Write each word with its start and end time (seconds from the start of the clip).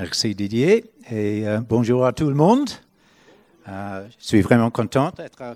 Merci 0.00 0.34
Didier 0.34 0.90
et 1.10 1.46
euh, 1.46 1.60
bonjour 1.60 2.06
à 2.06 2.14
tout 2.14 2.30
le 2.30 2.34
monde. 2.34 2.70
Euh, 3.68 4.06
je 4.18 4.26
suis 4.26 4.40
vraiment 4.40 4.70
content 4.70 5.12
d'être 5.14 5.42
euh, 5.42 5.52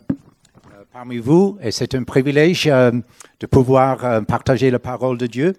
parmi 0.92 1.16
vous 1.16 1.56
et 1.62 1.70
c'est 1.70 1.94
un 1.94 2.02
privilège 2.02 2.66
de 2.66 3.46
pouvoir 3.46 4.22
partager 4.26 4.70
la 4.70 4.78
parole 4.78 5.16
de 5.16 5.26
Dieu 5.26 5.54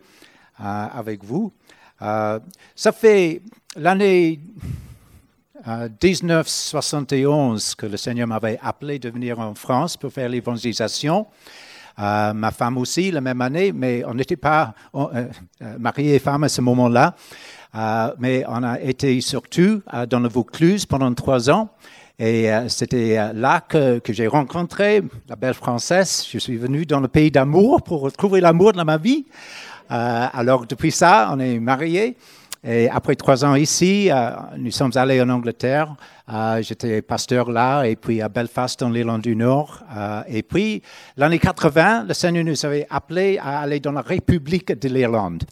avec 0.59 1.23
vous. 1.23 1.51
ça 1.99 2.91
fait 2.93 3.41
l'année 3.75 4.39
1971 5.65 7.73
que 7.73 7.87
le 7.87 7.97
Seigneur 7.97 8.27
m'avait 8.27 8.59
appelé 8.61 8.99
de 8.99 9.09
venir 9.09 9.39
en 9.39 9.55
France 9.55 9.97
pour 9.97 10.13
faire 10.13 10.29
l'évangélisation. 10.29 11.25
ma 11.97 12.51
femme 12.51 12.77
aussi, 12.77 13.09
la 13.09 13.21
même 13.21 13.41
année, 13.41 13.71
mais 13.71 14.03
on 14.05 14.13
n'était 14.13 14.35
pas 14.35 14.75
mariés 15.79 16.13
et 16.13 16.19
femmes 16.19 16.43
à 16.43 16.49
ce 16.49 16.61
moment-là. 16.61 17.15
Euh, 17.75 18.13
mais 18.19 18.43
on 18.47 18.63
a 18.63 18.79
été 18.79 19.19
surtout 19.21 19.81
euh, 19.93 20.05
dans 20.05 20.19
le 20.19 20.29
Vaucluse 20.29 20.85
pendant 20.85 21.13
trois 21.13 21.49
ans. 21.49 21.69
Et 22.17 22.51
euh, 22.51 22.69
c'était 22.69 23.33
là 23.33 23.59
que, 23.59 24.01
j'ai 24.07 24.27
rencontré 24.27 25.03
la 25.27 25.35
belle 25.35 25.53
française. 25.53 26.25
Je 26.31 26.37
suis 26.37 26.55
venu 26.55 26.85
dans 26.85 27.01
le 27.01 27.09
pays 27.09 27.31
d'amour 27.31 27.81
pour 27.81 28.01
retrouver 28.01 28.39
l'amour 28.39 28.71
dans 28.71 28.85
ma 28.85 28.97
vie. 28.97 29.25
alors 29.89 30.65
depuis 30.65 30.91
ça, 30.91 31.29
on 31.33 31.39
est 31.39 31.59
mariés. 31.59 32.15
Et 32.67 32.89
après 32.89 33.15
trois 33.15 33.45
ans 33.45 33.53
ici, 33.53 34.09
nous 34.57 34.71
sommes 34.71 34.93
allés 34.95 35.21
en 35.21 35.29
Angleterre. 35.29 35.93
J'étais 36.61 37.03
pasteur 37.03 37.51
là, 37.51 37.83
et 37.83 37.95
puis 37.95 38.23
à 38.23 38.29
Belfast, 38.29 38.79
dans 38.79 38.89
l'Irlande 38.89 39.21
du 39.21 39.35
Nord. 39.35 39.83
et 40.27 40.41
puis, 40.41 40.81
l'année 41.15 41.37
80, 41.37 42.05
le 42.07 42.13
Seigneur 42.15 42.43
nous 42.43 42.65
avait 42.65 42.87
appelés 42.89 43.37
à 43.37 43.59
aller 43.59 43.79
dans 43.79 43.91
la 43.91 44.01
République 44.01 44.71
de 44.79 44.89
l'Irlande. 44.89 45.43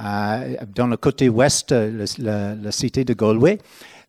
Euh, 0.00 0.56
dans 0.74 0.86
le 0.86 0.96
côté 0.96 1.28
ouest, 1.28 1.74
la, 2.18 2.72
cité 2.72 3.04
de 3.04 3.14
Galway. 3.14 3.58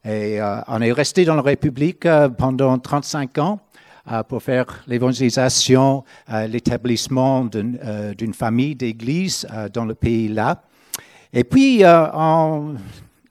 Et 0.05 0.41
euh, 0.41 0.59
on 0.67 0.81
est 0.81 0.91
resté 0.91 1.25
dans 1.25 1.35
la 1.35 1.41
République 1.41 2.05
euh, 2.05 2.29
pendant 2.29 2.77
35 2.77 3.38
ans 3.39 3.59
pour 4.27 4.43
faire 4.43 4.83
l'évangélisation, 4.85 6.03
l'établissement 6.49 7.45
d'une 7.45 8.33
famille 8.33 8.75
d'églises 8.75 9.47
dans 9.73 9.85
le 9.85 9.95
pays-là. 9.95 10.61
Et 11.31 11.45
puis, 11.45 11.86
en 11.86 12.73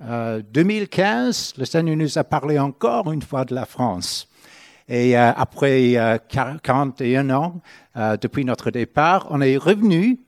2015, 0.01 1.57
le 1.59 1.67
Seigneur 1.67 1.95
nous 1.95 2.17
a 2.17 2.25
parlé 2.25 2.59
encore 2.59 3.13
une 3.13 3.21
fois 3.21 3.45
de 3.45 3.55
la 3.55 3.67
France. 3.67 4.27
Et 4.89 5.15
après 5.15 6.23
41 6.27 7.29
ans 7.29 7.61
depuis 8.23 8.47
notre 8.47 8.71
départ, 8.71 9.27
on 9.29 9.43
est 9.43 9.59
revenu 9.59 10.21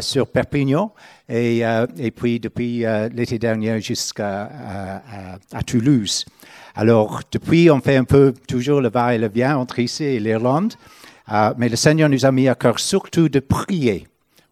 sur 0.00 0.28
Perpignan 0.28 0.92
et, 1.28 1.64
euh, 1.64 1.86
et 1.98 2.10
puis 2.10 2.40
depuis 2.40 2.84
euh, 2.84 3.08
l'été 3.12 3.38
dernier 3.38 3.80
jusqu'à 3.80 4.50
à, 5.52 5.62
Toulouse. 5.62 6.24
Alors, 6.74 7.20
depuis, 7.32 7.70
on 7.70 7.80
fait 7.80 7.96
un 7.96 8.04
peu 8.04 8.32
toujours 8.46 8.80
le 8.80 8.88
va 8.88 9.14
et 9.14 9.18
le 9.18 9.28
vient 9.28 9.58
entre 9.58 9.80
ici 9.80 10.04
et 10.04 10.20
l'Irlande, 10.20 10.74
euh, 11.32 11.52
mais 11.58 11.68
le 11.68 11.76
Seigneur 11.76 12.08
nous 12.08 12.24
a 12.24 12.32
mis 12.32 12.48
à 12.48 12.54
cœur 12.54 12.78
surtout 12.78 13.28
de 13.28 13.40
prier 13.40 14.06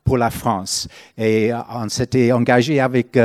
pour 0.05 0.19
la 0.19 0.31
France. 0.31 0.89
Et 1.17 1.51
on 1.71 1.89
s'était 1.89 2.33
engagé 2.33 2.81
avec 2.81 3.19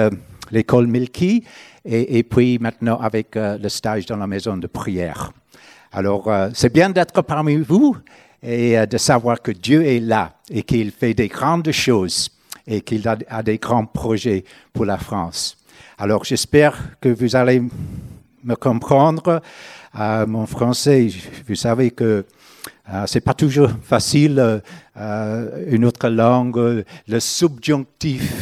l'école 0.52 0.88
Milky 0.88 1.44
et, 1.84 2.18
et, 2.18 2.24
puis 2.24 2.58
maintenant 2.60 3.00
avec 3.00 3.36
le 3.36 3.70
stage 3.70 4.06
dans 4.06 4.18
la 4.18 4.28
maison 4.28 4.58
de 4.58 4.68
prière. 4.68 5.32
Alors, 5.92 6.32
c'est 6.54 6.74
bien 6.74 6.90
d'être 6.90 7.22
parmi 7.22 7.58
vous 7.58 7.96
et 8.44 8.86
de 8.88 8.98
savoir 8.98 9.42
que 9.42 9.52
Dieu 9.52 9.86
est 9.86 10.00
là 10.00 10.34
et 10.50 10.64
qu'il 10.64 10.92
fait 10.92 11.14
des 11.14 11.28
grandes 11.28 11.72
choses 11.72 12.30
et 12.68 12.82
qu'il 12.82 13.08
a, 13.08 13.44
des 13.44 13.58
grands 13.58 13.86
projets 13.86 14.44
pour 14.74 14.86
la 14.86 14.98
France. 14.98 15.58
Alors 15.98 16.24
j'espère 16.24 16.78
que 17.00 17.10
vous 17.10 17.36
allez 17.36 17.62
me 18.44 18.56
comprendre. 18.56 19.42
Euh, 20.00 20.26
mon 20.26 20.46
français, 20.46 21.10
vous 21.48 21.56
savez 21.56 21.92
que 21.92 22.26
euh, 22.94 23.04
c'est 23.08 23.22
pas 23.22 23.34
toujours 23.34 23.70
facile. 23.84 24.62
Euh, 24.98 25.66
une 25.68 25.86
autre 25.86 26.10
langue, 26.10 26.84
le 27.08 27.20
subjonctif, 27.20 28.34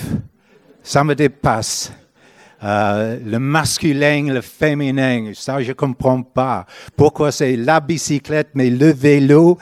ça 0.84 1.04
me 1.04 1.16
dépasse. 1.16 1.92
Le 2.62 3.38
masculin, 3.38 4.34
le 4.34 4.42
féminin, 4.42 5.32
ça 5.34 5.62
je 5.62 5.72
comprends 5.74 6.22
pas. 6.22 6.66
Pourquoi 6.96 7.32
c'est 7.32 7.56
la 7.56 7.80
bicyclette 7.80 8.50
mais 8.54 8.70
le 8.70 8.92
vélo 8.92 9.58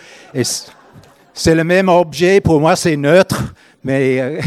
C'est 1.34 1.56
le 1.56 1.64
même 1.64 1.90
objet, 1.90 2.42
pour 2.42 2.60
moi 2.60 2.76
c'est 2.76 2.98
neutre. 2.98 3.54
Mais 3.88 4.20
euh, 4.20 4.42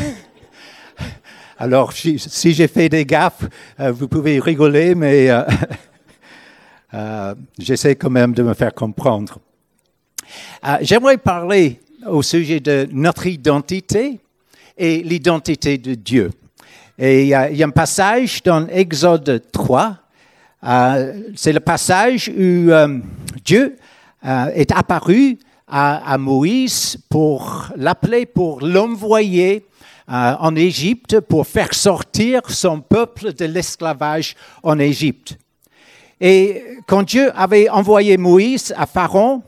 alors, 1.59 1.95
si, 1.95 2.19
j'ai 2.53 2.69
fait 2.69 2.91
des 2.91 3.07
gaffes, 3.07 3.45
euh, 3.81 3.91
vous 3.91 4.07
pouvez 4.07 4.39
rigoler, 4.39 4.95
mais 4.95 5.31
euh, 6.93 7.35
j'essaie 7.59 7.97
quand 7.97 8.11
même 8.11 8.35
de 8.35 8.43
me 8.43 8.53
faire 8.53 8.75
comprendre. 8.75 9.39
J'aimerais 10.83 11.17
parler 11.17 11.81
au 12.07 12.23
sujet 12.23 12.61
de 12.61 12.87
notre 12.93 13.27
identité 13.27 14.21
et 14.77 15.03
l'identité 15.03 15.79
de 15.79 15.95
Dieu. 15.95 16.31
Et 17.03 17.23
il 17.23 17.29
y, 17.29 17.35
a, 17.35 17.49
un 17.67 17.71
passage 17.71 18.43
dans 18.43 18.69
Exode 18.69 19.43
3, 19.53 19.97
c'est 21.35 21.53
le 21.55 21.61
passage 21.61 22.29
où 22.29 22.71
Dieu 23.43 23.77
est 24.23 24.71
apparu 24.71 25.39
à, 25.67 26.19
Moïse 26.19 26.99
pour 27.09 27.69
l'appeler, 27.75 28.27
pour 28.27 28.61
l'envoyer 28.61 29.67
euh, 30.11 30.35
en 30.41 30.57
Égypte 30.57 31.21
pour 31.21 31.47
faire 31.47 31.73
sortir 31.73 32.43
son 32.51 32.81
peuple 32.81 33.33
de 33.33 33.45
l'esclavage 33.45 34.35
en 34.63 34.79
Égypte. 34.79 35.39
Et 36.21 36.65
quand 36.87 37.05
Dieu 37.05 37.31
avait 37.35 37.69
envoyé 37.71 38.19
Moïse 38.19 38.75
à 38.77 38.87
Pharaon, 38.87 39.43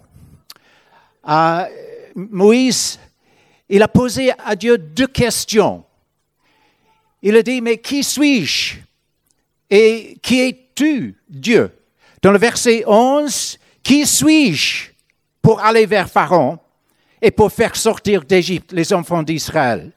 euh, 1.28 1.64
Moïse, 2.14 2.98
il 3.68 3.82
a 3.82 3.88
posé 3.88 4.30
à 4.42 4.54
Dieu 4.56 4.78
deux 4.78 5.08
questions. 5.08 5.84
Il 7.22 7.36
a 7.36 7.42
dit, 7.42 7.60
mais 7.60 7.78
qui 7.78 8.02
suis-je? 8.02 8.76
Et 9.70 10.16
qui 10.20 10.40
es-tu, 10.40 11.16
Dieu? 11.28 11.70
Dans 12.20 12.32
le 12.32 12.38
verset 12.38 12.84
11, 12.86 13.58
qui 13.82 14.06
suis-je 14.06 14.90
pour 15.40 15.60
aller 15.60 15.86
vers 15.86 16.10
Pharaon 16.10 16.58
et 17.20 17.30
pour 17.30 17.52
faire 17.52 17.76
sortir 17.76 18.22
d'Égypte 18.24 18.72
les 18.72 18.92
enfants 18.92 19.22
d'Israël? 19.22 19.92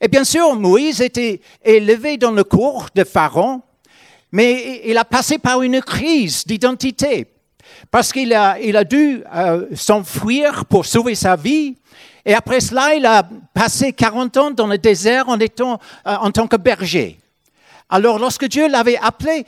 Et 0.00 0.08
bien 0.08 0.24
sûr, 0.24 0.54
Moïse 0.54 1.00
était 1.00 1.40
élevé 1.64 2.16
dans 2.16 2.30
le 2.30 2.44
cours 2.44 2.88
de 2.94 3.04
Pharaon, 3.04 3.62
mais 4.32 4.82
il 4.84 4.98
a 4.98 5.04
passé 5.04 5.38
par 5.38 5.62
une 5.62 5.80
crise 5.80 6.44
d'identité, 6.46 7.26
parce 7.90 8.12
qu'il 8.12 8.32
a, 8.34 8.60
il 8.60 8.76
a 8.76 8.84
dû 8.84 9.22
euh, 9.34 9.66
s'enfuir 9.74 10.64
pour 10.66 10.84
sauver 10.84 11.14
sa 11.14 11.36
vie. 11.36 11.76
Et 12.28 12.34
après 12.34 12.58
cela, 12.58 12.96
il 12.96 13.06
a 13.06 13.22
passé 13.54 13.92
40 13.92 14.36
ans 14.36 14.50
dans 14.50 14.66
le 14.66 14.78
désert 14.78 15.28
en 15.28 15.38
étant 15.38 15.78
euh, 16.06 16.16
en 16.16 16.32
tant 16.32 16.48
que 16.48 16.56
berger. 16.56 17.20
Alors, 17.88 18.18
lorsque 18.18 18.46
Dieu 18.46 18.68
l'avait 18.68 18.98
appelé, 18.98 19.46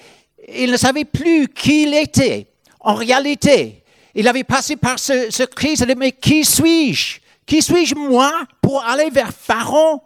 il 0.54 0.70
ne 0.70 0.76
savait 0.76 1.04
plus 1.04 1.48
qui 1.48 1.82
il 1.82 1.94
était 1.94 2.46
en 2.78 2.94
réalité. 2.94 3.82
Il 4.14 4.28
avait 4.28 4.44
passé 4.44 4.76
par 4.76 4.96
ce, 5.00 5.26
ce 5.28 5.42
crise. 5.42 5.80
Il 5.80 5.86
dit, 5.86 5.94
mais 5.96 6.12
qui 6.12 6.44
suis-je? 6.44 7.18
Qui 7.44 7.60
suis-je 7.60 7.96
moi 7.96 8.32
pour 8.62 8.84
aller 8.84 9.10
vers 9.10 9.32
Pharaon? 9.32 10.00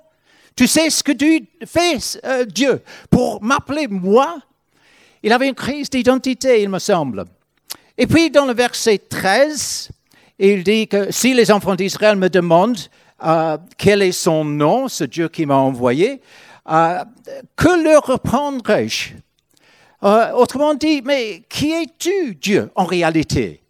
Tu 0.56 0.66
sais 0.66 0.88
ce 0.88 1.02
que 1.02 1.12
tu 1.12 1.46
fais, 1.66 1.98
euh, 2.24 2.46
Dieu, 2.46 2.82
pour 3.10 3.42
m'appeler 3.42 3.86
moi? 3.86 4.38
Il 5.22 5.32
avait 5.32 5.48
une 5.48 5.54
crise 5.54 5.90
d'identité, 5.90 6.62
il 6.62 6.70
me 6.70 6.78
semble. 6.78 7.24
Et 7.98 8.06
puis 8.06 8.30
dans 8.30 8.46
le 8.46 8.54
verset 8.54 8.98
13, 8.98 9.90
il 10.50 10.64
dit 10.64 10.88
que 10.88 11.12
si 11.12 11.34
les 11.34 11.52
enfants 11.52 11.76
d'Israël 11.76 12.16
me 12.16 12.28
demandent 12.28 12.78
euh, 13.24 13.56
quel 13.78 14.02
est 14.02 14.12
son 14.12 14.44
nom, 14.44 14.88
ce 14.88 15.04
Dieu 15.04 15.28
qui 15.28 15.46
m'a 15.46 15.56
envoyé, 15.56 16.20
euh, 16.70 17.04
que 17.56 17.82
leur 17.82 18.04
répondrai-je 18.04 19.14
Autrement 20.34 20.74
dit, 20.74 21.00
mais 21.04 21.44
qui 21.48 21.70
es-tu, 21.70 22.34
Dieu, 22.34 22.72
en 22.74 22.84
réalité? 22.84 23.62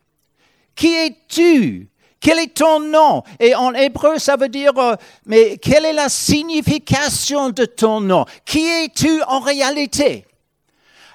Qui 0.74 0.94
es-tu? 0.94 1.90
Quel 2.20 2.38
est 2.38 2.54
ton 2.54 2.80
nom? 2.80 3.22
Et 3.38 3.54
en 3.54 3.74
hébreu, 3.74 4.18
ça 4.18 4.36
veut 4.36 4.48
dire, 4.48 4.72
euh, 4.78 4.94
mais 5.26 5.58
quelle 5.58 5.84
est 5.84 5.92
la 5.92 6.08
signification 6.08 7.50
de 7.50 7.66
ton 7.66 8.00
nom? 8.00 8.24
Qui 8.46 8.66
es-tu 8.66 9.22
en 9.24 9.40
réalité? 9.40 10.24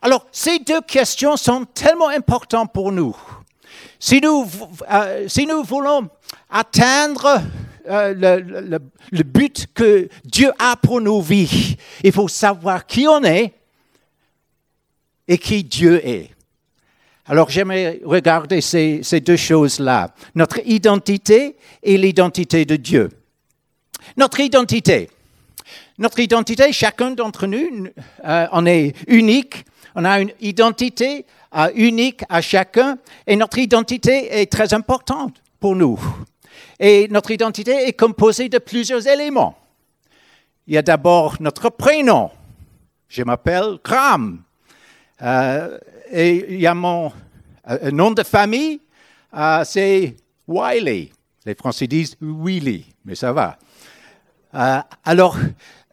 Alors, 0.04 0.28
ces 0.32 0.60
deux 0.60 0.82
questions 0.82 1.36
sont 1.36 1.66
tellement 1.66 2.10
importantes 2.10 2.72
pour 2.72 2.92
nous. 2.92 3.16
Si 4.00 4.22
nous, 4.22 4.48
euh, 4.92 5.28
si 5.28 5.46
nous 5.46 5.64
voulons 5.64 6.10
atteindre 6.50 7.42
euh, 7.90 8.14
le, 8.14 8.80
le, 9.12 9.24
but 9.24 9.68
que 9.74 10.10
Dieu 10.24 10.52
a 10.60 10.76
pour 10.76 11.02
nos 11.02 11.22
vies, 11.22 11.78
il 12.04 12.12
faut 12.12 12.28
savoir 12.28 12.86
qui 12.86 13.08
on 13.08 13.24
est 13.24 13.54
et 15.28 15.38
qui 15.38 15.64
Dieu 15.64 16.06
est. 16.06 16.30
Alors 17.30 17.50
j'aimerais 17.50 18.00
regarder 18.06 18.62
ces, 18.62 19.02
deux 19.20 19.36
choses-là, 19.36 20.14
notre 20.34 20.60
identité 20.66 21.58
et 21.84 21.98
l'identité 21.98 22.66
de 22.66 22.78
Dieu. 22.78 23.10
Notre 24.16 24.40
identité. 24.40 25.10
notre 25.98 26.20
identité, 26.20 26.72
chacun 26.72 27.12
d'entre 27.12 27.48
nous, 27.48 27.88
euh, 28.24 28.48
on 28.54 28.66
est 28.66 28.96
unique, 29.08 29.66
on 29.96 30.06
a 30.06 30.22
une 30.22 30.32
identité 30.40 31.26
euh, 31.56 31.70
unique 31.76 32.24
à 32.30 32.42
chacun, 32.42 32.98
et 33.26 33.36
notre 33.36 33.58
identité 33.58 34.42
est 34.42 34.52
très 34.52 34.74
importante 34.74 35.42
pour 35.60 35.76
nous. 35.76 36.00
Et 36.80 37.08
notre 37.10 37.32
identité 37.32 37.88
est 37.88 37.94
composée 37.94 38.50
de 38.50 38.58
plusieurs 38.58 39.08
éléments. 39.08 39.58
Il 40.68 40.74
y 40.74 40.78
a 40.78 40.82
d'abord 40.82 41.38
notre 41.40 41.70
prénom. 41.70 42.30
Je 43.08 43.24
m'appelle 43.24 43.80
Graham. 43.84 44.44
Euh, 45.22 45.78
et 46.12 46.54
il 46.54 46.60
y 46.60 46.68
a 46.68 46.74
mon 46.74 47.12
nom 47.92 48.12
de 48.12 48.24
famille, 48.24 48.80
c'est 49.64 50.16
Wiley. 50.48 51.12
Les 51.46 51.56
Français 51.56 51.88
disent 51.88 52.16
Willy, 52.22 52.86
mais 53.04 53.16
ça 53.16 53.34
va. 53.34 53.58
alors, 55.04 55.38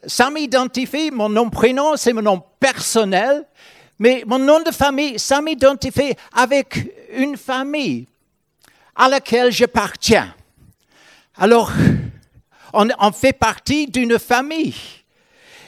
ça 0.07 0.31
m'identifie, 0.31 1.11
mon 1.11 1.29
nom 1.29 1.50
prénom, 1.50 1.97
c'est 1.97 2.12
mon 2.12 2.23
nom 2.23 2.43
personnel, 2.61 3.45
mais 3.99 4.25
mon 4.26 4.38
nom 4.38 4.61
de 4.61 4.70
famille, 4.70 5.19
ça 5.19 5.41
m'identifie 5.41 6.14
avec 6.32 6.93
une 7.14 7.37
famille 7.37 8.06
à 8.94 9.08
laquelle 9.08 9.52
j'appartiens. 9.52 10.35
Alors, 11.37 11.73
on, 12.73 13.12
fait 13.12 13.32
partie 13.32 13.87
d'une 13.87 14.19
famille. 14.19 14.75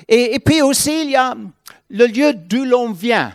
Et, 0.08 0.38
puis 0.38 0.62
aussi, 0.62 1.02
il 1.02 1.10
y 1.10 1.16
a 1.16 1.34
le 1.90 2.06
lieu 2.06 2.32
d'où 2.34 2.64
l'on 2.64 2.92
vient. 2.92 3.34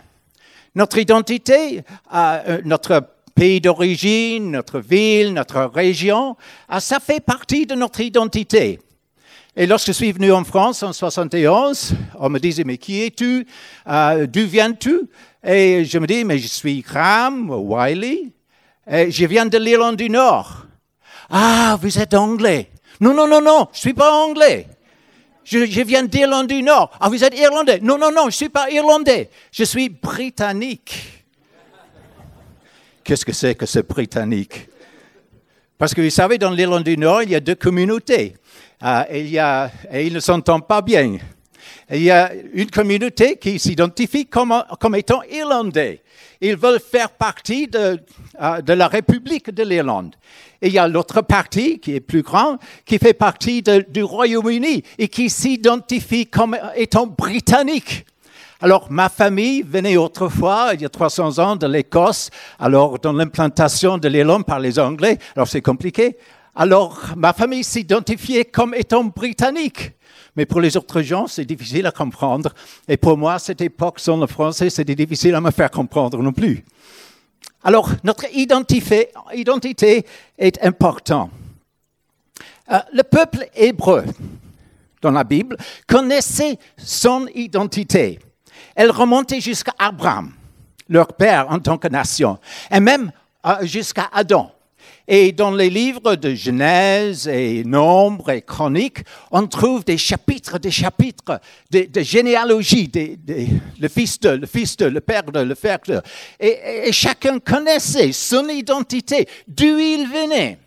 Notre 0.74 0.98
identité, 0.98 1.82
euh, 2.14 2.60
notre 2.64 3.06
pays 3.34 3.60
d'origine, 3.60 4.52
notre 4.52 4.80
ville, 4.80 5.34
notre 5.34 5.64
région, 5.64 6.36
euh, 6.72 6.80
ça 6.80 6.98
fait 6.98 7.20
partie 7.20 7.66
de 7.66 7.74
notre 7.74 8.00
identité. 8.00 8.78
Et 9.54 9.66
lorsque 9.66 9.88
je 9.88 9.92
suis 9.92 10.12
venu 10.12 10.32
en 10.32 10.44
France 10.44 10.82
en 10.82 10.94
71, 10.94 11.94
on 12.18 12.30
me 12.30 12.38
disait, 12.38 12.64
mais 12.64 12.78
qui 12.78 13.02
es-tu? 13.02 13.46
Euh, 13.86 14.26
D'où 14.26 14.46
viens-tu? 14.46 15.02
Et 15.44 15.84
je 15.84 15.98
me 15.98 16.06
dis, 16.06 16.24
mais 16.24 16.38
je 16.38 16.46
suis 16.46 16.80
Graham 16.80 17.50
Wiley. 17.50 18.32
Et 18.90 19.10
je 19.10 19.26
viens 19.26 19.44
de 19.44 19.58
l'Irlande 19.58 19.96
du 19.96 20.08
Nord. 20.08 20.66
Ah, 21.28 21.76
vous 21.80 21.98
êtes 21.98 22.14
anglais. 22.14 22.70
Non, 22.98 23.12
non, 23.12 23.28
non, 23.28 23.42
non, 23.42 23.68
je 23.72 23.78
ne 23.78 23.80
suis 23.80 23.94
pas 23.94 24.10
anglais. 24.10 24.68
Je, 25.44 25.66
je 25.66 25.80
viens 25.82 26.04
d'Irlande 26.04 26.46
du 26.46 26.62
Nord. 26.62 26.90
Ah, 26.98 27.10
vous 27.10 27.22
êtes 27.22 27.38
irlandais. 27.38 27.78
Non, 27.82 27.98
non, 27.98 28.10
non, 28.10 28.22
je 28.22 28.26
ne 28.26 28.30
suis 28.30 28.48
pas 28.48 28.70
irlandais. 28.70 29.28
Je 29.50 29.64
suis 29.64 29.90
britannique. 29.90 31.24
Qu'est-ce 33.04 33.24
que 33.26 33.32
c'est 33.32 33.54
que 33.54 33.66
ce 33.66 33.80
britannique? 33.80 34.68
Parce 35.76 35.92
que 35.92 36.00
vous 36.00 36.10
savez, 36.10 36.38
dans 36.38 36.52
l'Irlande 36.52 36.84
du 36.84 36.96
Nord, 36.96 37.24
il 37.24 37.30
y 37.30 37.34
a 37.34 37.40
deux 37.40 37.56
communautés. 37.56 38.36
Ah, 38.84 39.06
il 39.12 39.40
et 39.92 40.06
ils 40.08 40.12
ne 40.12 40.18
s'entendent 40.18 40.66
pas 40.66 40.82
bien. 40.82 41.16
il 41.88 42.02
y 42.02 42.10
a 42.10 42.32
une 42.52 42.68
communauté 42.68 43.36
qui 43.36 43.60
s'identifie 43.60 44.26
comme, 44.26 44.52
étant 44.96 45.22
irlandais. 45.30 46.02
Ils 46.40 46.56
veulent 46.56 46.80
faire 46.80 47.10
partie 47.10 47.68
de, 47.68 48.00
ah, 48.36 48.60
de 48.60 48.72
la 48.72 48.88
République 48.88 49.54
de 49.54 49.62
l'Irlande. 49.62 50.16
Et 50.60 50.66
il 50.66 50.72
y 50.72 50.78
a 50.78 50.88
l'autre 50.88 51.20
partie 51.20 51.78
qui 51.78 51.94
est 51.94 52.00
plus 52.00 52.22
grand, 52.22 52.58
qui 52.84 52.98
fait 52.98 53.14
partie 53.14 53.62
du 53.62 54.02
Royaume-Uni 54.02 54.82
et 54.98 55.06
qui 55.06 55.30
s'identifie 55.30 56.26
comme 56.26 56.58
étant 56.74 57.06
britannique. 57.06 58.04
Alors, 58.60 58.90
ma 58.90 59.08
famille 59.08 59.62
venait 59.62 59.96
autrefois, 59.96 60.70
il 60.74 60.80
y 60.82 60.84
a 60.84 60.88
300 60.88 61.38
ans, 61.38 61.54
de 61.54 61.68
l'Écosse. 61.68 62.30
Alors, 62.58 62.98
dans 62.98 63.12
l'implantation 63.12 63.98
de 63.98 64.08
l'Irlande 64.08 64.44
par 64.44 64.58
les 64.58 64.80
Anglais, 64.80 65.18
alors 65.36 65.46
c'est 65.46 65.62
compliqué. 65.62 66.16
Alors, 66.54 66.98
ma 67.16 67.32
famille 67.32 67.64
s'identifiait 67.64 68.44
comme 68.44 68.74
étant 68.74 69.04
britannique. 69.04 69.92
Mais 70.36 70.46
pour 70.46 70.60
les 70.60 70.76
autres 70.76 71.02
gens, 71.02 71.26
c'est 71.26 71.44
difficile 71.44 71.86
à 71.86 71.90
comprendre. 71.90 72.54
Et 72.88 72.96
pour 72.96 73.16
moi, 73.16 73.38
cette 73.38 73.60
époque, 73.60 74.00
sans 74.00 74.18
le 74.18 74.26
français, 74.26 74.70
c'était 74.70 74.94
difficile 74.94 75.34
à 75.34 75.40
me 75.40 75.50
faire 75.50 75.70
comprendre 75.70 76.22
non 76.22 76.32
plus. 76.32 76.64
Alors, 77.64 77.90
notre 78.04 78.26
identité, 78.34 79.08
identité 79.34 80.04
est 80.38 80.62
importante. 80.64 81.30
Euh, 82.70 82.78
le 82.92 83.02
peuple 83.02 83.46
hébreu, 83.54 84.04
dans 85.00 85.10
la 85.10 85.24
Bible, 85.24 85.56
connaissait 85.86 86.58
son 86.76 87.26
identité. 87.34 88.18
Elle 88.74 88.90
remontait 88.90 89.40
jusqu'à 89.40 89.74
Abraham, 89.78 90.32
leur 90.88 91.08
père 91.08 91.46
en 91.50 91.58
tant 91.58 91.78
que 91.78 91.88
nation, 91.88 92.38
et 92.70 92.80
même 92.80 93.10
euh, 93.46 93.64
jusqu'à 93.64 94.08
Adam. 94.12 94.50
Et 95.08 95.32
dans 95.32 95.50
les 95.50 95.68
livres 95.68 96.16
de 96.16 96.34
Genèse 96.34 97.26
et 97.26 97.64
Nombre 97.64 98.30
et 98.30 98.42
Chroniques, 98.42 99.00
on 99.30 99.46
trouve 99.46 99.84
des 99.84 99.98
chapitres, 99.98 100.58
des 100.58 100.70
chapitres 100.70 101.40
de, 101.70 102.00
généalogie, 102.00 102.90
le 103.80 103.88
fils 103.88 104.20
de, 104.20 104.30
le 104.30 104.46
fils 104.46 104.76
de, 104.76 104.86
le 104.86 105.00
père 105.00 105.24
de, 105.24 105.40
le 105.40 105.54
frère 105.54 105.78
de. 105.86 106.00
Et, 106.38 106.88
et 106.88 106.92
chacun 106.92 107.38
connaissait 107.40 108.12
son 108.12 108.48
identité, 108.48 109.26
d'où 109.48 109.78
il 109.78 110.06
venait. 110.06 110.58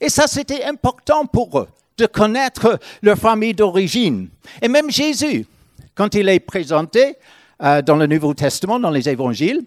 Et 0.00 0.08
ça, 0.08 0.26
c'était 0.26 0.64
important 0.64 1.26
pour 1.26 1.58
eux, 1.58 1.68
de 1.96 2.06
connaître 2.06 2.78
leur 3.02 3.16
famille 3.16 3.54
d'origine. 3.54 4.28
Et 4.60 4.68
même 4.68 4.90
Jésus, 4.90 5.46
quand 5.94 6.14
il 6.14 6.28
est 6.28 6.40
présenté 6.40 7.16
euh, 7.62 7.82
dans 7.82 7.96
le 7.96 8.06
Nouveau 8.06 8.34
Testament, 8.34 8.80
dans 8.80 8.90
les 8.90 9.08
évangiles, 9.08 9.62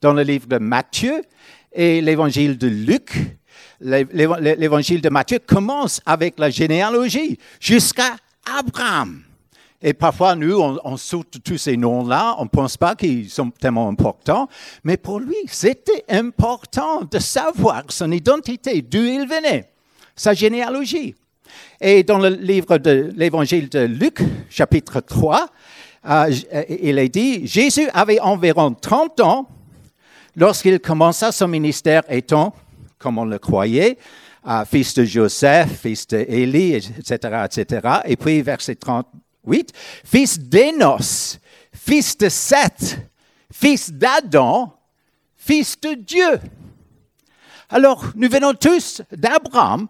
dans 0.00 0.12
le 0.12 0.22
livre 0.22 0.46
de 0.46 0.58
Matthieu 0.58 1.22
et 1.72 2.00
l'évangile 2.00 2.58
de 2.58 2.68
Luc, 2.68 3.12
l'évangile 3.80 5.00
de 5.00 5.08
Matthieu 5.08 5.38
commence 5.38 6.00
avec 6.04 6.38
la 6.38 6.50
généalogie 6.50 7.38
jusqu'à 7.60 8.16
Abraham. 8.58 9.22
Et 9.82 9.94
parfois, 9.94 10.34
nous, 10.34 10.60
on, 10.84 10.96
saute 10.98 11.38
tous 11.42 11.56
ces 11.56 11.76
noms-là, 11.76 12.36
on 12.38 12.44
ne 12.44 12.48
pense 12.48 12.76
pas 12.76 12.94
qu'ils 12.94 13.30
sont 13.30 13.50
tellement 13.50 13.88
importants, 13.88 14.46
mais 14.84 14.98
pour 14.98 15.20
lui, 15.20 15.36
c'était 15.46 16.04
important 16.10 17.02
de 17.10 17.18
savoir 17.18 17.84
son 17.88 18.12
identité, 18.12 18.82
d'où 18.82 18.98
il 18.98 19.26
venait, 19.26 19.70
sa 20.14 20.34
généalogie. 20.34 21.14
Et 21.80 22.02
dans 22.02 22.18
le 22.18 22.28
livre 22.28 22.76
de 22.76 23.10
l'évangile 23.16 23.70
de 23.70 23.80
Luc, 23.80 24.20
chapitre 24.50 25.00
3, 25.00 25.48
euh, 26.10 26.34
il 26.68 26.98
est 26.98 27.08
dit, 27.08 27.46
Jésus 27.46 27.88
avait 27.94 28.20
environ 28.20 28.74
30 28.74 29.20
ans 29.20 29.48
lorsqu'il 30.36 30.78
commença 30.78 31.32
son 31.32 31.48
ministère 31.48 32.02
étant 32.10 32.54
comme 33.00 33.18
on 33.18 33.24
le 33.24 33.40
croyait, 33.40 33.98
fils 34.66 34.94
de 34.94 35.04
Joseph, 35.04 35.80
fils 35.80 36.06
d'Élie, 36.06 36.74
etc., 36.74 37.44
etc. 37.44 37.88
Et 38.04 38.16
puis, 38.16 38.40
verset 38.42 38.76
38, 38.76 39.72
fils 40.04 40.38
d'Énos, 40.38 41.40
fils 41.72 42.16
de 42.16 42.28
Seth, 42.28 42.98
fils 43.52 43.90
d'Adam, 43.90 44.72
fils 45.36 45.80
de 45.80 45.94
Dieu. 45.94 46.40
Alors, 47.68 48.04
nous 48.16 48.28
venons 48.28 48.52
tous 48.54 49.02
d'Abraham, 49.12 49.88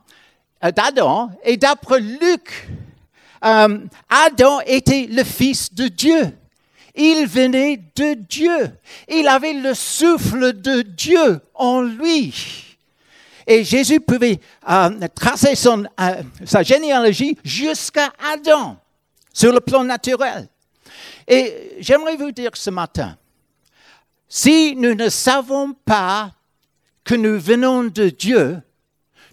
euh, 0.64 0.70
d'Adam, 0.70 1.30
et 1.42 1.56
d'après 1.56 2.00
Luc, 2.00 2.68
euh, 3.44 3.78
Adam 4.08 4.60
était 4.66 5.08
le 5.10 5.24
fils 5.24 5.72
de 5.72 5.88
Dieu. 5.88 6.36
Il 6.94 7.26
venait 7.26 7.80
de 7.96 8.14
Dieu. 8.14 8.70
Il 9.08 9.28
avait 9.28 9.54
le 9.54 9.74
souffle 9.74 10.60
de 10.60 10.82
Dieu 10.82 11.40
en 11.54 11.80
lui. 11.80 12.69
Et 13.50 13.64
Jésus 13.64 13.98
pouvait 13.98 14.38
euh, 14.70 15.08
tracer 15.12 15.56
son, 15.56 15.84
euh, 15.98 16.22
sa 16.46 16.62
généalogie 16.62 17.36
jusqu'à 17.42 18.12
Adam, 18.32 18.76
sur 19.32 19.52
le 19.52 19.58
plan 19.58 19.82
naturel. 19.82 20.48
Et 21.26 21.72
j'aimerais 21.80 22.14
vous 22.14 22.30
dire 22.30 22.52
ce 22.54 22.70
matin, 22.70 23.18
si 24.28 24.76
nous 24.76 24.94
ne 24.94 25.08
savons 25.08 25.72
pas 25.72 26.30
que 27.02 27.16
nous 27.16 27.40
venons 27.40 27.82
de 27.82 28.10
Dieu, 28.10 28.62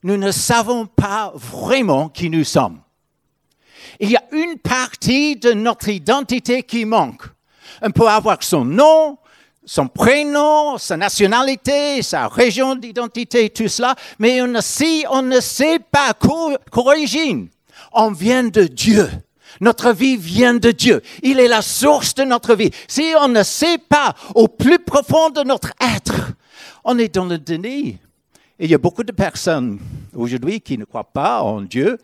nous 0.02 0.18
ne 0.18 0.32
savons 0.32 0.88
pas 0.88 1.32
vraiment 1.36 2.10
qui 2.10 2.32
nous 2.32 2.44
sommes. 2.44 2.82
Il 4.00 4.10
y 4.10 4.16
a 4.16 4.24
une 4.32 4.58
partie 4.58 5.36
de 5.36 5.54
notre 5.54 5.90
identité 5.90 6.64
qui 6.64 6.86
manque. 6.86 7.22
On 7.84 7.92
peut 7.92 8.08
avoir 8.08 8.42
son 8.42 8.66
nom, 8.66 9.20
son 9.68 9.90
prénom, 9.90 10.78
sa 10.78 10.96
nationalité, 10.96 12.02
sa 12.02 12.30
région 12.30 12.76
d'identité, 12.76 13.50
tout 13.50 13.68
cela, 13.68 13.96
mais 14.18 14.42
on, 14.42 14.62
si 14.62 15.04
on 15.12 15.22
ne 15.22 15.42
sait 15.42 15.80
pas 15.80 16.14
qu'origine, 16.14 17.50
on 17.92 18.12
vient 18.12 18.46
de 18.46 18.64
Dieu. 18.64 19.10
Notre 19.60 19.92
vie 19.92 20.16
vient 20.16 20.54
de 20.54 20.72
Dieu. 20.72 21.02
Il 21.22 21.40
est 21.40 21.50
la 21.50 21.62
source 21.62 22.16
de 22.16 22.24
notre 22.24 22.56
vie. 22.56 22.72
Si 22.88 23.14
on 23.20 23.28
ne 23.28 23.44
sait 23.44 23.78
pas 23.78 24.16
au 24.36 24.48
plus 24.48 24.80
profond 24.80 25.32
de 25.32 25.42
notre 25.42 25.74
être, 25.82 26.32
on 26.86 26.98
est 26.98 27.14
dans 27.14 27.26
le 27.26 27.38
déni. 27.38 27.98
Et 28.60 28.66
il 28.66 28.72
y 28.72 28.76
a 28.76 28.80
beaucoup 28.80 29.04
de 29.04 29.12
personnes 29.12 29.80
aujourd'hui 30.16 30.62
qui 30.62 30.78
ne 30.78 30.86
croient 30.86 31.12
pas 31.12 31.42
en 31.42 31.62
Dieu 31.62 31.98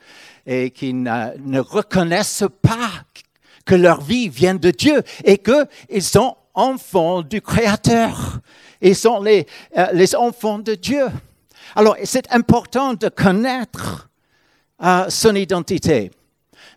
et 0.46 0.72
qui 0.72 0.94
ne, 0.94 1.60
reconnaissent 1.60 2.44
pas 2.62 2.92
que 3.66 3.76
leur 3.76 4.02
vie 4.02 4.28
vient 4.28 4.56
de 4.56 4.72
Dieu 4.72 5.02
et 5.24 5.38
qu'ils 5.38 6.04
sont 6.04 6.36
enfants 6.54 7.22
du 7.22 7.42
Créateur. 7.42 8.40
Ils 8.82 8.96
sont 8.96 9.22
les, 9.22 9.48
euh, 9.78 9.88
les 9.94 10.16
enfants 10.16 10.60
de 10.60 10.76
Dieu. 10.76 11.06
Alors, 11.76 11.96
c'est 12.04 12.32
important 12.32 12.94
de 12.94 13.10
connaître 13.10 14.10
euh, 14.84 15.10
son 15.10 15.36
identité. 15.36 16.12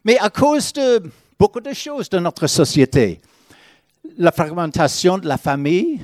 Mais 0.04 0.18
à 0.18 0.30
cause 0.30 0.72
de 0.72 1.02
beaucoup 1.38 1.60
de 1.60 1.72
choses 1.72 2.08
dans 2.08 2.20
notre 2.20 2.46
société. 2.46 3.20
La 4.18 4.32
fragmentation 4.32 5.18
de 5.18 5.26
la 5.26 5.36
famille, 5.36 6.00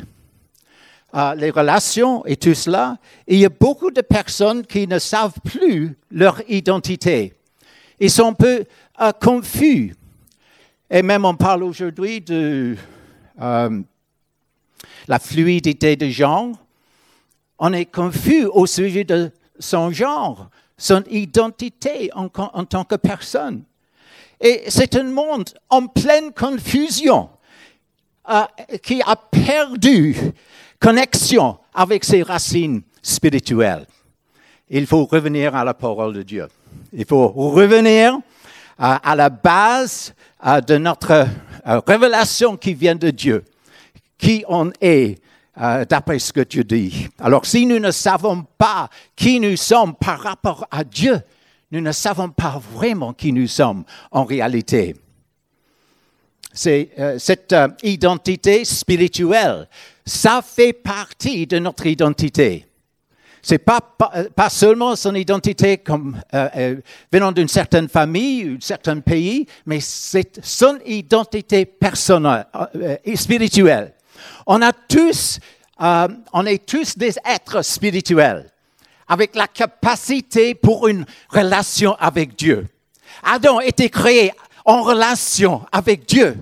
euh, 1.14 1.34
les 1.34 1.50
relations 1.50 2.24
et 2.26 2.36
tout 2.36 2.54
cela. 2.54 2.98
il 3.26 3.38
y 3.38 3.44
a 3.44 3.48
beaucoup 3.48 3.90
de 3.90 4.00
personnes 4.00 4.66
qui 4.66 4.86
ne 4.86 4.98
savent 4.98 5.38
plus 5.44 5.96
leur 6.10 6.42
identité. 6.48 7.34
Ils 8.00 8.10
sont 8.10 8.28
un 8.28 8.32
peu 8.32 8.64
confus. 9.20 9.94
Et 10.90 11.02
même 11.02 11.24
on 11.24 11.34
parle 11.34 11.62
aujourd'hui 11.62 12.20
de 12.20 12.76
euh, 13.40 13.80
la 15.08 15.18
fluidité 15.18 15.96
de 15.96 16.08
genre. 16.08 16.50
On 17.58 17.72
est 17.72 17.86
confus 17.86 18.46
au 18.46 18.66
sujet 18.66 19.04
de 19.04 19.30
son 19.58 19.90
genre, 19.92 20.48
son 20.76 21.04
identité 21.10 22.10
en, 22.14 22.28
tant 22.28 22.84
que 22.84 22.96
personne. 22.96 23.62
Et 24.40 24.64
c'est 24.68 24.96
un 24.96 25.04
monde 25.04 25.50
en 25.70 25.86
pleine 25.86 26.32
confusion 26.32 27.30
qui 28.82 29.00
a 29.02 29.16
perdu 29.16 30.16
connexion 30.80 31.58
avec 31.72 32.04
ses 32.04 32.22
racines 32.22 32.82
spirituelles. 33.00 33.86
Il 34.68 34.86
faut 34.86 35.04
revenir 35.04 35.54
à 35.54 35.64
la 35.64 35.74
parole 35.74 36.14
de 36.14 36.22
Dieu. 36.22 36.48
Il 36.92 37.04
faut 37.04 37.28
revenir 37.28 38.18
à, 38.78 39.14
la 39.14 39.28
base 39.28 40.14
de 40.66 40.78
notre 40.78 41.10
euh, 41.12 41.24
révélation 41.64 42.57
qui 42.57 42.75
vient 42.75 42.95
de 42.95 43.11
Dieu, 43.11 43.45
qui 44.19 44.45
on 44.49 44.73
est 44.81 45.19
euh, 45.61 45.85
d'après 45.85 46.19
ce 46.19 46.33
que 46.33 46.40
Dieu 46.40 46.64
dit. 46.64 47.09
Alors 47.19 47.47
si 47.47 47.66
nous 47.66 47.78
ne 47.78 47.90
savons 47.90 48.45
pas 48.59 48.88
qui 49.16 49.40
nous 49.40 49.57
sommes 49.57 49.95
par 49.95 50.21
rapport 50.21 50.66
à 50.71 50.85
Dieu, 50.85 51.21
nous 51.71 51.81
ne 51.81 51.92
savons 51.92 52.31
pas 52.31 52.61
vraiment 52.73 53.12
qui 53.12 53.33
nous 53.33 53.47
sommes 53.47 53.85
en 54.11 54.25
réalité. 54.25 54.97
C'est 56.52 56.90
euh, 56.99 57.19
cette 57.19 57.54
identité 57.83 58.64
spirituelle 58.64 59.69
ça 60.04 60.42
fait 60.42 60.73
partie 60.73 61.47
de 61.47 61.59
notre 61.59 61.87
identité. 61.87 62.66
C'est 63.44 63.58
pas, 63.58 63.80
pas, 63.80 64.49
seulement 64.49 64.94
son 64.94 65.16
identité 65.16 65.78
comme 65.78 66.20
euh, 66.32 66.49
euh, 66.56 66.76
venant 67.12 67.32
d'une 67.32 67.49
certaine 67.49 67.88
famille 67.88 68.44
ou 68.44 68.52
d'un 68.54 68.61
certain 68.61 69.00
pays, 69.00 69.46
mais 69.66 69.80
c'est 69.80 70.38
son 70.44 70.78
identité 70.87 71.66
personnelle 71.66 72.46
euh, 72.76 72.96
et 73.04 73.16
spirituelle. 73.16 73.94
On 74.46 74.62
a 74.62 74.72
tous, 74.72 75.40
on 75.80 76.46
est 76.46 76.64
tous 76.64 76.96
des 76.96 77.14
êtres 77.25 77.62
spirituels 77.62 78.49
avec 79.08 79.34
la 79.34 79.49
capacité 79.49 80.54
pour 80.54 80.87
une 80.87 81.04
relation 81.28 81.96
avec 81.99 82.37
Dieu. 82.37 82.68
Adam 83.25 83.61
été 83.61 83.90
créé 83.90 84.32
en 84.64 84.82
relation 84.82 85.66
avec 85.72 86.06
Dieu, 86.06 86.37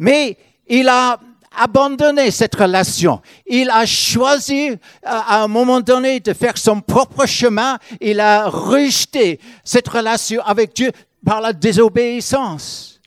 mais 0.00 0.36
il 0.66 0.88
a 0.88 1.20
abandonné 1.56 2.30
cette 2.30 2.54
relation. 2.54 3.20
Il 3.46 3.70
a 3.70 3.86
choisi 3.86 4.70
euh, 4.70 4.76
à 5.02 5.42
un 5.42 5.48
moment 5.48 5.80
donné 5.80 6.20
de 6.20 6.32
faire 6.32 6.56
son 6.56 6.80
propre 6.80 7.26
chemin. 7.26 7.78
Il 8.00 8.20
a 8.20 8.48
rejeté 8.48 9.40
cette 9.64 9.88
relation 9.88 10.42
avec 10.42 10.74
Dieu 10.74 10.90
par 11.24 11.40
la 11.40 11.52
désobéissance. 11.52 13.00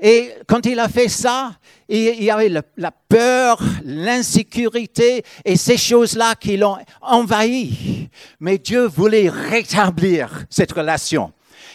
Et 0.00 0.32
quand 0.46 0.64
il 0.66 0.78
a 0.78 0.88
fait 0.88 1.08
ça, 1.08 1.52
il 1.88 2.22
y 2.22 2.30
avait 2.30 2.50
la 2.76 2.92
peur, 3.08 3.60
l'insécurité 3.84 5.24
et 5.44 5.56
ces 5.56 5.76
choses-là 5.76 6.34
qui 6.36 6.56
l'ont 6.56 6.76
envahi. 7.00 8.08
Mais 8.38 8.58
Dieu 8.58 8.86
voulait 8.86 9.28
rétablir 9.28 10.44
cette 10.50 10.72
relation. 10.72 11.32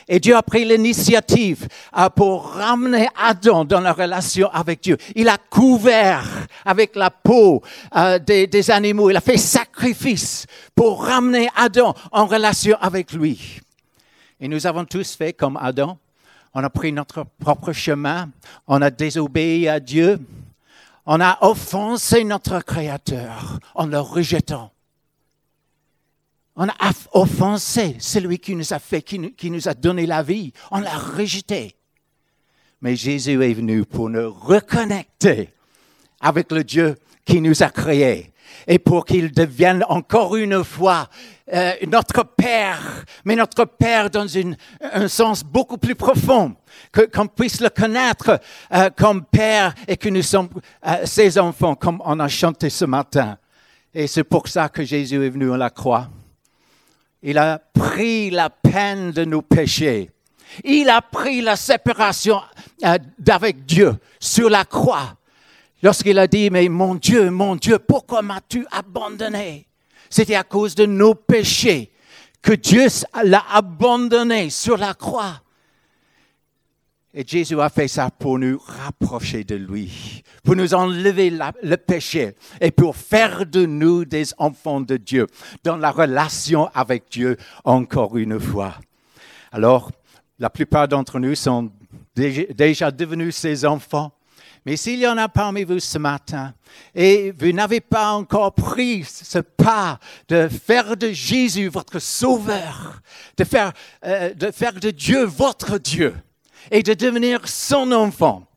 Et 0.07 0.19
Dieu 0.19 0.35
a 0.35 0.43
pris 0.43 0.65
l'initiative 0.65 1.67
euh, 1.97 2.09
pour 2.09 2.51
ramener 2.53 3.07
Adam 3.15 3.65
dans 3.65 3.79
la 3.79 3.93
relation 3.93 4.49
avec 4.51 4.81
Dieu. 4.81 4.97
Il 5.15 5.29
a 5.29 5.37
couvert 5.37 6.27
avec 6.65 6.95
la 6.95 7.09
peau 7.09 7.61
euh, 7.95 8.19
des, 8.19 8.71
animaux. 8.71 9.09
Il 9.09 9.17
a 9.17 9.21
fait 9.21 9.37
sacrifice 9.37 10.45
pour 10.75 11.05
ramener 11.05 11.49
Adam 11.55 11.93
en 12.11 12.25
relation 12.25 12.77
avec 12.81 13.13
lui. 13.13 13.61
Et 14.39 14.47
nous 14.47 14.67
avons 14.67 14.85
tous 14.85 15.15
fait 15.15 15.33
comme 15.33 15.57
Adam. 15.57 15.97
On 16.53 16.63
a 16.63 16.69
pris 16.69 16.91
notre 16.91 17.25
propre 17.39 17.71
chemin. 17.71 18.29
On 18.67 18.81
a 18.81 18.89
désobéi 18.89 19.69
à 19.69 19.79
Dieu. 19.79 20.19
On 21.05 21.19
a 21.21 21.37
offensé 21.41 22.23
notre 22.23 22.59
Créateur 22.59 23.59
en 23.75 23.85
le 23.85 23.99
rejetant. 23.99 24.72
On 26.55 26.67
a 26.67 26.73
offensé 27.13 27.95
celui 27.99 28.37
qui 28.37 28.55
nous 28.55 28.73
a 28.73 28.79
fait, 28.79 29.01
qui 29.01 29.49
nous, 29.49 29.67
a 29.67 29.73
donné 29.73 30.05
la 30.05 30.21
vie. 30.21 30.53
On 30.69 30.79
l'a 30.79 30.97
rejeté. 30.97 31.75
Mais 32.81 32.95
Jésus 32.95 33.43
est 33.43 33.53
venu 33.53 33.85
pour 33.85 34.09
nous 34.09 34.31
reconnecter 34.31 35.49
avec 36.21 36.51
le 36.51 36.63
Dieu 36.63 36.95
qui 37.25 37.41
nous 37.41 37.63
a 37.63 37.69
créés 37.69 38.33
et 38.67 38.77
pour 38.77 39.05
qu'il 39.05 39.31
devienne 39.31 39.83
encore 39.89 40.35
une 40.35 40.63
fois 40.63 41.09
euh, 41.51 41.73
notre 41.87 42.23
Père, 42.23 43.03
mais 43.25 43.35
notre 43.35 43.65
Père 43.65 44.09
dans 44.09 44.27
un 44.93 45.07
sens 45.07 45.43
beaucoup 45.43 45.77
plus 45.77 45.95
profond, 45.95 46.55
qu'on 47.13 47.27
puisse 47.27 47.61
le 47.61 47.69
connaître 47.69 48.39
euh, 48.73 48.89
comme 48.95 49.25
Père 49.25 49.73
et 49.87 49.97
que 49.97 50.09
nous 50.09 50.21
sommes 50.21 50.49
euh, 50.85 51.05
ses 51.05 51.39
enfants, 51.39 51.75
comme 51.75 52.01
on 52.05 52.19
a 52.19 52.27
chanté 52.27 52.69
ce 52.69 52.85
matin. 52.85 53.37
Et 53.93 54.07
c'est 54.07 54.23
pour 54.23 54.47
ça 54.47 54.69
que 54.69 54.83
Jésus 54.83 55.23
est 55.25 55.29
venu 55.29 55.51
à 55.51 55.57
la 55.57 55.69
croix. 55.69 56.09
Il 57.23 57.37
a 57.37 57.57
pris 57.57 58.29
la 58.29 58.49
peine 58.49 59.11
de 59.11 59.23
nos 59.23 59.41
péchés. 59.41 60.11
Il 60.63 60.89
a 60.89 61.01
pris 61.01 61.41
la 61.41 61.55
séparation 61.55 62.41
euh, 62.83 62.97
d'avec 63.17 63.65
Dieu 63.65 63.95
sur 64.19 64.49
la 64.49 64.65
croix. 64.65 65.15
Lorsqu'il 65.81 66.19
a 66.19 66.27
dit, 66.27 66.49
mais 66.49 66.67
mon 66.67 66.95
Dieu, 66.95 67.31
mon 67.31 67.55
Dieu, 67.55 67.79
pourquoi 67.79 68.21
m'as-tu 68.21 68.67
abandonné? 68.71 69.67
C'était 70.09 70.35
à 70.35 70.43
cause 70.43 70.75
de 70.75 70.85
nos 70.85 71.15
péchés 71.15 71.91
que 72.41 72.53
Dieu 72.53 72.87
l'a 73.23 73.43
abandonné 73.51 74.49
sur 74.49 74.77
la 74.77 74.93
croix. 74.93 75.42
Et 77.15 77.23
Jésus 77.27 77.61
a 77.61 77.69
fait 77.69 77.87
ça 77.87 78.09
pour 78.09 78.39
nous 78.39 78.57
rapprocher 78.57 79.43
de 79.43 79.53
lui, 79.53 80.23
pour 80.43 80.55
nous 80.55 80.73
enlever 80.73 81.29
le 81.29 81.75
péché 81.75 82.35
et 82.59 82.71
pour 82.71 82.95
faire 82.95 83.45
de 83.45 83.67
nous 83.67 84.03
des 84.03 84.33
enfants 84.39 84.81
de 84.81 84.97
Dieu 84.97 85.27
dans 85.63 85.77
la 85.77 85.91
relation 85.91 86.69
avec 86.73 87.03
Dieu 87.11 87.37
encore 87.63 88.17
une 88.17 88.39
fois. 88.39 88.79
Alors, 89.51 89.91
la 90.39 90.49
plupart 90.49 90.87
d'entre 90.87 91.19
nous 91.19 91.35
sont 91.35 91.71
déjà 92.15 92.89
devenus 92.89 93.35
ses 93.35 93.63
enfants. 93.63 94.11
Mais 94.65 94.75
s'il 94.75 94.99
y 94.99 95.07
en 95.07 95.17
a 95.17 95.29
parmi 95.29 95.65
vous 95.65 95.79
ce 95.79 95.99
matin 95.99 96.53
et 96.95 97.31
vous 97.37 97.51
n'avez 97.51 97.81
pas 97.81 98.13
encore 98.13 98.55
pris 98.55 99.03
ce 99.03 99.39
pas 99.39 99.99
de 100.29 100.47
faire 100.47 100.97
de 100.97 101.11
Jésus 101.11 101.67
votre 101.67 101.99
sauveur, 101.99 103.01
de 103.37 103.43
faire, 103.43 103.73
euh, 104.05 104.33
de, 104.33 104.51
faire 104.51 104.73
de 104.73 104.89
Dieu 104.89 105.25
votre 105.25 105.77
Dieu, 105.77 106.15
et 106.71 106.83
de 106.83 106.93
devenir 106.93 107.47
son 107.47 107.91
enfant. 107.91 108.47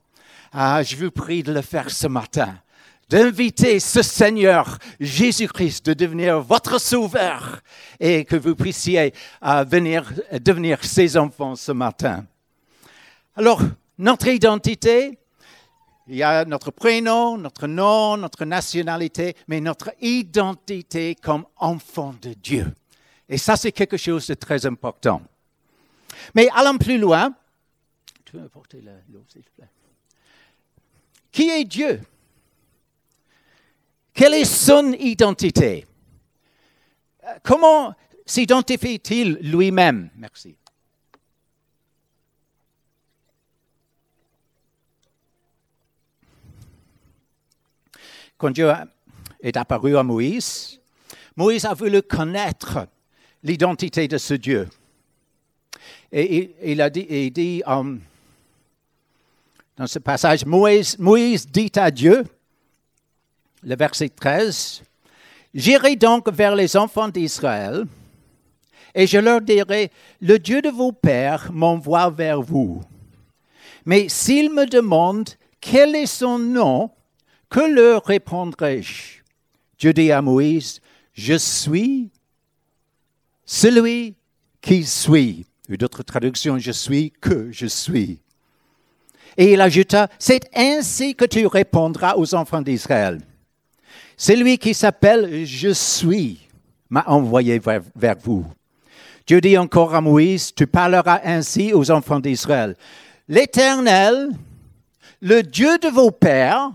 Ah, 0.53 0.83
je 0.83 0.97
vous 0.97 1.11
prie 1.11 1.43
de 1.43 1.53
le 1.53 1.63
faire 1.63 1.91
ce 1.91 2.07
matin, 2.07 2.59
d'inviter 3.09 3.79
ce 3.81 4.03
Seigneur 4.03 4.79
Jésus-Christ 5.01 5.87
de 5.87 5.95
devenir 5.95 6.41
votre 6.41 6.81
sauveur 6.81 7.61
et 8.01 8.25
que 8.25 8.37
vous 8.37 8.55
puissiez 8.55 9.13
euh, 9.45 9.65
venir 9.65 10.13
devenir 10.41 10.85
ses 10.85 11.17
enfants 11.17 11.57
ce 11.57 11.73
matin. 11.73 12.25
Alors, 13.37 13.61
notre 13.99 14.29
identité, 14.29 15.19
il 16.09 16.17
y 16.17 16.23
a 16.23 16.45
notre 16.45 16.71
prénom, 16.71 17.37
notre 17.37 17.67
nom, 17.67 18.17
notre 18.17 18.45
nationalité, 18.45 19.35
mais 19.49 19.61
notre 19.61 19.91
identité 20.01 21.17
comme 21.17 21.45
enfant 21.57 22.15
de 22.23 22.33
Dieu. 22.33 22.73
Et 23.29 23.39
ça, 23.39 23.57
c'est 23.57 23.73
quelque 23.73 23.97
chose 23.97 24.27
de 24.29 24.35
très 24.35 24.65
important. 24.67 25.21
Mais 26.35 26.49
allons 26.55 26.79
plus 26.79 26.99
loin, 26.99 27.35
qui 31.31 31.51
est 31.51 31.65
Dieu? 31.65 32.01
Quelle 34.15 34.35
est 34.35 34.47
son 34.47 34.93
identité? 34.95 35.87
Comment 37.43 37.95
s'identifie-t-il 38.25 39.35
lui-même? 39.43 40.09
Merci. 40.17 40.57
Quand 48.39 48.51
Dieu 48.51 48.71
est 49.41 49.57
apparu 49.57 49.97
à 49.97 50.03
Moïse, 50.03 50.81
Moïse 51.37 51.65
a 51.65 51.75
voulu 51.75 52.03
connaître 52.03 52.87
l'identité 53.43 54.09
de 54.09 54.19
ce 54.19 54.35
Dieu. 54.35 54.69
Et 56.13 56.55
il, 56.73 56.81
a 56.81 56.89
dit 56.89 57.63
um, 57.67 58.01
dans 59.77 59.87
ce 59.87 59.99
passage, 59.99 60.45
Moïse, 60.47 61.47
dit 61.51 61.73
à 61.77 61.91
Dieu, 61.91 62.25
le 63.63 63.77
verset 63.77 64.09
13, 64.09 64.83
J'irai 65.55 65.97
donc 65.97 66.31
vers 66.31 66.55
les 66.55 66.77
enfants 66.77 67.09
d'Israël 67.09 67.87
et 68.95 69.07
je 69.07 69.19
leur 69.19 69.41
dirai, 69.41 69.91
le 70.21 70.39
Dieu 70.39 70.61
de 70.61 70.69
vos 70.69 70.93
pères 70.93 71.51
m'envoie 71.53 72.11
vers 72.11 72.43
vous. 72.43 72.83
Mais 73.87 74.09
s'ils 74.09 74.53
me 74.53 74.67
demandent 74.67 75.31
quel 75.61 75.95
est 75.95 76.07
son 76.07 76.39
nom, 76.39 76.91
que 77.49 77.61
leur 77.61 78.05
répondrai-je? 78.05 79.23
Dieu 79.79 79.93
dit 79.93 80.13
à 80.13 80.21
Moïse, 80.21 80.81
je 81.15 81.35
suis 81.35 82.11
celui 83.47 84.15
qui 84.61 84.85
suis. 84.85 85.47
Ou 85.71 85.77
d'autres 85.77 86.03
traductions, 86.03 86.59
je 86.59 86.73
suis 86.73 87.13
que 87.21 87.51
je 87.51 87.67
suis. 87.67 88.21
Et 89.37 89.53
il 89.53 89.61
ajouta, 89.61 90.09
c'est 90.19 90.49
ainsi 90.55 91.15
que 91.15 91.25
tu 91.25 91.47
répondras 91.47 92.15
aux 92.17 92.35
enfants 92.35 92.63
d'Israël. 92.63 93.21
Celui 94.17 94.57
qui 94.59 94.73
s'appelle 94.73 95.45
Je 95.45 95.71
suis 95.71 96.41
m'a 96.89 97.05
envoyé 97.07 97.59
vers, 97.59 98.17
vous. 98.23 98.47
Dieu 99.27 99.41
dit 99.41 99.59
encore 99.59 99.95
à 99.95 100.01
Moïse, 100.01 100.55
tu 100.55 100.67
parleras 100.67 101.21
ainsi 101.25 101.73
aux 101.75 101.91
enfants 101.91 102.21
d'Israël. 102.21 102.77
L'Éternel, 103.29 104.31
le 105.21 105.43
Dieu 105.43 105.79
de 105.79 105.89
vos 105.89 106.13
pères, 106.13 106.71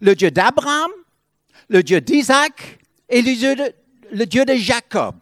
le 0.00 0.14
Dieu 0.14 0.30
d'Abraham, 0.30 0.90
le 1.68 1.82
Dieu 1.82 2.00
d'Isaac 2.00 2.78
et 3.08 3.22
le 3.22 4.26
Dieu 4.26 4.44
de 4.44 4.54
Jacob 4.54 5.14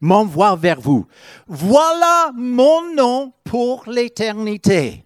m'envoie 0.00 0.56
vers 0.56 0.80
vous. 0.80 1.06
Voilà 1.46 2.32
mon 2.34 2.92
nom 2.94 3.32
pour 3.44 3.84
l'éternité. 3.88 5.04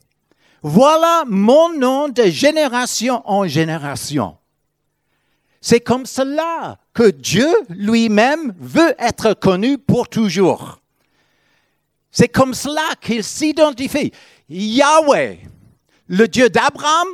Voilà 0.68 1.22
mon 1.28 1.78
nom 1.78 2.08
de 2.08 2.24
génération 2.24 3.22
en 3.24 3.46
génération. 3.46 4.36
C'est 5.60 5.78
comme 5.78 6.06
cela 6.06 6.80
que 6.92 7.08
Dieu 7.08 7.48
lui-même 7.68 8.52
veut 8.58 8.92
être 8.98 9.34
connu 9.34 9.78
pour 9.78 10.08
toujours. 10.08 10.80
C'est 12.10 12.26
comme 12.26 12.52
cela 12.52 12.82
qu'il 13.00 13.22
s'identifie. 13.22 14.10
Yahweh, 14.48 15.38
le 16.08 16.26
Dieu 16.26 16.50
d'Abraham, 16.50 17.06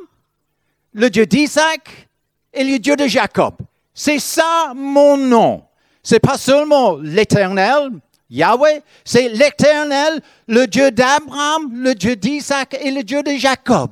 le 0.95 1.11
Dieu 1.11 1.27
d'Isaac 1.27 2.09
et 2.55 2.65
le 2.65 2.79
Dieu 2.79 2.97
de 2.97 3.07
Jacob. 3.07 3.57
C'est 3.93 4.19
ça 4.19 4.73
mon 4.75 5.19
nom. 5.19 5.63
C'est 6.03 6.21
pas 6.21 6.39
seulement 6.39 6.97
l'Éternel, 6.97 7.91
Yahweh, 8.33 8.83
c'est 9.05 9.29
l'Éternel, 9.29 10.21
le 10.49 10.67
Dieu 10.67 10.91
d'Abraham, 10.91 11.71
le 11.75 11.95
Dieu 11.95 12.17
d'Isaac 12.17 12.75
et 12.81 12.91
le 12.91 13.03
Dieu 13.03 13.23
de 13.23 13.33
Jacob. 13.33 13.91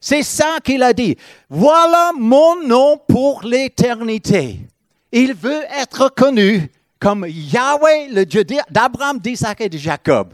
C'est 0.00 0.24
ça 0.24 0.58
qu'il 0.62 0.82
a 0.82 0.92
dit. 0.92 1.16
Voilà 1.48 2.10
mon 2.18 2.66
nom 2.66 2.98
pour 2.98 3.44
l'éternité. 3.44 4.58
Il 5.12 5.34
veut 5.34 5.62
être 5.80 6.08
connu 6.08 6.68
comme 6.98 7.26
Yahweh, 7.28 8.08
le 8.10 8.26
Dieu 8.26 8.42
d'Abraham, 8.44 9.20
d'Isaac 9.20 9.60
et 9.60 9.68
de 9.68 9.78
Jacob. 9.78 10.32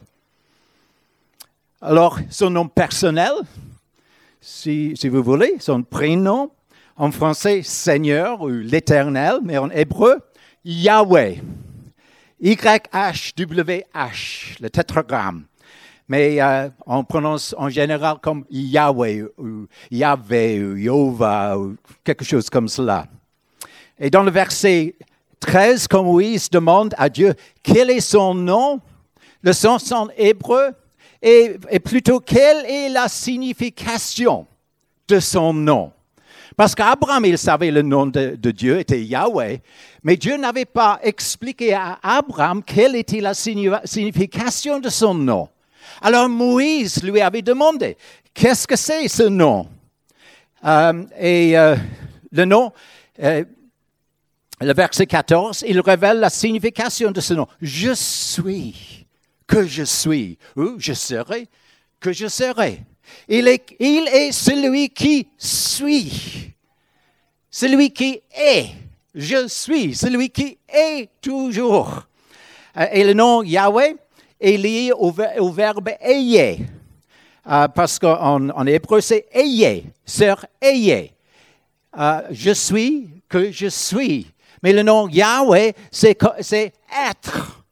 Alors, 1.82 2.18
son 2.30 2.48
nom 2.48 2.68
personnel, 2.68 3.32
si, 4.40 4.94
vous 5.10 5.22
voulez, 5.22 5.56
son 5.60 5.82
prénom, 5.82 6.50
en 6.96 7.10
français, 7.10 7.62
Seigneur 7.62 8.40
ou 8.40 8.48
l'Éternel, 8.48 9.40
mais 9.42 9.58
en 9.58 9.68
hébreu, 9.70 10.20
Yahweh. 10.64 11.42
Y-H-W-H, 12.42 14.16
le 14.60 14.68
tétragramme. 14.68 15.44
Mais 16.08 16.42
euh, 16.42 16.68
on 16.84 17.04
prononce 17.04 17.54
en 17.56 17.68
général 17.68 18.16
comme 18.20 18.44
Yahweh 18.50 19.22
ou 19.38 19.68
Yahvé 19.92 20.60
ou 20.64 20.76
Yova 20.76 21.56
ou 21.56 21.76
quelque 22.02 22.24
chose 22.24 22.50
comme 22.50 22.66
cela. 22.66 23.06
Et 23.96 24.10
dans 24.10 24.24
le 24.24 24.32
verset 24.32 24.96
13, 25.38 25.86
quand 25.86 26.02
Moïse 26.02 26.50
demande 26.50 26.96
à 26.98 27.08
Dieu 27.08 27.32
quel 27.62 27.90
est 27.90 28.00
son 28.00 28.34
nom, 28.34 28.80
le 29.42 29.52
sens 29.52 29.92
en 29.92 30.08
hébreu 30.16 30.72
est 31.22 31.78
plutôt 31.78 32.18
quelle 32.18 32.66
est 32.66 32.88
la 32.88 33.06
signification 33.06 34.48
de 35.06 35.20
son 35.20 35.54
nom? 35.54 35.92
Parce 36.56 36.74
qu'Abraham, 36.74 37.24
il 37.24 37.38
savait 37.38 37.70
le 37.70 37.82
nom 37.82 38.06
de, 38.06 38.36
Dieu 38.50 38.78
était 38.78 39.02
Yahweh, 39.02 39.60
mais 40.02 40.16
Dieu 40.16 40.36
n'avait 40.36 40.64
pas 40.64 40.98
expliqué 41.02 41.74
à 41.74 41.98
Abraham 42.02 42.62
quelle 42.62 42.96
était 42.96 43.20
la 43.20 43.34
signification 43.34 44.78
de 44.78 44.88
son 44.88 45.14
nom. 45.14 45.48
Alors 46.00 46.28
Moïse 46.28 47.02
lui 47.02 47.20
avait 47.20 47.42
demandé, 47.42 47.96
qu'est-ce 48.34 48.66
que 48.66 48.76
c'est 48.76 49.08
ce 49.08 49.24
nom? 49.24 49.68
Euh, 50.64 51.04
Et 51.18 51.58
euh, 51.58 51.76
le 52.30 52.44
nom, 52.44 52.72
euh, 53.22 53.44
le 54.60 54.74
verset 54.74 55.06
14, 55.06 55.64
il 55.66 55.80
révèle 55.80 56.20
la 56.20 56.30
signification 56.30 57.10
de 57.10 57.20
ce 57.20 57.34
nom. 57.34 57.46
Je 57.60 57.92
suis 57.94 59.06
que 59.46 59.66
je 59.66 59.82
suis, 59.82 60.38
ou 60.56 60.76
je 60.78 60.92
serai 60.92 61.48
que 62.02 62.12
je 62.12 62.26
serai. 62.26 62.84
Il 63.28 63.48
est, 63.48 63.64
il 63.78 64.08
est 64.08 64.32
celui 64.32 64.88
qui 64.90 65.26
suit, 65.36 66.52
celui 67.50 67.90
qui 67.90 68.20
est. 68.36 68.66
Je 69.14 69.46
suis, 69.46 69.94
celui 69.94 70.30
qui 70.30 70.56
est 70.68 71.08
toujours. 71.20 72.06
Et 72.92 73.04
le 73.04 73.12
nom 73.12 73.42
Yahweh 73.42 73.96
est 74.40 74.56
lié 74.56 74.92
au, 74.92 75.14
au 75.38 75.50
verbe 75.50 75.90
ayez, 76.00 76.60
euh, 77.46 77.68
parce 77.68 77.98
qu'en 77.98 78.48
en 78.50 78.66
hébreu 78.66 79.00
c'est 79.00 79.26
ayez, 79.32 79.84
sœur 80.04 80.46
ayez. 80.60 81.12
Euh, 81.98 82.22
je 82.30 82.52
suis 82.52 83.08
que 83.28 83.50
je 83.50 83.68
suis. 83.68 84.26
Mais 84.62 84.72
le 84.72 84.82
nom 84.82 85.08
Yahweh, 85.08 85.74
c'est 85.90 86.16
être. 87.10 87.64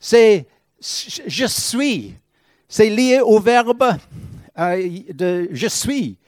C'est 0.00 0.46
je 0.80 1.46
suis. 1.46 2.14
C'est 2.68 2.90
lié 2.90 3.20
au 3.20 3.38
verbe 3.40 3.96
euh, 4.58 5.46
je 5.50 5.68
suis. 5.68 6.18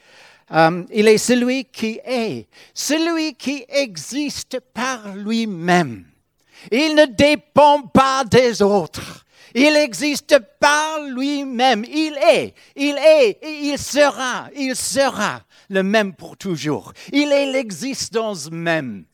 Um, 0.53 0.87
il 0.93 1.07
est 1.07 1.19
celui 1.19 1.65
qui 1.65 2.01
est, 2.05 2.49
celui 2.75 3.35
qui 3.35 3.65
existe 3.69 4.59
par 4.75 5.15
lui-même. 5.15 6.05
Il 6.73 6.97
ne 6.97 7.07
dépend 7.07 7.83
pas 7.83 8.25
des 8.25 8.61
autres. 8.61 9.25
Il 9.55 9.77
existe 9.77 10.39
par 10.59 11.03
lui-même. 11.05 11.85
Il 11.85 12.19
est, 12.21 12.55
il 12.75 12.97
est, 12.99 13.39
et 13.43 13.71
il 13.71 13.79
sera, 13.79 14.49
il 14.57 14.75
sera 14.75 15.43
le 15.69 15.85
même 15.85 16.15
pour 16.15 16.37
toujours. 16.37 16.93
Il 17.13 17.31
est 17.33 17.51
l'existence 17.51 18.51
même. 18.51 19.05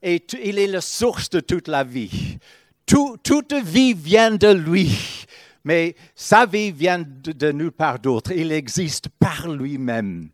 Et 0.00 0.24
il 0.44 0.58
est 0.58 0.66
la 0.68 0.80
source 0.80 1.28
de 1.30 1.40
toute 1.40 1.66
la 1.66 1.82
vie. 1.82 2.38
toute 2.86 3.52
vie 3.52 3.94
vient 3.94 4.30
de 4.30 4.52
lui 4.52 4.96
mais 5.64 5.96
sa 6.14 6.46
vie 6.46 6.70
vient 6.70 7.02
de, 7.02 7.52
nulle 7.52 7.72
part 7.72 7.98
d'autre. 7.98 8.32
Il 8.32 8.52
existe 8.52 9.08
par 9.18 9.48
lui-même. 9.48 10.28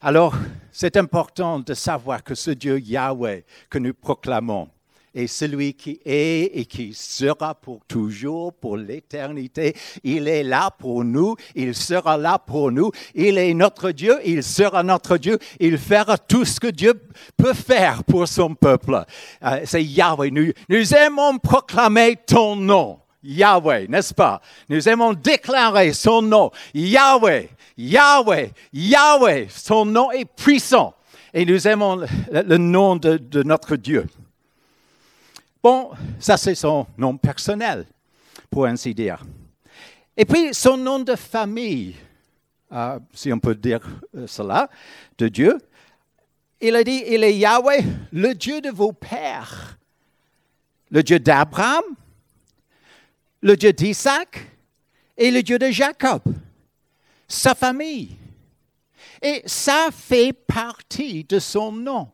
Alors, 0.00 0.34
c'est 0.70 0.96
important 0.98 1.58
de 1.58 1.72
savoir 1.72 2.22
que 2.22 2.34
ce 2.34 2.50
Dieu 2.50 2.78
Yahweh 2.78 3.44
que 3.70 3.78
nous 3.78 3.94
proclamons 3.94 4.68
est 5.14 5.26
celui 5.26 5.72
qui 5.72 5.98
est 6.04 6.50
et 6.52 6.66
qui 6.66 6.92
sera 6.92 7.54
pour 7.54 7.80
toujours, 7.88 8.52
pour 8.52 8.76
l'éternité. 8.76 9.74
Il 10.04 10.28
est 10.28 10.42
là 10.42 10.70
pour 10.70 11.02
nous, 11.02 11.34
il 11.54 11.74
sera 11.74 12.18
là 12.18 12.38
pour 12.38 12.70
nous. 12.70 12.90
Il 13.14 13.38
est 13.38 13.54
notre 13.54 13.90
Dieu, 13.90 14.18
il 14.22 14.42
sera 14.42 14.82
notre 14.82 15.16
Dieu. 15.16 15.38
Il 15.58 15.78
fera 15.78 16.18
tout 16.18 16.44
ce 16.44 16.60
que 16.60 16.66
Dieu 16.66 16.92
peut 17.38 17.54
faire 17.54 18.04
pour 18.04 18.28
son 18.28 18.54
peuple. 18.54 19.02
Euh, 19.42 19.60
c'est 19.64 19.82
Yahweh. 19.82 20.30
Nous, 20.30 20.52
nous 20.68 20.94
aimons 20.94 21.38
proclamer 21.38 22.16
ton 22.26 22.54
nom. 22.54 22.98
Yahweh, 23.22 23.86
n'est-ce 23.88 24.14
pas? 24.14 24.40
Nous 24.68 24.88
aimons 24.88 25.12
déclarer 25.12 25.92
son 25.92 26.22
nom. 26.22 26.50
Yahweh, 26.74 27.48
Yahweh, 27.76 28.52
Yahweh. 28.72 29.48
Son 29.50 29.84
nom 29.84 30.10
est 30.10 30.24
puissant. 30.24 30.94
Et 31.34 31.44
nous 31.44 31.66
aimons 31.68 32.06
le, 32.30 32.56
nom 32.56 32.96
de, 32.96 33.42
notre 33.42 33.76
Dieu. 33.76 34.06
Bon, 35.62 35.90
ça 36.18 36.36
c'est 36.36 36.54
son 36.54 36.86
nom 36.96 37.16
personnel, 37.16 37.86
pour 38.50 38.66
ainsi 38.66 38.94
dire. 38.94 39.22
Et 40.16 40.24
puis 40.24 40.54
son 40.54 40.76
nom 40.76 41.00
de 41.00 41.14
famille, 41.14 41.96
euh, 42.72 42.98
si 43.12 43.32
on 43.32 43.38
peut 43.38 43.54
dire 43.54 43.80
euh, 44.16 44.26
cela, 44.26 44.70
de 45.18 45.28
Dieu. 45.28 45.58
Il 46.60 46.74
a 46.74 46.82
dit, 46.82 47.02
il 47.06 47.22
est 47.22 47.36
Yahweh, 47.36 47.84
le 48.12 48.34
Dieu 48.34 48.60
de 48.60 48.70
vos 48.70 48.92
pères, 48.92 49.78
le 50.90 51.02
Dieu 51.02 51.18
d'Abraham, 51.18 51.84
le 53.46 53.56
Dieu 53.56 53.72
d'Isaac 53.72 54.44
et 55.16 55.30
le 55.30 55.40
Dieu 55.40 55.56
de 55.56 55.70
Jacob, 55.70 56.20
sa 57.28 57.54
famille. 57.54 58.16
Et 59.22 59.40
ça 59.46 59.90
fait 59.92 60.32
partie 60.32 61.22
de 61.22 61.38
son 61.38 61.70
nom. 61.70 62.10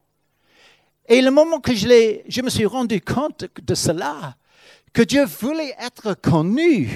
Et 1.09 1.23
le 1.23 1.31
moment 1.31 1.59
que 1.59 1.75
je, 1.75 2.43
me 2.43 2.51
suis 2.51 2.67
rendu 2.67 3.01
compte 3.01 3.47
de 3.63 3.75
cela, 3.75 4.37
que 4.93 5.01
Dieu 5.01 5.25
voulait 5.25 5.75
être 5.81 6.13
connu 6.13 6.91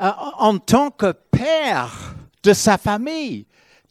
euh, 0.00 0.10
en 0.38 0.56
tant 0.56 0.90
que 0.90 1.12
père 1.12 2.16
de 2.42 2.54
sa 2.54 2.78
famille, 2.78 3.44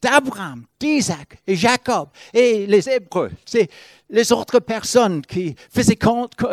d'Abraham, 0.03 0.65
d'Isaac 0.79 1.39
et 1.47 1.55
Jacob 1.55 2.09
et 2.33 2.67
les 2.67 2.89
Hébreux, 2.89 3.31
c'est 3.45 3.69
les 4.09 4.31
autres 4.31 4.59
personnes 4.59 5.21
qui 5.21 5.55
faisaient 5.71 5.97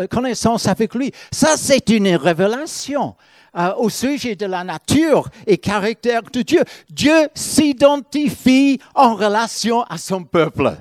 connaissance 0.09 0.67
avec 0.67 0.95
lui. 0.95 1.13
Ça, 1.33 1.57
c'est 1.57 1.89
une 1.91 2.15
révélation 2.15 3.17
euh, 3.57 3.75
au 3.79 3.91
sujet 3.91 4.37
de 4.37 4.47
la 4.47 4.63
nature 4.63 5.29
et 5.45 5.59
caractère 5.59 6.23
de 6.23 6.43
Dieu. 6.43 6.63
Dieu 6.89 7.29
s'identifie 7.35 8.81
en 8.95 9.17
relation 9.17 9.83
à 9.83 9.99
son 9.99 10.23
peuple, 10.23 10.73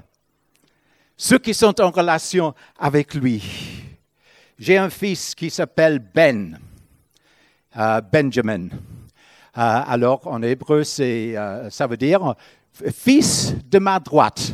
ceux 1.18 1.40
qui 1.40 1.56
sont 1.56 1.82
en 1.82 1.90
relation 1.90 2.54
avec 2.78 3.16
lui. 3.16 3.44
J'ai 4.60 4.78
un 4.78 4.92
fils 4.92 5.34
qui 5.34 5.50
s'appelle 5.50 5.98
Ben, 5.98 6.60
euh, 7.76 8.02
Benjamin. 8.02 8.68
Euh, 8.68 8.72
alors 9.56 10.28
en 10.28 10.44
hébreu, 10.44 10.84
ça 10.84 11.88
veut 11.88 11.98
dire 11.98 12.36
fils 12.94 13.56
de 13.70 13.80
ma 13.80 14.00
droite. 14.00 14.54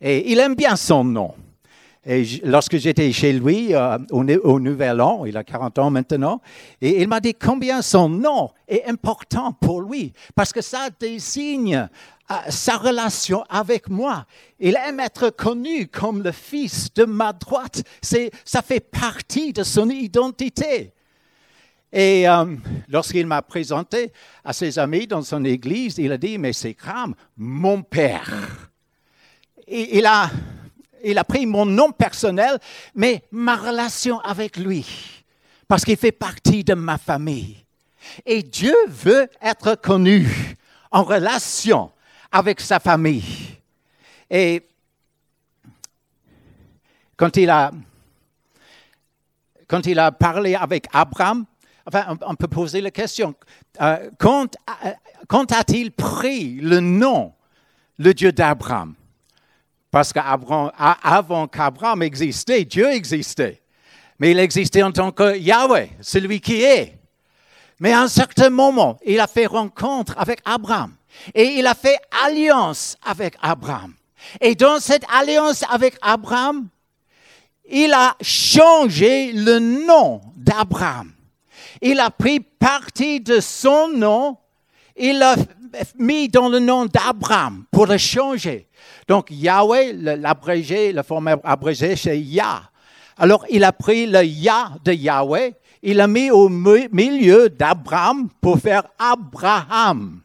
Et 0.00 0.30
il 0.32 0.38
aime 0.38 0.54
bien 0.54 0.76
son 0.76 1.04
nom. 1.04 1.34
Et 2.06 2.24
lorsque 2.44 2.76
j'étais 2.76 3.10
chez 3.12 3.32
lui 3.32 3.74
euh, 3.74 3.96
au, 4.10 4.60
Nouvel 4.60 5.00
An, 5.00 5.24
il 5.24 5.36
a 5.38 5.44
40 5.44 5.78
ans 5.78 5.90
maintenant, 5.90 6.42
et 6.82 7.00
il 7.00 7.08
m'a 7.08 7.20
dit 7.20 7.32
combien 7.32 7.80
son 7.80 8.10
nom 8.10 8.50
est 8.68 8.84
important 8.86 9.52
pour 9.52 9.80
lui, 9.80 10.12
parce 10.34 10.52
que 10.52 10.60
ça 10.60 10.88
désigne 11.00 11.88
euh, 12.30 12.34
sa 12.50 12.76
relation 12.76 13.42
avec 13.48 13.88
moi. 13.88 14.26
Il 14.60 14.76
aime 14.86 15.00
être 15.00 15.30
connu 15.30 15.86
comme 15.86 16.22
le 16.22 16.32
fils 16.32 16.92
de 16.92 17.04
ma 17.06 17.32
droite. 17.32 17.82
Ça 18.02 18.62
fait 18.62 18.80
partie 18.80 19.54
de 19.54 19.62
son 19.62 19.88
identité. 19.88 20.92
Et 21.96 22.28
euh, 22.28 22.56
lorsqu'il 22.88 23.24
m'a 23.24 23.40
présenté 23.40 24.12
à 24.44 24.52
ses 24.52 24.80
amis 24.80 25.06
dans 25.06 25.22
son 25.22 25.44
église, 25.44 25.96
il 25.98 26.10
a 26.10 26.18
dit, 26.18 26.38
mais 26.38 26.52
c'est 26.52 26.74
Kram, 26.74 27.14
mon 27.36 27.82
père. 27.82 28.68
Il 29.68 30.04
a 30.04 30.28
pris 31.24 31.46
mon 31.46 31.64
nom 31.64 31.92
personnel, 31.92 32.58
mais 32.96 33.22
ma 33.30 33.54
relation 33.54 34.18
avec 34.20 34.56
lui, 34.56 34.84
parce 35.68 35.84
qu'il 35.84 35.96
fait 35.96 36.10
partie 36.10 36.64
de 36.64 36.74
ma 36.74 36.98
famille. 36.98 37.64
Et 38.26 38.42
Dieu 38.42 38.74
veut 38.88 39.28
être 39.40 39.76
connu 39.76 40.56
en 40.90 41.04
relation 41.04 41.92
avec 42.32 42.60
sa 42.60 42.80
famille. 42.80 43.56
Et 44.28 44.66
quand 47.16 47.36
il 47.36 47.48
a 47.48 47.70
parlé 50.10 50.56
avec 50.56 50.86
Abraham, 50.92 51.46
enfin, 51.86 52.16
on 52.26 52.34
peut 52.34 52.48
poser 52.48 52.80
la 52.80 52.90
question, 52.90 53.34
euh, 53.80 54.10
quand, 54.18 54.56
euh, 54.84 54.90
quand 55.28 55.52
a-t-il 55.52 55.92
pris 55.92 56.54
le 56.60 56.80
nom, 56.80 57.32
le 57.98 58.14
Dieu 58.14 58.32
d'Abraham? 58.32 58.94
Parce 59.90 60.12
qu'avant 60.12 61.46
qu'Abraham 61.46 62.02
existait, 62.02 62.64
Dieu 62.64 62.90
existait. 62.90 63.62
Mais 64.18 64.32
il 64.32 64.38
existait 64.38 64.82
en 64.82 64.90
tant 64.90 65.12
que 65.12 65.36
Yahweh, 65.36 65.90
celui 66.00 66.40
qui 66.40 66.62
est. 66.62 66.98
Mais 67.80 67.92
à 67.92 68.00
un 68.00 68.08
certain 68.08 68.50
moment, 68.50 68.98
il 69.06 69.20
a 69.20 69.26
fait 69.26 69.46
rencontre 69.46 70.14
avec 70.16 70.40
Abraham. 70.44 70.94
Et 71.34 71.44
il 71.58 71.66
a 71.66 71.74
fait 71.74 71.98
alliance 72.24 72.96
avec 73.04 73.36
Abraham. 73.40 73.94
Et 74.40 74.54
dans 74.54 74.80
cette 74.80 75.04
alliance 75.12 75.64
avec 75.70 75.96
Abraham, 76.02 76.68
il 77.70 77.92
a 77.92 78.16
changé 78.20 79.32
le 79.32 79.58
nom 79.58 80.20
d'Abraham. 80.36 81.13
Il 81.86 82.00
a 82.00 82.08
pris 82.08 82.40
partie 82.40 83.20
de 83.20 83.40
son 83.40 83.88
nom, 83.88 84.38
il 84.96 85.18
l'a 85.18 85.36
mis 85.98 86.30
dans 86.30 86.48
le 86.48 86.58
nom 86.58 86.86
d'Abraham 86.86 87.66
pour 87.70 87.84
le 87.84 87.98
changer. 87.98 88.68
Donc 89.06 89.26
Yahweh, 89.30 89.92
l'abrégé, 89.92 90.94
la 90.94 91.02
forme 91.02 91.36
abrégée, 91.44 91.94
c'est 91.94 92.18
Yah. 92.18 92.62
Alors 93.18 93.44
il 93.50 93.62
a 93.64 93.72
pris 93.72 94.06
le 94.06 94.24
Yah 94.24 94.72
de 94.82 94.94
Yahweh, 94.94 95.52
il 95.82 95.98
l'a 95.98 96.06
mis 96.06 96.30
au 96.30 96.48
milieu 96.48 97.50
d'Abraham 97.50 98.30
pour 98.40 98.58
faire 98.58 98.84
Abraham. 98.98 100.22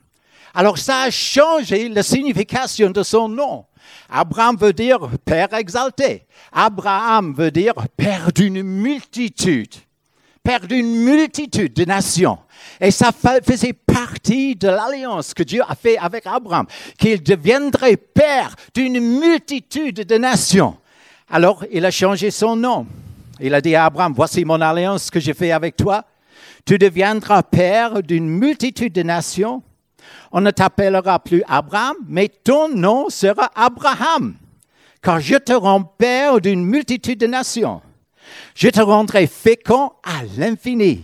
Alors 0.53 0.77
ça 0.77 1.01
a 1.01 1.11
changé 1.11 1.89
la 1.89 2.03
signification 2.03 2.89
de 2.89 3.03
son 3.03 3.27
nom. 3.27 3.65
Abraham 4.09 4.55
veut 4.55 4.71
dire 4.71 4.99
Père 5.25 5.53
exalté. 5.53 6.25
Abraham 6.53 7.33
veut 7.33 7.51
dire 7.51 7.73
Père 7.97 8.31
d'une 8.31 8.63
multitude. 8.63 9.75
Père 10.49 10.65
d'une 10.65 11.03
multitude 11.03 11.73
de 11.73 11.85
nations. 11.85 12.39
Et 12.81 12.89
ça 12.89 13.11
faisait 13.11 13.71
partie 13.71 14.55
de 14.55 14.67
l'alliance 14.67 15.31
que 15.35 15.43
Dieu 15.43 15.61
a 15.61 15.75
fait 15.75 15.95
avec 15.99 16.25
Abraham, 16.25 16.65
qu'il 16.97 17.21
deviendrait 17.21 17.97
père 17.97 18.55
d'une 18.73 18.99
multitude 18.99 19.97
de 19.97 20.17
nations. 20.17 20.75
Alors, 21.29 21.63
il 21.71 21.85
a 21.85 21.91
changé 21.91 22.31
son 22.31 22.55
nom. 22.55 22.87
Il 23.39 23.53
a 23.53 23.61
dit 23.61 23.75
à 23.75 23.85
Abraham, 23.85 24.11
voici 24.15 24.43
mon 24.43 24.59
alliance 24.59 25.11
que 25.11 25.19
j'ai 25.19 25.35
fait 25.35 25.51
avec 25.51 25.77
toi. 25.77 26.03
Tu 26.65 26.79
deviendras 26.79 27.43
père 27.43 28.01
d'une 28.01 28.27
multitude 28.27 28.93
de 28.93 29.03
nations. 29.03 29.61
On 30.31 30.41
ne 30.41 30.49
t'appellera 30.49 31.19
plus 31.19 31.43
Abraham, 31.47 31.95
mais 32.07 32.27
ton 32.27 32.69
nom 32.69 33.11
sera 33.11 33.51
Abraham, 33.53 34.33
car 34.99 35.19
je 35.19 35.35
te 35.35 35.53
rends 35.53 35.83
père 35.83 36.41
d'une 36.41 36.65
multitude 36.65 37.19
de 37.19 37.27
nations. 37.27 37.83
Je 38.55 38.69
te 38.69 38.81
rendrai 38.81 39.27
fécond 39.27 39.91
à 40.03 40.23
l'infini. 40.37 41.03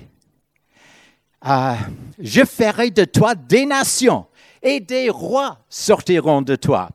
Euh, 1.47 1.73
je 2.19 2.43
ferai 2.43 2.89
de 2.89 3.05
toi 3.05 3.35
des 3.35 3.65
nations 3.65 4.25
et 4.61 4.79
des 4.79 5.09
rois 5.09 5.59
sortiront 5.69 6.41
de 6.41 6.55
toi. 6.55 6.89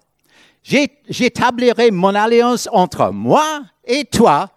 J'établirai 0.63 1.91
mon 1.91 2.15
alliance 2.15 2.69
entre 2.73 3.11
moi 3.11 3.63
et 3.85 4.05
toi 4.05 4.51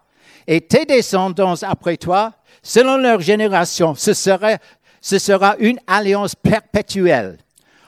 et 0.46 0.60
tes 0.60 0.84
descendants 0.84 1.54
après 1.62 1.96
toi, 1.96 2.32
selon 2.62 2.96
leur 2.96 3.20
génération. 3.20 3.94
Ce 3.94 4.12
sera, 4.12 4.58
ce 5.00 5.18
sera 5.18 5.56
une 5.58 5.78
alliance 5.86 6.34
perpétuelle, 6.34 7.38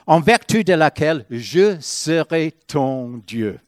en 0.07 0.21
vertu 0.21 0.65
de 0.65 0.73
laquelle 0.73 1.27
je 1.29 1.77
serai 1.81 2.53
ton 2.67 3.21
Dieu. 3.27 3.61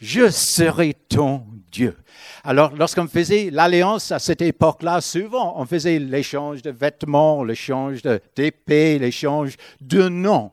Je 0.00 0.30
serai 0.30 0.94
ton 0.94 1.44
Dieu. 1.70 1.96
Alors, 2.44 2.72
lorsqu'on 2.76 3.06
faisait 3.06 3.50
l'alliance 3.50 4.12
à 4.12 4.18
cette 4.18 4.42
époque-là, 4.42 5.00
souvent, 5.00 5.54
on 5.56 5.66
faisait 5.66 5.98
l'échange 5.98 6.62
de 6.62 6.70
vêtements, 6.70 7.44
l'échange 7.44 8.02
d'épées, 8.36 8.98
l'échange 8.98 9.56
de 9.80 10.08
noms. 10.08 10.50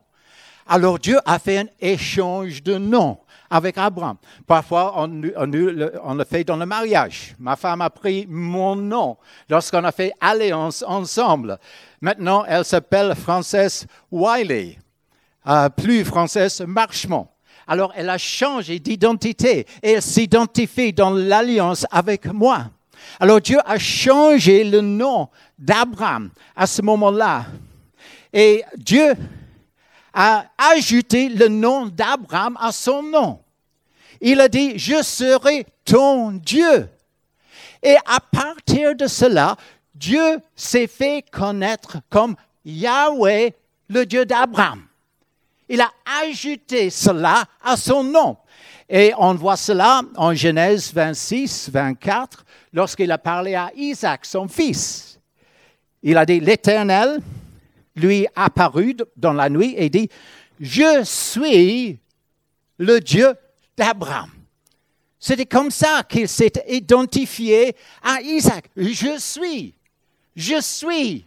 Alors, 0.66 0.98
Dieu 0.98 1.18
a 1.24 1.38
fait 1.38 1.58
un 1.58 1.66
échange 1.80 2.62
de 2.62 2.78
noms 2.78 3.18
avec 3.50 3.76
Abraham. 3.76 4.16
Parfois, 4.46 4.94
on, 4.96 5.08
le 5.08 6.24
fait 6.24 6.44
dans 6.44 6.56
le 6.56 6.66
mariage. 6.66 7.34
Ma 7.40 7.56
femme 7.56 7.80
a 7.80 7.90
pris 7.90 8.24
mon 8.28 8.76
nom 8.76 9.16
lorsqu'on 9.48 9.82
a 9.82 9.90
fait 9.90 10.12
alliance 10.20 10.84
ensemble. 10.86 11.58
Maintenant, 12.00 12.44
elle 12.46 12.64
s'appelle 12.64 13.14
Frances 13.16 13.86
Wiley, 14.12 14.78
euh, 15.48 15.68
plus 15.68 16.04
Frances 16.04 16.60
Marchemont. 16.60 17.26
Alors 17.70 17.92
elle 17.94 18.10
a 18.10 18.18
changé 18.18 18.80
d'identité 18.80 19.64
et 19.80 19.92
elle 19.92 20.02
s'identifie 20.02 20.92
dans 20.92 21.10
l'alliance 21.10 21.86
avec 21.92 22.26
moi. 22.26 22.68
Alors 23.20 23.40
Dieu 23.40 23.58
a 23.64 23.78
changé 23.78 24.64
le 24.64 24.80
nom 24.80 25.28
d'Abraham 25.56 26.30
à 26.56 26.66
ce 26.66 26.82
moment-là. 26.82 27.46
Et 28.32 28.64
Dieu 28.76 29.14
a 30.12 30.46
ajouté 30.58 31.28
le 31.28 31.46
nom 31.46 31.86
d'Abraham 31.86 32.58
à 32.60 32.72
son 32.72 33.04
nom. 33.04 33.38
Il 34.20 34.40
a 34.40 34.48
dit, 34.48 34.76
je 34.76 35.00
serai 35.04 35.64
ton 35.84 36.32
Dieu. 36.32 36.88
Et 37.84 37.94
à 38.04 38.18
partir 38.18 38.96
de 38.96 39.06
cela, 39.06 39.54
Dieu 39.94 40.40
s'est 40.56 40.88
fait 40.88 41.24
connaître 41.30 41.98
comme 42.10 42.34
Yahweh, 42.64 43.54
le 43.88 44.04
Dieu 44.06 44.26
d'Abraham. 44.26 44.89
Il 45.72 45.80
a 45.80 45.92
ajouté 46.24 46.90
cela 46.90 47.44
à 47.62 47.76
son 47.76 48.02
nom. 48.02 48.36
Et 48.88 49.12
on 49.16 49.34
voit 49.34 49.56
cela 49.56 50.02
en 50.16 50.34
Genèse 50.34 50.92
26, 50.92 51.70
24, 51.70 52.44
lorsqu'il 52.72 53.12
a 53.12 53.18
parlé 53.18 53.54
à 53.54 53.70
Isaac, 53.76 54.26
son 54.26 54.48
fils. 54.48 55.20
Il 56.02 56.16
a 56.16 56.26
dit, 56.26 56.40
l'Éternel 56.40 57.20
lui 57.94 58.26
apparu 58.34 58.96
dans 59.16 59.32
la 59.32 59.48
nuit 59.48 59.74
et 59.76 59.88
dit, 59.88 60.08
je 60.58 61.04
suis 61.04 62.00
le 62.78 62.98
Dieu 62.98 63.32
d'Abraham. 63.76 64.28
C'était 65.20 65.46
comme 65.46 65.70
ça 65.70 66.02
qu'il 66.02 66.26
s'est 66.26 66.64
identifié 66.66 67.76
à 68.02 68.20
Isaac. 68.22 68.68
Je 68.76 69.18
suis, 69.18 69.74
je 70.34 70.60
suis, 70.60 71.26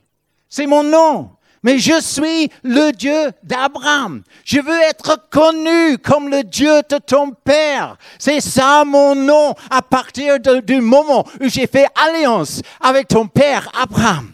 c'est 0.49 0.67
mon 0.67 0.83
nom 0.83 1.29
mais 1.63 1.79
je 1.79 1.99
suis 2.01 2.49
le 2.63 2.91
Dieu 2.91 3.31
d'Abraham. 3.41 4.21
Je 4.43 4.59
veux 4.59 4.81
être 4.81 5.29
connu 5.29 5.97
comme 5.97 6.29
le 6.29 6.43
Dieu 6.43 6.81
de 6.89 6.97
ton 6.97 7.31
père. 7.31 7.97
C'est 8.19 8.41
ça 8.41 8.83
mon 8.85 9.15
nom 9.15 9.55
à 9.71 9.81
partir 9.81 10.39
du 10.39 10.81
moment 10.81 11.25
où 11.41 11.47
j'ai 11.47 11.67
fait 11.67 11.87
alliance 11.95 12.61
avec 12.81 13.07
ton 13.07 13.27
père 13.27 13.71
Abraham. 13.81 14.31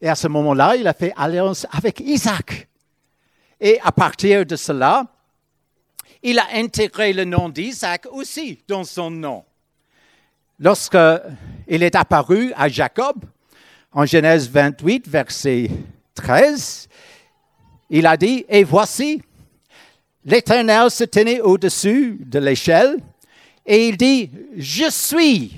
Et 0.00 0.08
à 0.08 0.14
ce 0.14 0.28
moment-là, 0.28 0.76
il 0.76 0.86
a 0.86 0.94
fait 0.94 1.12
alliance 1.16 1.66
avec 1.70 2.00
Isaac. 2.00 2.68
Et 3.60 3.78
à 3.82 3.92
partir 3.92 4.44
de 4.44 4.56
cela, 4.56 5.06
il 6.22 6.38
a 6.38 6.46
intégré 6.54 7.12
le 7.12 7.24
nom 7.24 7.48
d'Isaac 7.48 8.06
aussi 8.10 8.62
dans 8.66 8.84
son 8.84 9.10
nom. 9.10 9.44
Lorsqu'il 10.58 11.82
est 11.82 11.94
apparu 11.94 12.52
à 12.56 12.68
Jacob, 12.68 13.24
En 13.96 14.04
Genèse 14.04 14.46
28, 14.50 15.08
verset 15.08 15.70
13, 16.16 16.86
il 17.88 18.06
a 18.06 18.14
dit, 18.18 18.44
et 18.46 18.62
voici, 18.62 19.22
l'Éternel 20.22 20.90
se 20.90 21.04
tenait 21.04 21.40
au-dessus 21.40 22.18
de 22.20 22.38
l'échelle, 22.38 22.98
et 23.64 23.88
il 23.88 23.96
dit, 23.96 24.30
je 24.54 24.90
suis 24.90 25.56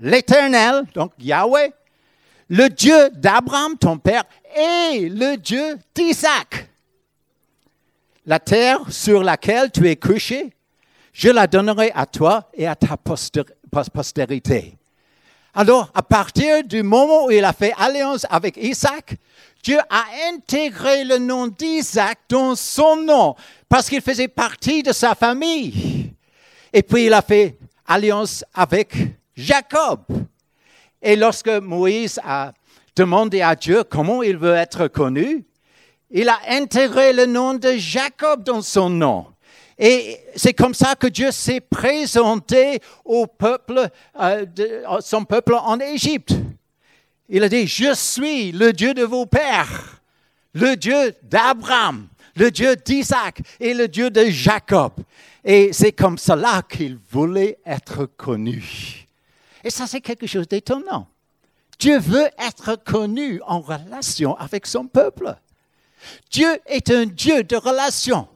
l'Éternel, 0.00 0.84
donc 0.94 1.12
Yahweh, 1.18 1.70
le 2.48 2.70
Dieu 2.70 3.10
d'Abraham, 3.10 3.76
ton 3.76 3.98
père, 3.98 4.24
et 4.56 5.10
le 5.10 5.36
Dieu 5.36 5.76
d'Isaac. 5.94 6.70
La 8.24 8.40
terre 8.40 8.90
sur 8.90 9.22
laquelle 9.22 9.70
tu 9.70 9.86
es 9.86 9.96
couché, 9.96 10.50
je 11.12 11.28
la 11.28 11.46
donnerai 11.46 11.92
à 11.94 12.06
toi 12.06 12.48
et 12.54 12.66
à 12.66 12.74
ta 12.74 12.96
postérité. 12.96 14.78
Alors, 15.56 15.88
à 15.94 16.02
partir 16.02 16.64
du 16.64 16.82
moment 16.82 17.26
où 17.26 17.30
il 17.30 17.44
a 17.44 17.52
fait 17.52 17.72
alliance 17.78 18.26
avec 18.28 18.56
Isaac, 18.56 19.16
Dieu 19.62 19.78
a 19.88 20.04
intégré 20.28 21.04
le 21.04 21.18
nom 21.18 21.46
d'Isaac 21.46 22.18
dans 22.28 22.56
son 22.56 22.96
nom 22.96 23.36
parce 23.68 23.88
qu'il 23.88 24.00
faisait 24.00 24.28
partie 24.28 24.82
de 24.82 24.92
sa 24.92 25.14
famille. 25.14 26.12
Et 26.72 26.82
puis 26.82 27.06
il 27.06 27.14
a 27.14 27.22
fait 27.22 27.56
alliance 27.86 28.44
avec 28.52 28.96
Jacob. 29.36 30.00
Et 31.00 31.14
lorsque 31.14 31.48
Moïse 31.48 32.18
a 32.24 32.52
demandé 32.96 33.40
à 33.40 33.54
Dieu 33.54 33.84
comment 33.84 34.24
il 34.24 34.36
veut 34.36 34.54
être 34.54 34.88
connu, 34.88 35.44
il 36.10 36.28
a 36.28 36.38
intégré 36.48 37.12
le 37.12 37.26
nom 37.26 37.54
de 37.54 37.72
Jacob 37.76 38.42
dans 38.42 38.60
son 38.60 38.90
nom. 38.90 39.26
Et 39.78 40.18
c'est 40.36 40.54
comme 40.54 40.74
ça 40.74 40.94
que 40.94 41.06
Dieu 41.06 41.30
s'est 41.30 41.60
présenté 41.60 42.80
au 43.04 43.26
peuple, 43.26 43.88
euh, 44.20 44.46
son 45.00 45.24
peuple 45.24 45.54
en 45.54 45.80
Égypte. 45.80 46.34
Il 47.28 47.42
a 47.42 47.48
dit, 47.48 47.66
je 47.66 47.94
suis 47.94 48.52
le 48.52 48.72
Dieu 48.72 48.94
de 48.94 49.02
vos 49.02 49.26
pères, 49.26 50.00
le 50.52 50.76
Dieu 50.76 51.14
d'Abraham, 51.22 52.06
le 52.36 52.50
Dieu 52.50 52.76
d'Isaac 52.76 53.40
et 53.58 53.74
le 53.74 53.88
Dieu 53.88 54.10
de 54.10 54.26
Jacob. 54.26 54.92
Et 55.44 55.72
c'est 55.72 55.92
comme 55.92 56.18
cela 56.18 56.62
qu'il 56.68 56.98
voulait 57.10 57.58
être 57.66 58.06
connu. 58.06 59.08
Et 59.62 59.70
ça, 59.70 59.86
c'est 59.86 60.00
quelque 60.00 60.26
chose 60.26 60.46
d'étonnant. 60.46 61.08
Dieu 61.78 61.98
veut 61.98 62.28
être 62.38 62.76
connu 62.84 63.40
en 63.46 63.60
relation 63.60 64.36
avec 64.36 64.66
son 64.66 64.86
peuple. 64.86 65.34
Dieu 66.30 66.58
est 66.66 66.90
un 66.90 67.06
Dieu 67.06 67.42
de 67.42 67.56
relation. 67.56 68.28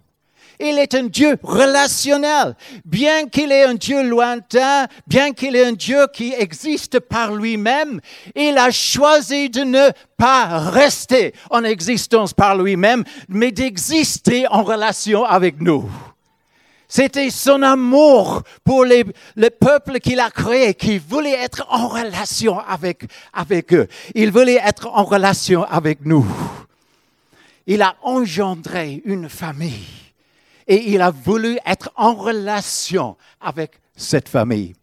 Il 0.61 0.79
est 0.79 0.94
un 0.94 1.05
Dieu 1.05 1.37
relationnel. 1.42 2.57
Bien 2.85 3.27
qu'il 3.27 3.53
est 3.53 3.64
un 3.64 3.75
Dieu 3.75 4.03
lointain, 4.03 4.87
bien 5.07 5.33
qu'il 5.33 5.55
est 5.55 5.64
un 5.64 5.73
Dieu 5.73 6.07
qui 6.12 6.35
existe 6.37 6.99
par 6.99 7.33
lui-même, 7.35 8.01
il 8.35 8.59
a 8.59 8.71
choisi 8.71 9.51
de 9.51 9.61
ne 9.61 9.90
pas 10.16 10.59
rester 10.71 11.33
en 11.51 11.62
existence 11.62 12.35
par 12.35 12.57
lui-même, 12.57 13.05
mais 13.29 13.53
d'exister 13.53 14.49
en 14.49 14.64
relation 14.64 15.25
avec 15.25 15.61
nous. 15.61 15.88
C'était 16.88 17.31
son 17.31 17.62
amour 17.62 18.42
pour 18.64 18.85
les, 18.85 19.05
le 19.37 19.51
peuple 19.51 20.01
qu'il 20.01 20.18
a 20.21 20.31
créé, 20.31 20.75
qui 20.75 20.99
voulait 20.99 21.35
être 21.35 21.66
en 21.68 21.87
relation 21.87 22.59
avec, 22.59 23.05
avec 23.35 23.75
eux. 23.75 23.87
Il 24.14 24.33
voulait 24.33 24.61
être 24.64 24.88
en 24.88 25.05
relation 25.05 25.64
avec 25.64 26.05
nous. 26.05 26.27
Il 27.66 27.83
a 27.83 27.94
engendré 28.03 29.03
une 29.05 29.29
famille 29.29 30.08
et 30.69 30.93
il 30.93 31.01
a 31.01 31.11
voulu 31.11 31.59
être 31.67 31.91
en 31.97 32.15
relation 32.15 33.17
avec 33.41 33.81
cette 33.97 34.29
famille. 34.29 34.75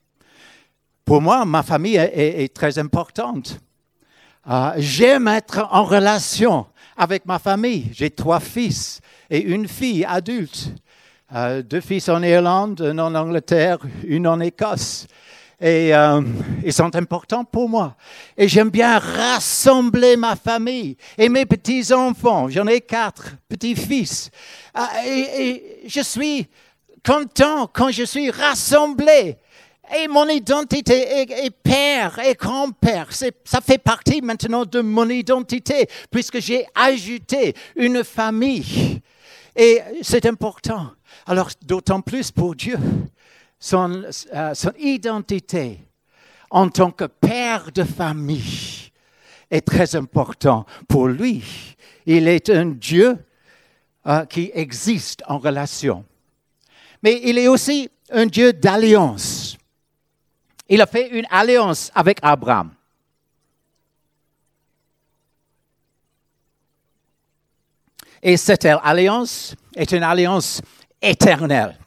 Pour 1.06 1.22
moi, 1.22 1.46
ma 1.46 1.62
famille 1.62 1.98
est, 1.98 2.54
très 2.54 2.80
importante. 2.80 3.60
Euh, 4.50 4.72
j'aime 4.78 5.28
être 5.28 5.68
en 5.72 5.84
relation 5.84 6.66
avec 6.98 7.26
ma 7.28 7.38
famille. 7.38 7.90
J'ai 7.94 8.10
trois 8.10 8.40
fils 8.40 9.00
et 9.30 9.40
une 9.40 9.68
fille 9.68 10.04
adulte. 10.04 10.74
Euh, 11.34 11.62
deux 11.62 11.82
fils 11.82 12.10
en 12.10 12.22
Irlande, 12.24 12.82
un 12.82 12.98
en 12.98 13.14
Angleterre, 13.14 13.78
une 14.04 14.28
en 14.28 14.40
Écosse. 14.40 15.08
Et 15.60 15.96
euh, 15.96 16.22
ils 16.64 16.74
sont 16.74 16.94
importants 16.96 17.46
pour 17.46 17.70
moi. 17.70 17.96
Et 18.38 18.48
j'aime 18.48 18.70
bien 18.70 19.00
rassembler 19.00 20.18
ma 20.18 20.36
famille 20.36 20.98
et 21.18 21.30
mes 21.30 21.46
petits-enfants. 21.46 22.50
J'en 22.50 22.68
ai 22.68 22.82
quatre 22.82 23.36
petits-fils. 23.48 24.30
Euh, 24.78 24.82
et, 25.06 25.82
je 25.88 26.02
suis 26.02 26.48
content 27.06 27.68
quand 27.68 27.90
je 27.92 28.04
suis 28.04 28.30
rassemblé. 28.32 29.38
Et 29.96 30.08
mon 30.08 30.28
identité 30.28 31.22
est, 31.22 31.52
père 31.52 32.20
et 32.20 32.34
grand-père. 32.34 33.10
Ça 33.12 33.62
fait 33.62 33.78
partie 33.78 34.22
maintenant 34.22 34.66
de 34.66 34.82
mon 34.82 35.08
identité 35.08 35.88
puisque 36.10 36.42
j'ai 36.42 36.66
ajouté 36.74 37.54
une 37.76 38.04
famille. 38.04 39.00
Et 39.56 39.80
c'est 40.02 40.26
important. 40.26 40.92
Alors, 41.28 41.50
d'autant 41.62 42.02
plus 42.02 42.32
pour 42.32 42.56
Dieu, 42.56 42.78
son, 43.66 44.04
euh, 44.36 44.54
son, 44.54 44.72
identité 44.78 45.80
en 46.52 46.70
tant 46.70 46.92
que 46.92 47.06
père 47.06 47.72
de 47.72 47.84
famille 47.84 48.92
est 49.50 49.66
très 49.66 49.96
important 49.96 50.68
pour 50.88 51.08
lui. 51.08 51.44
Il 52.06 52.28
est 52.28 52.52
un 52.52 52.68
Dieu 52.68 53.18
euh, 54.06 54.26
qui 54.26 54.52
existe 54.54 55.24
en 55.26 55.40
relation. 55.40 56.06
Mais 57.02 57.22
il 57.24 57.40
est 57.40 57.48
aussi 57.48 57.90
un 58.12 58.28
Dieu 58.28 58.54
d'alliance. 58.54 59.58
Il 60.70 60.80
a 60.80 60.86
fait 60.86 61.10
une 61.10 61.26
alliance 61.32 61.92
avec 61.96 62.20
Abraham. 62.22 62.72
Et 68.22 68.38
cette 68.38 68.66
alliance 68.66 69.56
est 69.76 69.92
une 69.92 70.04
alliance 70.04 70.62
éternelle. 71.02 71.80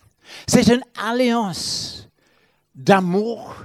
C'est 0.46 0.68
une 0.68 0.82
alliance 0.96 2.08
d'amour 2.74 3.56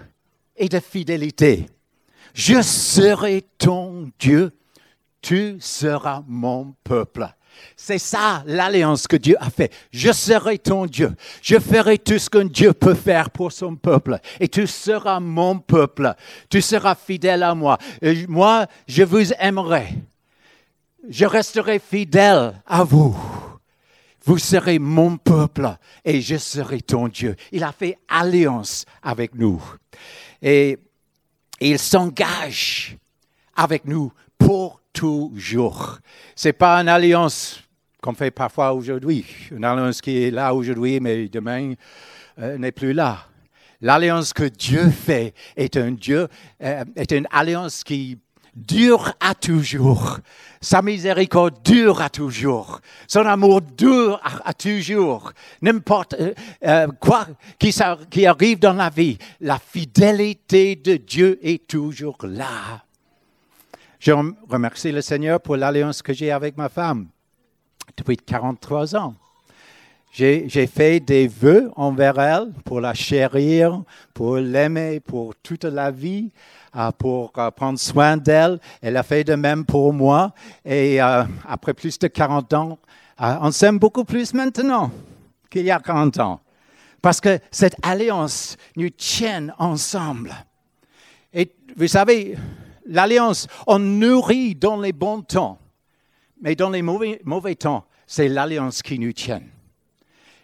et 0.55 0.69
de 0.69 0.79
fidélité. 0.79 1.67
Je 2.33 2.61
serai 2.61 3.43
ton 3.57 4.11
Dieu, 4.19 4.51
tu 5.21 5.57
seras 5.59 6.23
mon 6.27 6.75
peuple. 6.83 7.27
C'est 7.75 7.99
ça 7.99 8.43
l'alliance 8.45 9.07
que 9.07 9.15
Dieu 9.15 9.35
a 9.39 9.49
fait. 9.49 9.71
Je 9.91 10.11
serai 10.11 10.57
ton 10.57 10.85
Dieu. 10.85 11.15
Je 11.41 11.59
ferai 11.59 11.97
tout 11.97 12.17
ce 12.17 12.29
qu'un 12.29 12.45
Dieu 12.45 12.73
peut 12.73 12.95
faire 12.95 13.29
pour 13.29 13.51
son 13.51 13.75
peuple. 13.75 14.19
Et 14.39 14.47
tu 14.47 14.67
seras 14.67 15.19
mon 15.19 15.59
peuple. 15.59 16.13
Tu 16.49 16.61
seras 16.61 16.95
fidèle 16.95 17.43
à 17.43 17.53
moi. 17.53 17.77
Et 18.01 18.25
moi, 18.27 18.67
je 18.87 19.03
vous 19.03 19.31
aimerai. 19.33 19.89
Je 21.07 21.25
resterai 21.25 21.79
fidèle 21.79 22.53
à 22.65 22.83
vous. 22.83 23.15
Vous 24.25 24.37
serez 24.37 24.79
mon 24.79 25.17
peuple 25.17 25.75
et 26.05 26.21
je 26.21 26.37
serai 26.37 26.81
ton 26.81 27.07
Dieu. 27.07 27.35
Il 27.51 27.63
a 27.63 27.71
fait 27.71 27.97
alliance 28.07 28.85
avec 29.01 29.35
nous. 29.35 29.61
Et 30.41 30.77
il 31.59 31.77
s'engage 31.77 32.97
avec 33.55 33.85
nous 33.85 34.11
pour 34.37 34.81
toujours. 34.93 35.99
Ce 36.35 36.47
n'est 36.47 36.53
pas 36.53 36.77
une 36.77 36.87
alliance 36.87 37.61
qu'on 38.01 38.13
fait 38.13 38.31
parfois 38.31 38.73
aujourd'hui, 38.73 39.25
une 39.51 39.63
alliance 39.63 40.01
qui 40.01 40.23
est 40.23 40.31
là 40.31 40.53
aujourd'hui, 40.53 40.99
mais 40.99 41.27
demain 41.27 41.73
euh, 42.39 42.57
n'est 42.57 42.71
plus 42.71 42.93
là. 42.93 43.25
L'alliance 43.81 44.31
que 44.31 44.43
Dieu 44.43 44.89
fait 44.89 45.33
est 45.57 45.75
un 45.75 45.91
Dieu, 45.91 46.27
euh, 46.61 46.85
est 46.95 47.11
une 47.11 47.27
alliance 47.31 47.83
qui 47.83 48.17
dure 48.55 49.13
à 49.19 49.35
toujours. 49.35 50.19
Sa 50.61 50.81
miséricorde 50.81 51.61
dure 51.63 52.01
à 52.01 52.09
toujours. 52.09 52.79
Son 53.07 53.25
amour 53.25 53.61
dure 53.61 54.19
à, 54.45 54.53
toujours. 54.53 55.33
N'importe 55.61 56.15
euh, 56.19 56.33
euh, 56.65 56.87
quoi 56.99 57.27
qui, 57.59 57.75
qui 58.09 58.25
arrive 58.25 58.59
dans 58.59 58.73
la 58.73 58.89
vie, 58.89 59.17
la 59.41 59.59
fidélité 59.59 60.75
de 60.75 60.95
Dieu 60.95 61.39
est 61.41 61.67
toujours 61.67 62.17
là. 62.23 62.83
Je 63.99 64.11
remercie 64.49 64.91
le 64.91 65.01
Seigneur 65.01 65.39
pour 65.39 65.55
l'alliance 65.55 66.01
que 66.01 66.13
j'ai 66.13 66.31
avec 66.31 66.57
ma 66.57 66.69
femme 66.69 67.07
depuis 67.95 68.17
43 68.17 68.95
ans. 68.95 69.15
J'ai 70.11 70.67
fait 70.67 70.99
des 70.99 71.27
vœux 71.27 71.71
envers 71.75 72.19
elle 72.19 72.51
pour 72.65 72.79
la 72.79 72.93
chérir, 72.93 73.81
pour 74.13 74.37
l'aimer 74.37 74.99
pour 74.99 75.33
toute 75.35 75.63
la 75.63 75.89
vie. 75.89 76.31
Euh, 76.75 76.91
pour 76.91 77.31
euh, 77.37 77.51
prendre 77.51 77.77
soin 77.77 78.17
d'elle. 78.17 78.59
Elle 78.81 78.97
a 78.97 79.03
fait 79.03 79.23
de 79.23 79.35
même 79.35 79.63
pour 79.63 79.93
moi. 79.93 80.33
Et 80.65 80.99
euh, 80.99 81.23
après 81.47 81.75
plus 81.75 81.99
de 81.99 82.07
40 82.07 82.51
ans, 82.53 82.79
on 83.19 83.51
s'aime 83.51 83.77
beaucoup 83.77 84.03
plus 84.03 84.33
maintenant 84.33 84.89
qu'il 85.51 85.65
y 85.65 85.71
a 85.71 85.79
40 85.79 86.19
ans. 86.19 86.41
Parce 86.99 87.21
que 87.21 87.37
cette 87.51 87.75
alliance 87.83 88.57
nous 88.75 88.89
tient 88.89 89.49
ensemble. 89.59 90.33
Et 91.31 91.53
vous 91.77 91.87
savez, 91.87 92.35
l'alliance, 92.87 93.47
on 93.67 93.77
nourrit 93.77 94.55
dans 94.55 94.81
les 94.81 94.93
bons 94.93 95.21
temps. 95.21 95.59
Mais 96.41 96.55
dans 96.55 96.71
les 96.71 96.81
mauvais 96.81 97.55
temps, 97.55 97.85
c'est 98.07 98.29
l'alliance 98.29 98.81
qui 98.81 98.97
nous 98.97 99.13
tient. 99.13 99.43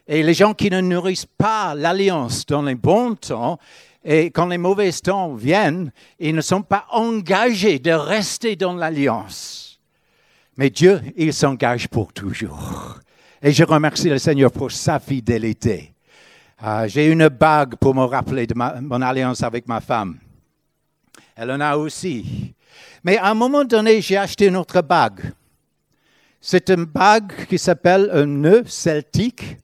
Et 0.08 0.22
les 0.22 0.36
gens 0.36 0.54
qui 0.54 0.70
ne 0.70 0.80
nourrissent 0.80 1.26
pas 1.26 1.74
l'alliance 1.74 2.46
dans 2.46 2.62
les 2.62 2.76
bons 2.76 3.16
temps, 3.16 3.58
Et 4.04 4.32
quand 4.32 4.48
les 4.48 4.58
mauvais 4.58 4.92
temps 4.92 5.34
viennent, 5.34 5.92
ils 6.20 6.36
ne 6.36 6.42
sont 6.42 6.62
pas 6.62 6.86
engagés 6.92 7.80
de 7.80 7.92
rester 7.92 8.56
dans 8.56 8.74
l'alliance. 8.74 9.80
Mais 10.58 10.70
Dieu, 10.70 11.02
il 11.16 11.34
s'engage 11.34 11.88
pour 11.88 12.14
toujours. 12.14 13.00
Et 13.42 13.52
je 13.52 13.64
remercie 13.64 14.10
le 14.10 14.18
Seigneur 14.18 14.52
pour 14.52 14.72
sa 14.72 15.00
fidélité. 15.00 15.94
Euh, 16.64 16.88
j'ai 16.88 17.08
une 17.08 17.30
bague 17.30 17.76
pour 17.76 17.96
me 17.96 18.04
rappeler 18.04 18.46
de 18.46 18.54
mon 18.54 19.02
alliance 19.02 19.44
avec 19.44 19.68
ma 19.68 19.80
femme. 19.80 20.18
Elle 21.36 21.52
en 21.52 21.62
a 21.62 21.78
aussi. 21.78 22.54
Mais 23.04 23.18
à 23.18 23.28
un 23.28 23.34
moment 23.34 23.64
donné, 23.64 24.02
j'ai 24.02 24.18
acheté 24.18 24.48
une 24.48 24.58
autre 24.58 24.82
bague. 24.82 25.32
C'est 26.42 26.70
une 26.70 26.86
bague 26.86 27.46
qui 27.48 27.58
s'appelle 27.58 28.10
un 28.12 28.26
nœud 28.26 28.64
celtique 28.66 29.58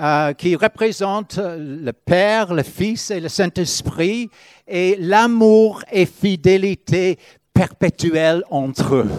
euh, 0.00 0.32
qui 0.32 0.54
représente 0.54 1.38
le 1.38 1.92
Père, 1.92 2.54
le 2.54 2.62
Fils 2.62 3.10
et 3.10 3.18
le 3.18 3.28
Saint-Esprit 3.28 4.30
et 4.66 4.96
l'amour 5.00 5.82
et 5.90 6.06
fidélité 6.06 7.18
perpétuelle 7.52 8.44
entre 8.50 8.94
eux. 8.94 9.10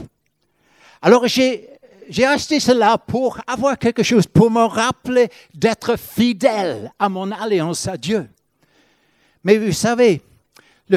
Alors 1.02 1.28
j'ai, 1.28 1.70
j'ai 2.08 2.26
acheté 2.26 2.62
cela 2.62 2.98
pour 2.98 3.40
avoir 3.46 3.78
quelque 3.78 4.04
chose, 4.04 4.26
pour 4.26 4.50
me 4.50 4.64
rappeler 4.64 5.28
d'être 5.54 5.98
fidèle 5.98 6.94
à 6.98 7.10
mon 7.10 7.30
alliance 7.32 7.86
à 7.88 7.98
Dieu. 7.98 8.30
Mais 9.44 9.58
vous 9.58 9.74
savez, 9.74 10.22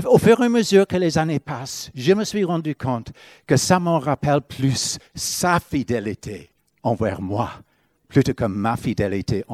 au 0.07 0.19
fur 0.19 0.41
et 0.41 0.47
à 0.47 0.49
mesure 0.49 0.87
que 0.87 0.97
les 0.97 1.19
années 1.19 1.41
passent, 1.41 1.91
je 1.95 2.13
me 2.13 2.25
suis 2.25 2.45
rendu 2.45 2.77
compte 2.77 3.13
que 3.47 3.57
ça 3.57 3.81
m'en 3.81 3.99
rappelle 3.99 4.43
plus 4.43 4.99
sa 5.15 5.59
fidélité 5.59 6.51
envers 6.85 7.21
moi 7.21 7.51
plutôt 8.13 8.35
que 8.35 8.45
ma 8.45 8.77
fidélité 8.77 9.45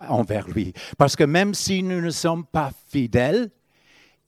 envers 0.00 0.48
lui. 0.48 0.74
Parce 0.98 1.14
que 1.16 1.24
même 1.24 1.54
si 1.54 1.82
nous 1.82 2.00
ne 2.00 2.10
sommes 2.10 2.44
pas 2.44 2.70
fidèles, 2.90 3.50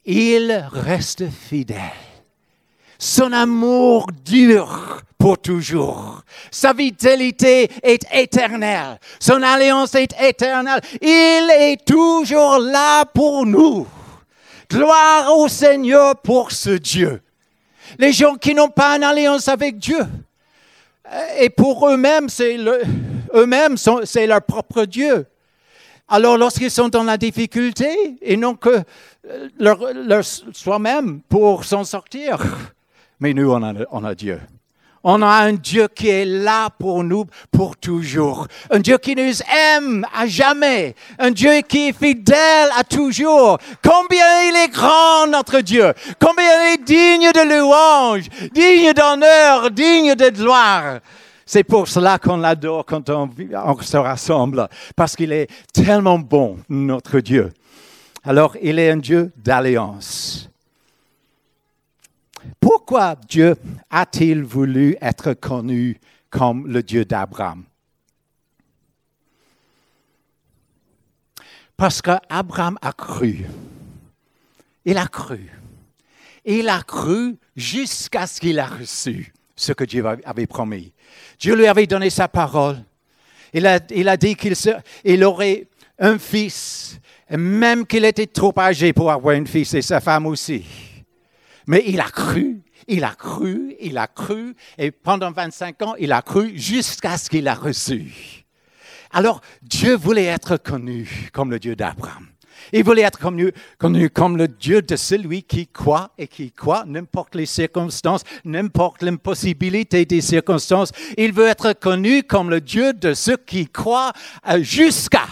il 0.05 0.67
reste 0.73 1.29
fidèle. 1.29 1.81
Son 2.99 3.33
amour 3.33 4.07
dure 4.25 5.03
pour 5.19 5.39
toujours. 5.39 6.23
Sa 6.51 6.73
fidélité 6.73 7.69
est 7.83 8.07
éternelle. 8.15 8.99
Son 9.19 9.43
alliance 9.43 9.95
est 9.97 10.15
éternelle. 10.21 10.81
Il 11.03 11.51
est 11.51 11.85
toujours 11.85 12.59
là 12.59 13.05
pour 13.05 13.45
nous. 13.45 13.87
Gloire 14.71 15.37
au 15.37 15.49
Seigneur 15.49 16.17
pour 16.23 16.53
ce 16.53 16.71
Dieu. 16.71 17.21
Les 17.99 18.13
gens 18.13 18.37
qui 18.37 18.55
n'ont 18.55 18.69
pas 18.69 18.97
une 18.97 19.05
alliance 19.05 19.49
avec 19.49 19.79
Dieu, 19.79 20.01
et 21.39 21.51
pour 21.51 21.89
eux-mêmes, 21.89 22.29
c'est 22.29 22.57
le, 22.57 22.83
eux-mêmes, 23.35 23.77
c'est 24.05 24.27
leur 24.27 24.43
propre 24.43 24.85
Dieu. 24.85 25.27
Alors, 26.09 26.39
lorsqu'ils 26.39 26.71
sont 26.71 26.89
dans 26.89 27.03
la 27.03 27.17
difficulté, 27.17 28.17
ils 28.25 28.39
n'ont 28.39 28.55
que 28.55 28.83
euh, 29.29 29.49
leur, 29.59 29.79
leur 29.93 30.25
soi-même 30.25 31.21
pour 31.29 31.65
s'en 31.65 31.83
sortir. 31.83 32.39
Mais 33.21 33.33
nous, 33.33 33.51
on 33.51 33.63
a, 33.63 33.73
on 33.91 34.05
a 34.05 34.15
Dieu. 34.15 34.41
On 35.09 35.23
a 35.23 35.27
un 35.29 35.53
Dieu 35.53 35.87
qui 35.95 36.09
est 36.09 36.25
là 36.25 36.69
pour 36.69 37.05
nous 37.05 37.27
pour 37.53 37.77
toujours. 37.77 38.49
Un 38.71 38.81
Dieu 38.81 38.99
qui 38.99 39.15
nous 39.15 39.35
aime 39.57 40.05
à 40.13 40.27
jamais. 40.27 40.97
Un 41.17 41.31
Dieu 41.31 41.61
qui 41.61 41.89
est 41.89 41.93
fidèle 41.97 42.71
à 42.77 42.83
toujours. 42.83 43.59
Combien 43.85 44.43
il 44.49 44.57
est 44.65 44.69
grand, 44.69 45.29
notre 45.29 45.61
Dieu. 45.61 45.93
Combien 46.21 46.45
il 46.45 46.75
est 46.75 46.85
digne 46.85 47.31
de 47.31 47.57
louange, 47.57 48.25
digne 48.53 48.93
d'honneur, 48.93 49.71
digne 49.71 50.17
de 50.17 50.29
gloire. 50.31 50.99
C'est 51.49 51.63
pour 51.63 51.87
cela 51.87 52.19
qu'on 52.19 52.39
l'adore 52.39 52.85
quand 52.85 53.09
on, 53.09 53.31
se 53.81 53.97
rassemble, 53.97 54.69
parce 54.97 55.15
qu'il 55.15 55.31
est 55.31 55.49
tellement 55.73 56.19
bon, 56.19 56.59
notre 56.69 57.21
Dieu. 57.21 57.53
Alors, 58.25 58.57
il 58.61 58.81
est 58.81 58.91
un 58.91 58.97
Dieu 58.97 59.33
d'alliance. 59.37 60.51
Pourquoi 62.59 63.15
Dieu 63.29 63.55
a-t-il 63.89 64.43
voulu 64.43 64.97
être 65.01 65.35
connu 65.35 66.01
comme 66.31 66.67
le 66.67 66.83
Dieu 66.83 67.05
d'Abraham? 67.05 67.63
Parce 71.77 72.03
qu'Abraham 72.03 72.77
a 72.83 72.93
cru. 72.93 73.47
Il 74.85 74.99
a 74.99 75.07
cru. 75.07 75.49
Il 76.45 76.69
a 76.69 76.83
cru 76.83 77.37
jusqu'à 77.55 78.27
ce 78.27 78.41
qu'il 78.41 78.59
a 78.59 78.67
reçu 78.67 79.33
ce 79.55 79.73
que 79.73 79.85
Dieu 79.85 80.05
avait 80.25 80.47
promis. 80.47 80.93
Dieu 81.39 81.55
lui 81.55 81.67
avait 81.67 81.87
donné 81.87 82.11
sa 82.11 82.29
parole. 82.29 82.83
Il 83.53 83.67
a, 83.67 83.81
il 83.91 84.09
a 84.09 84.17
dit 84.17 84.35
qu'il 84.35 84.55
il 85.05 85.25
aurait 85.25 85.67
un 85.99 86.19
fils, 86.19 86.99
même 87.31 87.87
qu'il 87.87 88.05
était 88.05 88.27
trop 88.27 88.53
âgé 88.59 88.93
pour 88.93 89.11
avoir 89.11 89.35
un 89.35 89.45
fils 89.45 89.75
et 89.75 89.83
sa 89.83 90.01
femme 90.01 90.27
aussi. 90.27 90.65
Mais 91.67 91.83
il 91.87 92.01
a 92.01 92.11
cru, 92.11 92.61
il 92.87 93.05
a 93.05 93.15
cru, 93.15 93.75
il 93.81 93.99
a 93.99 94.07
cru, 94.07 94.55
et 94.79 94.91
pendant 94.91 95.33
25 95.33 95.83
ans, 95.83 95.95
il 95.99 96.13
a 96.13 96.23
cru 96.23 96.57
jusqu'à 96.57 97.17
ce 97.19 97.29
qu'il 97.29 97.49
a 97.49 97.55
reçu. 97.55 98.45
Alors, 99.11 99.41
Dieu 99.63 99.97
voulait 99.97 100.25
être 100.25 100.57
connu 100.57 101.31
comme 101.33 101.51
le 101.51 101.59
Dieu 101.59 101.75
d'Abraham. 101.75 102.27
Il 102.73 102.85
voulait 102.85 103.03
être 103.03 103.19
connu, 103.19 103.53
connu, 103.79 104.11
comme 104.11 104.37
le 104.37 104.49
Dieu 104.49 104.83
de 104.83 104.97
celui 104.97 105.43
qui 105.43 105.67
croit 105.67 106.11
et 106.19 106.27
qui 106.27 106.51
croit, 106.51 106.85
n'importe 106.87 107.35
les 107.35 107.47
circonstances, 107.47 108.23
n'importe 108.45 109.03
l'impossibilité 109.03 110.05
des 110.05 110.21
circonstances. 110.21 110.93
Il 111.17 111.33
veut 111.33 111.47
être 111.47 111.73
connu 111.73 112.23
comme 112.23 112.51
le 112.51 112.61
Dieu 112.61 112.93
de 112.93 113.15
ceux 113.15 113.37
qui 113.37 113.67
croient 113.67 114.13
euh, 114.49 114.63
jusqu'à, 114.63 115.27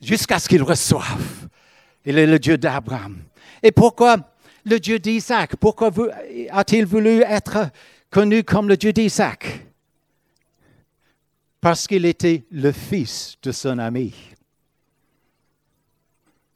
jusqu'à 0.00 0.38
ce 0.38 0.48
qu'ils 0.48 0.62
reçoivent. 0.62 1.48
Il 2.04 2.18
est 2.18 2.26
le 2.26 2.38
Dieu 2.38 2.58
d'Abraham. 2.58 3.18
Et 3.62 3.72
pourquoi 3.72 4.16
le 4.64 4.78
Dieu 4.78 4.98
d'Isaac? 4.98 5.56
Pourquoi 5.56 5.90
a-t-il 6.50 6.84
voulu 6.84 7.22
être 7.22 7.70
connu 8.10 8.42
comme 8.42 8.68
le 8.68 8.76
Dieu 8.76 8.92
d'Isaac? 8.92 9.66
Parce 11.60 11.86
qu'il 11.86 12.04
était 12.06 12.42
le 12.50 12.72
fils 12.72 13.36
de 13.42 13.52
son 13.52 13.78
ami. 13.78 14.12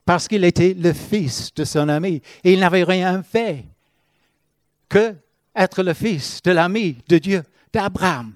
Parce 0.07 0.27
qu'il 0.29 0.45
était 0.45 0.73
le 0.73 0.95
fils 0.95 1.53
de 1.53 1.65
son 1.65 1.89
ami. 1.91 2.23
Et 2.43 2.55
il 2.55 2.61
n'avait 2.61 2.85
rien 2.85 3.23
fait 3.23 3.65
que 4.89 5.15
être 5.55 5.83
le 5.83 5.93
fils 5.93 6.41
de 6.43 6.53
l'ami 6.53 6.97
de 7.09 7.19
Dieu, 7.19 7.43
d'Abraham. 7.73 8.35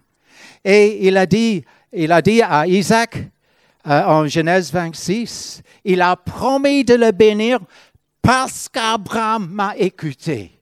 Et 0.64 1.06
il 1.06 1.16
a 1.16 1.26
dit, 1.26 1.64
il 1.92 2.12
a 2.12 2.20
dit 2.20 2.42
à 2.42 2.66
Isaac, 2.66 3.16
euh, 3.87 4.04
en 4.04 4.26
Genèse 4.26 4.72
26, 4.72 5.62
il 5.85 6.02
a 6.02 6.16
promis 6.16 6.85
de 6.85 6.94
le 6.94 7.12
bénir 7.12 7.61
parce 8.20 8.68
qu'Abraham 8.68 9.48
m'a 9.50 9.76
écouté 9.76 10.61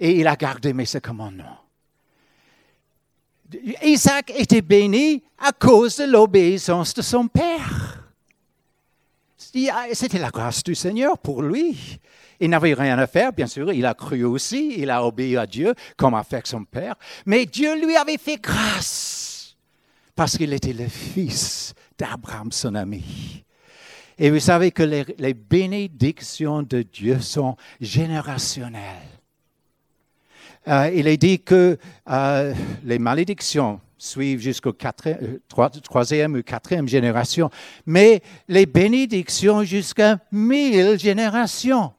et 0.00 0.18
il 0.18 0.26
a 0.26 0.36
gardé 0.36 0.72
mes 0.72 0.86
commandements. 1.02 1.60
Isaac 3.82 4.32
était 4.36 4.62
béni 4.62 5.22
à 5.38 5.52
cause 5.52 5.96
de 5.98 6.04
l'obéissance 6.04 6.94
de 6.94 7.02
son 7.02 7.28
père. 7.28 7.93
C'était 9.92 10.18
la 10.18 10.30
grâce 10.30 10.64
du 10.64 10.74
Seigneur 10.74 11.18
pour 11.18 11.42
lui. 11.42 11.98
Il 12.40 12.50
n'avait 12.50 12.74
rien 12.74 12.98
à 12.98 13.06
faire, 13.06 13.32
bien 13.32 13.46
sûr, 13.46 13.72
il 13.72 13.86
a 13.86 13.94
cru 13.94 14.24
aussi, 14.24 14.74
il 14.78 14.90
a 14.90 15.04
obéi 15.04 15.36
à 15.36 15.46
Dieu 15.46 15.74
comme 15.96 16.14
a 16.14 16.24
fait 16.24 16.46
son 16.46 16.64
père, 16.64 16.96
mais 17.26 17.46
Dieu 17.46 17.80
lui 17.80 17.96
avait 17.96 18.18
fait 18.18 18.40
grâce 18.42 19.56
parce 20.16 20.36
qu'il 20.36 20.52
était 20.52 20.72
le 20.72 20.88
fils 20.88 21.74
d'Abraham, 21.96 22.50
son 22.50 22.74
ami. 22.74 23.44
Et 24.18 24.30
vous 24.30 24.40
savez 24.40 24.70
que 24.70 24.82
les, 24.82 25.34
bénédictions 25.34 26.62
de 26.62 26.82
Dieu 26.82 27.20
sont 27.20 27.56
générationnelles. 27.80 29.08
Euh, 30.66 30.90
il 30.94 31.06
est 31.06 31.16
dit 31.16 31.40
que 31.40 31.78
euh, 32.08 32.54
les 32.84 32.98
malédictions 32.98 33.80
suivent 34.04 34.40
jusqu'au 34.40 34.72
euh, 35.06 35.38
troisième 35.82 36.34
ou 36.34 36.42
quatrième 36.42 36.88
génération, 36.88 37.50
mais 37.86 38.22
les 38.48 38.66
bénédictions 38.66 39.64
jusqu'à 39.64 40.18
mille 40.30 40.98
générations. 40.98 41.92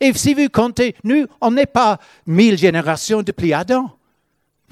Et 0.00 0.12
si 0.12 0.34
vous 0.34 0.48
comptez, 0.48 0.94
nous, 1.04 1.26
on 1.40 1.50
n'est 1.50 1.66
pas 1.66 1.98
mille 2.26 2.56
générations 2.56 3.22
depuis 3.22 3.52
Adam 3.52 3.90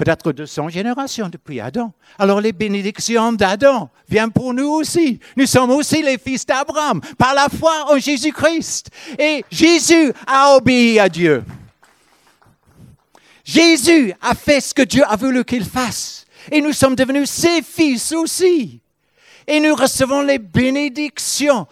peut-être 0.01 0.33
200 0.33 0.71
générations 0.71 1.29
depuis 1.29 1.61
Adam. 1.61 1.93
Alors 2.19 2.41
les 2.41 2.53
bénédictions 2.53 3.35
d'Adam 3.35 3.91
viennent 4.09 4.33
pour 4.33 4.55
nous 4.55 4.69
aussi. 4.69 5.21
Nous 5.37 5.45
sommes 5.45 5.71
aussi 5.71 6.03
les 6.03 6.17
fils 6.17 6.47
d'Abraham 6.47 7.03
par 7.19 7.35
la 7.35 7.49
foi 7.51 7.93
en 7.93 7.99
Jésus-Christ. 7.99 8.89
Et 9.19 9.45
Jésus 9.51 10.13
a 10.27 10.57
obéi 10.57 10.99
à 10.99 11.11
Dieu. 11.11 11.45
Jésus 13.45 14.15
a 14.23 14.35
fait 14.35 14.63
ce 14.63 14.73
que 14.73 14.83
Dieu 14.83 15.03
a 15.07 15.17
voulu 15.17 15.45
qu'il 15.45 15.65
fasse. 15.65 16.20
Et 16.51 16.61
nous 16.61 16.73
sommes 16.73 16.95
devenus 16.95 17.31
ses 17.31 17.63
fils 17.63 18.13
aussi. 18.13 18.81
Et 19.47 19.61
nous 19.61 19.75
recevons 19.75 20.23
les 20.23 20.39
bénédictions 20.39 21.67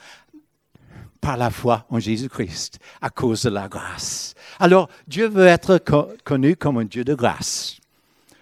par 1.20 1.36
la 1.36 1.50
foi 1.50 1.86
en 1.90 1.98
Jésus-Christ 1.98 2.78
à 3.00 3.10
cause 3.10 3.42
de 3.42 3.50
la 3.50 3.68
grâce. 3.68 4.34
Alors 4.58 4.88
Dieu 5.06 5.28
veut 5.28 5.46
être 5.46 5.82
connu 6.24 6.56
comme 6.56 6.78
un 6.78 6.84
Dieu 6.84 7.04
de 7.04 7.14
grâce 7.14 7.78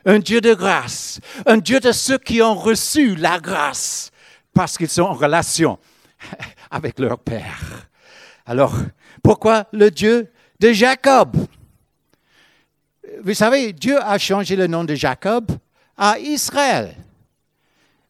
un 0.07 0.21
Dieu 0.21 0.41
de 0.41 0.55
grâce, 0.55 1.21
un 1.45 1.59
Dieu 1.59 1.81
de 1.81 1.93
ceux 1.93 2.19
qui 2.19 2.41
ont 2.41 2.55
reçu 2.55 3.17
la 3.17 3.41
grâce 3.41 4.13
parce 4.55 4.79
qu'ils 4.79 4.89
sont 4.89 5.03
en 5.03 5.13
relation 5.13 5.79
avec 6.71 6.99
leur 6.99 7.19
Père. 7.19 7.89
Alors, 8.47 8.75
pourquoi 9.23 9.67
le 9.73 9.91
Dieu 9.91 10.31
de 10.61 10.73
Jacob? 10.73 11.37
Vous 13.23 13.35
savez, 13.35 13.73
Dieu 13.73 14.01
a 14.01 14.17
changé 14.19 14.55
le 14.55 14.69
nom 14.69 14.85
de 14.85 14.95
Jacob 14.95 15.51
à 15.97 16.19
Israël. 16.19 16.95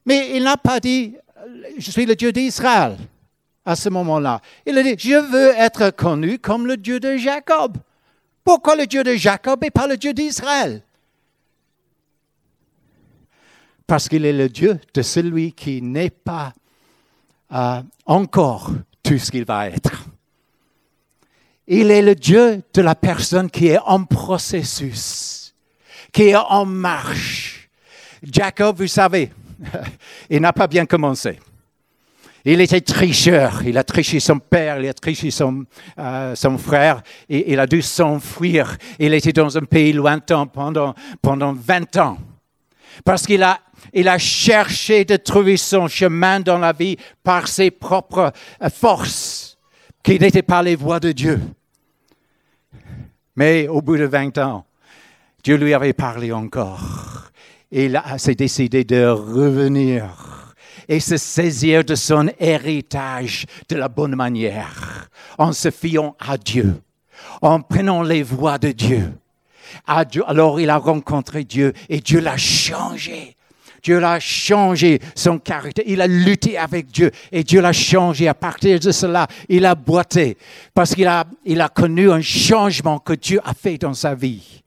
Mais 0.05 0.37
il 0.37 0.45
n'a 0.45 0.57
pas 0.57 0.81
dit, 0.81 1.17
je 1.79 1.91
suis 1.91 2.07
le 2.07 2.15
Dieu 2.15 2.33
d'Israël 2.33 2.97
à 3.65 3.75
ce 3.75 3.89
moment-là. 3.89 4.41
Il 4.65 4.79
a 4.79 4.83
dit, 4.83 4.95
je 4.97 5.17
veux 5.17 5.53
être 5.57 5.91
connu 5.91 6.39
comme 6.39 6.67
le 6.67 6.77
Dieu 6.77 7.01
de 7.01 7.17
Jacob. 7.17 7.77
Pourquoi 8.45 8.77
le 8.77 8.87
Dieu 8.87 9.03
de 9.03 9.17
Jacob 9.17 9.65
et 9.65 9.71
pas 9.71 9.89
le 9.89 9.97
Dieu 9.97 10.15
d'Israël? 10.15 10.83
Parce 13.87 14.09
qu'il 14.09 14.25
est 14.25 14.33
le 14.33 14.49
Dieu 14.49 14.79
de 14.95 15.03
celui 15.03 15.53
qui 15.53 15.83
n'est 15.83 16.11
pas 16.11 16.53
euh, 17.53 17.83
encore 18.05 18.71
tout 19.03 19.19
ce 19.19 19.31
qu'il 19.31 19.45
va 19.45 19.69
être. 19.69 20.05
Il 21.69 21.91
est 21.91 22.03
le 22.03 22.15
Dieu 22.15 22.63
de 22.73 22.83
la 22.83 22.95
personne 22.95 23.51
qui 23.51 23.69
est 23.69 23.79
en 23.79 24.05
processus, 24.05 25.55
qui 26.13 26.29
est 26.29 26.37
en 26.37 26.65
marche. 26.65 27.56
Jacob, 28.23 28.77
vous 28.79 28.87
savez, 28.87 29.31
il 30.31 30.41
n'a 30.41 30.53
pas 30.53 30.67
bien 30.67 30.87
commencé. 30.87 31.39
Il 32.49 32.61
était 32.61 32.81
tricheur. 32.81 33.65
Il 33.67 33.77
a 33.77 33.83
triché 33.83 34.21
son 34.21 34.39
père, 34.39 34.79
il 34.81 34.89
a 34.89 34.95
triché 34.95 35.33
son, 35.33 35.65
euh, 35.99 36.35
frère. 36.59 37.03
Il 37.29 37.59
a 37.59 37.67
dû 37.67 37.83
s'enfuir. 37.83 38.79
Il 39.01 39.13
était 39.15 39.33
dans 39.33 39.59
un 39.59 39.65
pays 39.65 39.93
lointain 39.93 40.47
pendant, 40.47 40.95
pendant 41.21 41.53
20 41.53 41.97
ans. 41.97 42.19
Parce 43.05 43.27
qu'il 43.27 43.43
a, 43.43 43.59
a 43.93 44.19
cherché 44.19 45.05
de 45.05 45.17
trouver 45.17 45.57
son 45.57 45.89
chemin 45.89 46.39
dans 46.39 46.59
la 46.59 46.73
vie 46.73 46.97
par 47.25 47.49
ses 47.49 47.73
propres 47.73 48.33
euh, 48.63 48.71
forces, 48.71 49.59
qui 50.05 50.17
n'étaient 50.21 50.43
pas 50.43 50.63
les 50.63 50.77
voies 50.77 51.01
de 51.01 51.11
Dieu. 51.11 51.41
Mais 53.35 53.67
au 53.67 53.83
bout 53.83 53.97
de 53.97 54.05
20 54.05 54.39
ans, 54.39 54.65
Dieu 55.43 55.57
lui 55.57 55.75
avait 55.75 55.93
parlé 55.93 56.31
encore. 56.31 57.26
Il 57.71 58.01
s'est 58.19 58.35
décidé 58.35 58.85
de 58.85 59.07
revenir 59.07 60.55
et 60.89 61.01
se 61.01 61.17
saisir 61.17 61.85
de 61.85 61.95
son 61.95 62.29
héritage 62.39 63.47
de 63.69 63.77
la 63.77 63.89
bonne 63.89 64.15
manière, 64.15 65.09
en 65.37 65.53
se 65.53 65.71
fiant 65.71 66.17
à 66.21 66.39
Dieu, 66.39 66.81
en 67.43 67.61
prenant 67.61 68.03
les 68.03 68.23
voies 68.23 68.59
de 68.59 68.71
Dieu. 68.71 69.13
Alors 69.87 70.61
il 70.61 70.71
a 70.71 70.77
rencontré 70.77 71.45
Dieu 71.45 71.73
et 71.89 71.99
Dieu 71.99 72.21
l'a 72.21 72.37
changé. 72.37 73.37
Dieu 73.83 73.99
l'a 74.01 74.19
changé 74.19 75.01
son 75.15 75.39
caractère. 75.39 75.85
Il 75.87 76.01
a 76.01 76.07
lutté 76.07 76.59
avec 76.59 76.87
Dieu 76.87 77.11
et 77.31 77.45
Dieu 77.45 77.61
l'a 77.61 77.73
changé. 77.73 78.27
À 78.27 78.35
partir 78.35 78.81
de 78.81 78.91
cela, 78.91 79.29
il 79.49 79.65
a 79.65 79.75
boité 79.75 80.37
parce 80.75 80.95
qu'il 80.95 81.07
a, 81.07 81.25
il 81.45 81.61
a 81.61 81.69
connu 81.69 82.11
un 82.11 82.21
changement 82.21 82.99
que 82.99 83.13
Dieu 83.13 83.41
a 83.45 83.55
fait 83.55 83.79
dans 83.79 83.95
sa 83.95 84.15
vie. 84.15 84.63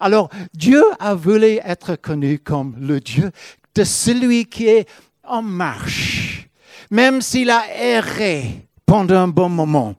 Alors, 0.00 0.28
Dieu 0.54 0.82
a 0.98 1.14
voulu 1.14 1.58
être 1.64 1.96
connu 1.96 2.38
comme 2.38 2.76
le 2.78 3.00
Dieu 3.00 3.30
de 3.74 3.84
celui 3.84 4.46
qui 4.46 4.66
est 4.66 4.88
en 5.24 5.42
marche, 5.42 6.48
même 6.90 7.20
s'il 7.20 7.50
a 7.50 7.64
erré 7.76 8.66
pendant 8.86 9.16
un 9.16 9.28
bon 9.28 9.48
moment, 9.48 9.94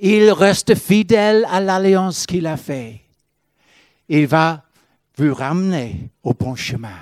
il 0.00 0.30
reste 0.30 0.74
fidèle 0.74 1.46
à 1.48 1.60
l'alliance 1.60 2.26
qu'il 2.26 2.46
a 2.46 2.56
faite. 2.56 3.00
Il 4.08 4.26
va 4.26 4.64
vous 5.16 5.32
ramener 5.32 6.10
au 6.22 6.34
bon 6.34 6.54
chemin. 6.54 6.98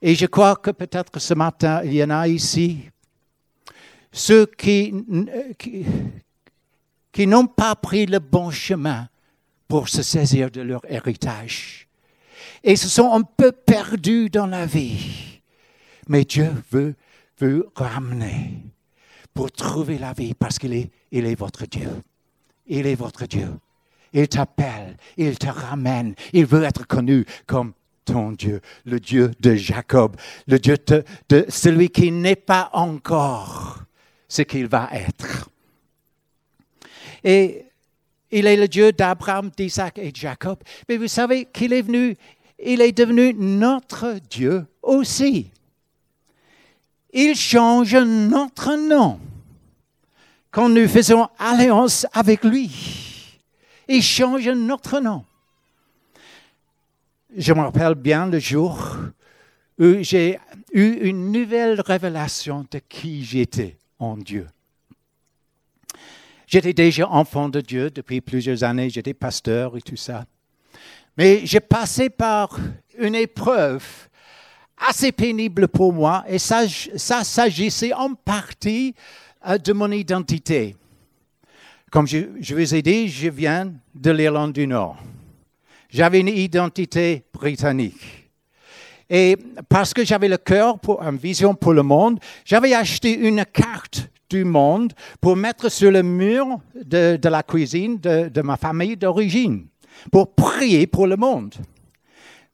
Et 0.00 0.14
je 0.14 0.26
crois 0.26 0.56
que 0.56 0.70
peut-être 0.70 1.18
ce 1.18 1.34
matin, 1.34 1.82
il 1.84 1.94
y 1.94 2.04
en 2.04 2.10
a 2.10 2.28
ici, 2.28 2.88
ceux 4.12 4.46
qui, 4.46 4.94
qui, 5.58 5.84
qui 7.10 7.26
n'ont 7.26 7.46
pas 7.46 7.74
pris 7.74 8.06
le 8.06 8.18
bon 8.18 8.50
chemin 8.50 9.08
pour 9.68 9.88
se 9.88 10.02
saisir 10.02 10.50
de 10.50 10.60
leur 10.60 10.82
héritage. 10.88 11.88
Et 12.62 12.76
se 12.76 12.88
sont 12.88 13.12
un 13.12 13.22
peu 13.22 13.52
perdus 13.52 14.30
dans 14.30 14.46
la 14.46 14.66
vie. 14.66 15.40
Mais 16.08 16.24
Dieu 16.24 16.50
veut 16.70 16.94
vous 17.38 17.64
ramener 17.74 18.62
pour 19.32 19.50
trouver 19.50 19.98
la 19.98 20.12
vie 20.12 20.34
parce 20.34 20.58
qu'il 20.58 20.72
est, 20.72 20.90
il 21.10 21.26
est 21.26 21.34
votre 21.34 21.66
Dieu. 21.66 21.90
Il 22.66 22.86
est 22.86 22.94
votre 22.94 23.26
Dieu. 23.26 23.48
Il 24.12 24.28
t'appelle, 24.28 24.96
il 25.16 25.36
te 25.38 25.48
ramène, 25.48 26.14
il 26.32 26.46
veut 26.46 26.62
être 26.62 26.86
connu 26.86 27.26
comme 27.46 27.72
ton 28.04 28.32
Dieu, 28.32 28.60
le 28.84 29.00
Dieu 29.00 29.32
de 29.40 29.54
Jacob, 29.54 30.16
le 30.46 30.58
Dieu 30.58 30.76
de, 30.86 31.02
de 31.28 31.46
celui 31.48 31.88
qui 31.88 32.12
n'est 32.12 32.36
pas 32.36 32.70
encore 32.72 33.82
ce 34.28 34.42
qu'il 34.42 34.68
va 34.68 34.88
être. 34.92 35.50
Et 37.24 37.64
il 38.38 38.46
est 38.46 38.56
le 38.56 38.68
Dieu 38.68 38.92
d'Abraham, 38.92 39.50
d'Isaac 39.56 39.98
et 39.98 40.12
de 40.12 40.16
Jacob. 40.16 40.58
Mais 40.88 40.96
vous 40.96 41.08
savez 41.08 41.46
qu'il 41.46 41.72
est 41.72 41.82
venu, 41.82 42.16
il 42.62 42.80
est 42.80 42.92
devenu 42.92 43.34
notre 43.34 44.16
Dieu 44.28 44.66
aussi 44.82 45.50
il 47.14 47.36
change 47.36 47.94
notre 47.94 48.74
nom 48.74 49.20
quand 50.50 50.68
nous 50.68 50.88
faisons 50.88 51.28
alliance 51.38 52.06
avec 52.12 52.44
lui. 52.44 52.70
Il 53.88 54.02
change 54.02 54.48
notre 54.48 55.00
nom. 55.00 55.24
Je 57.36 57.52
me 57.52 57.60
rappelle 57.60 57.94
bien 57.94 58.26
le 58.26 58.38
jour 58.38 58.96
où 59.78 60.02
j'ai 60.02 60.38
eu 60.72 61.08
une 61.08 61.32
nouvelle 61.32 61.80
révélation 61.80 62.66
de 62.70 62.80
qui 62.88 63.24
j'étais 63.24 63.78
en 63.98 64.16
Dieu. 64.16 64.46
J'étais 66.54 66.72
déjà 66.72 67.08
enfant 67.10 67.48
de 67.48 67.60
Dieu 67.60 67.90
depuis 67.90 68.20
plusieurs 68.20 68.62
années, 68.62 68.88
j'étais 68.88 69.12
pasteur 69.12 69.76
et 69.76 69.80
tout 69.80 69.96
ça. 69.96 70.24
Mais 71.18 71.40
j'ai 71.42 71.58
passé 71.58 72.08
par 72.08 72.56
une 72.96 73.16
épreuve 73.16 73.84
assez 74.78 75.10
pénible 75.10 75.66
pour 75.66 75.92
moi 75.92 76.22
et 76.28 76.38
ça, 76.38 76.62
ça 76.94 77.24
s'agissait 77.24 77.92
en 77.92 78.14
partie 78.14 78.94
euh, 79.48 79.58
de 79.58 79.72
mon 79.72 79.90
identité. 79.90 80.76
Comme 81.90 82.06
je, 82.06 82.54
vous 82.54 82.74
ai 82.76 82.82
dit, 82.82 83.08
je 83.08 83.30
viens 83.30 83.72
de 83.92 84.10
l'Irlande 84.12 84.52
du 84.52 84.68
Nord. 84.68 84.96
J'avais 85.90 86.20
une 86.20 86.28
identité 86.28 87.24
britannique. 87.32 88.30
Et 89.10 89.36
parce 89.68 89.92
que 89.92 90.04
j'avais 90.04 90.28
le 90.28 90.38
cœur 90.38 90.78
pour 90.78 91.02
une 91.02 91.16
vision 91.16 91.52
pour 91.56 91.72
le 91.72 91.82
monde, 91.82 92.20
j'avais 92.44 92.74
acheté 92.74 93.12
une 93.12 93.44
carte 93.44 94.08
du 94.30 94.44
monde 94.44 94.92
pour 95.20 95.36
mettre 95.36 95.70
sur 95.70 95.90
le 95.90 96.02
mur 96.02 96.60
de, 96.74 97.18
la 97.28 97.42
cuisine 97.42 97.98
de, 97.98 98.28
de 98.28 98.42
ma 98.42 98.56
famille 98.56 98.96
d'origine, 98.96 99.66
pour 100.10 100.34
prier 100.34 100.86
pour 100.86 101.06
le 101.06 101.16
monde. 101.16 101.54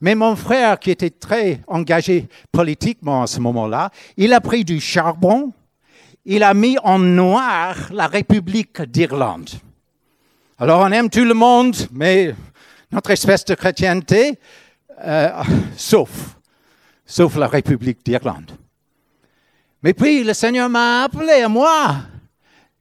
Mais 0.00 0.14
mon 0.14 0.34
frère, 0.34 0.78
qui 0.78 0.90
était 0.90 1.10
très 1.10 1.60
engagé 1.66 2.28
politiquement 2.50 3.22
à 3.22 3.26
ce 3.26 3.38
moment-là, 3.40 3.90
il 4.16 4.32
a 4.32 4.40
pris 4.40 4.64
du 4.64 4.80
charbon, 4.80 5.52
il 6.24 6.42
a 6.42 6.54
mis 6.54 6.78
en 6.82 6.98
noir 6.98 7.76
la 7.92 8.06
République 8.06 8.80
d'Irlande. 8.82 9.50
Alors 10.58 10.80
on 10.80 10.92
aime 10.92 11.10
tout 11.10 11.24
le 11.24 11.34
monde, 11.34 11.76
mais 11.92 12.34
notre 12.92 13.10
espèce 13.10 13.44
de 13.44 13.54
chrétienté, 13.54 14.38
euh, 15.02 15.30
sauf, 15.76 16.36
sauf 17.04 17.36
la 17.36 17.46
République 17.46 18.04
d'Irlande. 18.04 18.52
Mais 19.82 19.94
puis 19.94 20.24
le 20.24 20.34
Seigneur 20.34 20.68
m'a 20.68 21.04
appelé 21.04 21.42
à 21.42 21.48
moi 21.48 21.96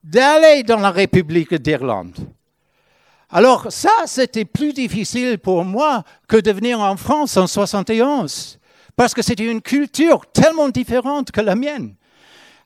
d'aller 0.04 0.64
dans 0.64 0.80
la 0.80 0.92
République 0.92 1.54
d'Irlande. 1.54 2.16
Alors 3.30 3.72
ça, 3.72 3.92
c'était 4.06 4.46
plus 4.46 4.74
difficile 4.74 5.38
pour 5.38 5.64
moi 5.64 6.04
que 6.28 6.38
de 6.38 6.52
venir 6.52 6.80
en 6.80 6.98
France 6.98 7.38
en 7.38 7.48
71, 7.48 8.60
parce 8.96 9.14
que 9.14 9.22
c'était 9.22 9.46
une 9.50 9.62
culture 9.62 10.26
tellement 10.34 10.70
différente 10.70 11.32
que 11.32 11.42
la 11.42 11.56
mienne. 11.56 11.96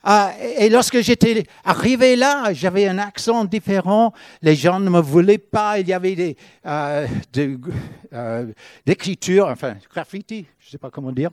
Ah, 0.05 0.33
et 0.57 0.67
lorsque 0.67 0.99
j'étais 0.99 1.45
arrivé 1.63 2.17
là, 2.17 2.51
j'avais 2.51 2.87
un 2.87 2.97
accent 2.97 3.45
différent. 3.45 4.11
Les 4.41 4.53
gens 4.53 4.79
ne 4.81 4.89
me 4.89 4.99
voulaient 4.99 5.37
pas. 5.37 5.79
Il 5.79 5.87
y 5.87 5.93
avait 5.93 6.15
des 6.15 6.37
euh, 6.65 7.07
euh 8.13 8.47
d'écriture, 8.85 9.47
enfin 9.47 9.75
graffiti, 9.89 10.45
je 10.59 10.67
ne 10.67 10.71
sais 10.71 10.77
pas 10.77 10.89
comment 10.89 11.13
dire, 11.13 11.29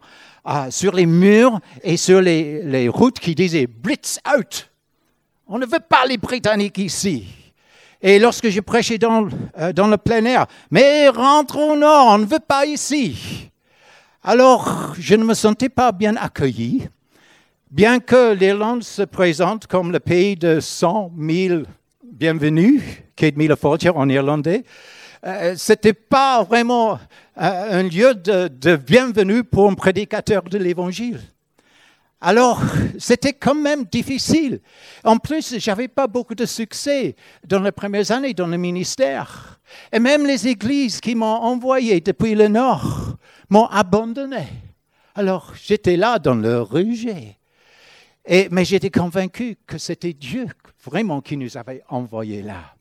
euh, 0.47 0.71
sur 0.71 0.95
les 0.95 1.07
murs 1.07 1.59
et 1.83 1.97
sur 1.97 2.21
les, 2.21 2.63
les 2.63 2.89
routes 2.89 3.19
qui 3.19 3.35
disaient 3.35 3.67
Blitz 3.67 4.21
out. 4.37 4.71
On 5.49 5.59
ne 5.59 5.67
veut 5.67 5.81
pas 5.81 6.07
les 6.07 6.17
Britanniques 6.17 6.79
ici. 6.79 7.27
Et 8.01 8.21
lorsque 8.21 8.49
je 8.49 8.61
prêchais 8.61 8.99
dans, 8.99 9.29
euh, 9.59 9.73
dans 9.73 9.89
le 9.89 9.97
plein 9.97 10.25
air, 10.25 10.47
mais 10.71 11.09
rentre 11.09 11.59
au 11.59 11.77
nord, 11.77 12.07
on 12.07 12.19
ne 12.19 12.25
veut 12.25 12.39
pas 12.39 12.65
ici. 12.67 13.51
Alors, 14.23 14.95
je 14.99 15.17
ne 15.17 15.25
me 15.25 15.35
sentais 15.35 15.69
pas 15.69 15.91
bien 15.91 16.15
accueilli, 16.15 16.89
bien 17.71 18.01
que 18.01 18.35
l'Irlande 18.35 18.83
se 18.83 19.03
présente 19.03 19.67
comme 19.67 19.93
le 19.93 20.01
pays 20.01 20.35
de 20.37 20.59
100 20.61 21.13
000 21.19 21.63
bienvenus, 22.03 22.83
Kate 23.15 23.37
Mille 23.37 23.55
en 23.95 24.09
irlandais. 24.09 24.65
Euh, 25.25 25.55
Ce 25.57 25.73
n'était 25.73 25.93
pas 25.93 26.43
vraiment 26.43 26.95
euh, 26.95 26.99
un 27.81 27.83
lieu 27.85 28.15
de, 28.15 28.49
de 28.49 28.77
bienvenue 28.77 29.45
pour 29.45 29.71
un 29.71 29.75
prédicateur 29.75 30.43
de 30.43 30.59
l'Évangile. 30.59 31.21
Alors, 32.21 32.61
c'était 32.99 33.33
quand 33.33 33.55
même 33.55 33.85
difficile. 33.85 34.61
En 35.05 35.17
plus, 35.17 35.59
j'avais 35.59 35.89
pas 35.89 36.07
beaucoup 36.07 36.35
de 36.35 36.47
succès 36.47 37.15
dans 37.47 37.61
les 37.61 37.73
premières 37.73 38.11
années 38.11 38.35
dans 38.35 38.49
le 38.49 38.59
ministère. 38.59 39.61
Et 39.93 40.01
même 40.01 40.27
les 40.27 40.49
églises 40.49 41.01
qui 41.01 41.15
m'ont 41.15 41.27
envoyé 41.27 42.01
depuis 42.01 42.35
le 42.35 42.49
Nord 42.49 43.17
m'ont 43.49 43.67
abandonné. 43.67 44.49
Alors, 45.15 45.55
j'étais 45.63 45.97
là 45.97 46.19
dans 46.19 46.35
le 46.35 46.61
rejet. 46.61 47.40
Mais 48.29 48.65
j'étais 48.65 48.91
convaincu 48.91 49.57
que 49.67 49.79
c'était 49.79 50.13
Dieu 50.13 50.47
vraiment 50.85 51.21
qui 51.21 51.37
nous 51.37 51.57
avait 51.57 51.83
envoyés 51.89 52.43
là. 52.43 52.75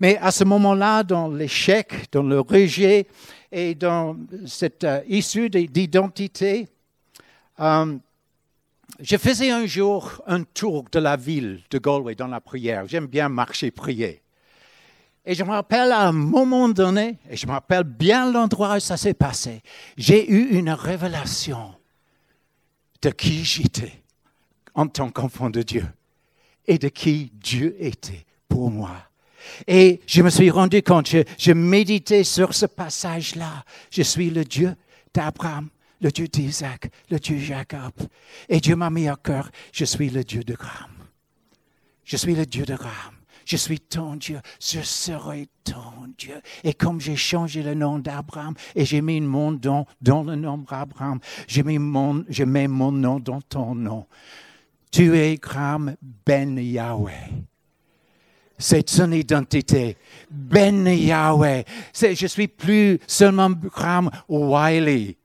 Mais 0.00 0.16
à 0.18 0.30
ce 0.30 0.44
moment-là, 0.44 1.02
dans 1.02 1.28
l'échec, 1.28 2.10
dans 2.12 2.22
le 2.22 2.40
rejet 2.40 3.08
et 3.50 3.74
dans 3.74 4.16
cette 4.46 4.84
euh, 4.84 5.00
issue 5.08 5.50
d'identité, 5.50 6.68
euh, 7.58 7.96
je 9.00 9.16
faisais 9.16 9.50
un 9.50 9.66
jour 9.66 10.22
un 10.26 10.44
tour 10.44 10.84
de 10.92 11.00
la 11.00 11.16
ville 11.16 11.62
de 11.70 11.78
Galway 11.78 12.14
dans 12.14 12.28
la 12.28 12.40
prière. 12.40 12.86
J'aime 12.86 13.06
bien 13.06 13.28
marcher, 13.28 13.70
prier. 13.70 14.22
Et 15.24 15.34
je 15.34 15.42
me 15.42 15.50
rappelle 15.50 15.92
à 15.92 16.08
un 16.08 16.12
moment 16.12 16.68
donné, 16.68 17.18
et 17.28 17.36
je 17.36 17.46
me 17.46 17.52
rappelle 17.52 17.82
bien 17.82 18.30
l'endroit 18.30 18.76
où 18.76 18.80
ça 18.80 18.96
s'est 18.96 19.14
passé, 19.14 19.62
j'ai 19.96 20.30
eu 20.30 20.56
une 20.56 20.70
révélation 20.70 21.74
de 23.02 23.10
qui 23.10 23.44
j'étais 23.44 24.02
en 24.78 24.86
tant 24.86 25.10
qu'enfant 25.10 25.50
de 25.50 25.62
Dieu 25.62 25.84
et 26.68 26.78
de 26.78 26.88
qui 26.88 27.32
Dieu 27.34 27.74
était 27.80 28.24
pour 28.48 28.70
moi. 28.70 28.92
Et 29.66 30.00
je 30.06 30.22
me 30.22 30.30
suis 30.30 30.50
rendu 30.50 30.84
compte, 30.84 31.08
je, 31.08 31.24
je 31.36 31.50
méditais 31.50 32.22
sur 32.22 32.54
ce 32.54 32.64
passage-là. 32.64 33.64
Je 33.90 34.02
suis 34.02 34.30
le 34.30 34.44
Dieu 34.44 34.76
d'Abraham, 35.12 35.68
le 36.00 36.12
Dieu 36.12 36.28
d'Isaac, 36.28 36.90
le 37.10 37.18
Dieu 37.18 37.38
Jacob. 37.38 37.92
Et 38.48 38.60
Dieu 38.60 38.76
m'a 38.76 38.88
mis 38.88 39.08
à 39.08 39.16
cœur, 39.16 39.50
je 39.72 39.84
suis 39.84 40.10
le 40.10 40.22
Dieu 40.22 40.44
de 40.44 40.54
Graham. 40.54 40.92
Je 42.04 42.16
suis 42.16 42.36
le 42.36 42.46
Dieu 42.46 42.64
de 42.64 42.76
Graham. 42.76 43.14
Je 43.46 43.56
suis 43.56 43.80
ton 43.80 44.14
Dieu, 44.14 44.38
je 44.60 44.80
serai 44.82 45.48
ton 45.64 46.12
Dieu. 46.16 46.40
Et 46.62 46.74
comme 46.74 47.00
j'ai 47.00 47.16
changé 47.16 47.64
le 47.64 47.74
nom 47.74 47.98
d'Abraham 47.98 48.54
et 48.76 48.84
j'ai 48.84 49.00
mis 49.00 49.20
mon 49.20 49.52
nom 49.52 49.86
dans 50.00 50.22
le 50.22 50.36
nom 50.36 50.58
d'Abraham, 50.58 51.18
je 51.48 51.62
mets 51.62 52.68
mon 52.68 52.92
nom 52.92 53.18
dans 53.18 53.40
ton 53.40 53.74
nom. 53.74 54.06
Tu 54.90 55.16
es 55.16 55.36
Graham 55.36 55.94
Ben 56.24 56.58
Yahweh. 56.58 57.44
C'est 58.58 58.88
son 58.90 59.12
identité. 59.12 59.96
Ben 60.30 60.86
Yahweh. 60.86 61.64
Je 61.94 62.26
suis 62.26 62.48
plus 62.48 62.98
seulement 63.06 63.50
Graham 63.50 64.10
Wiley. 64.28 65.16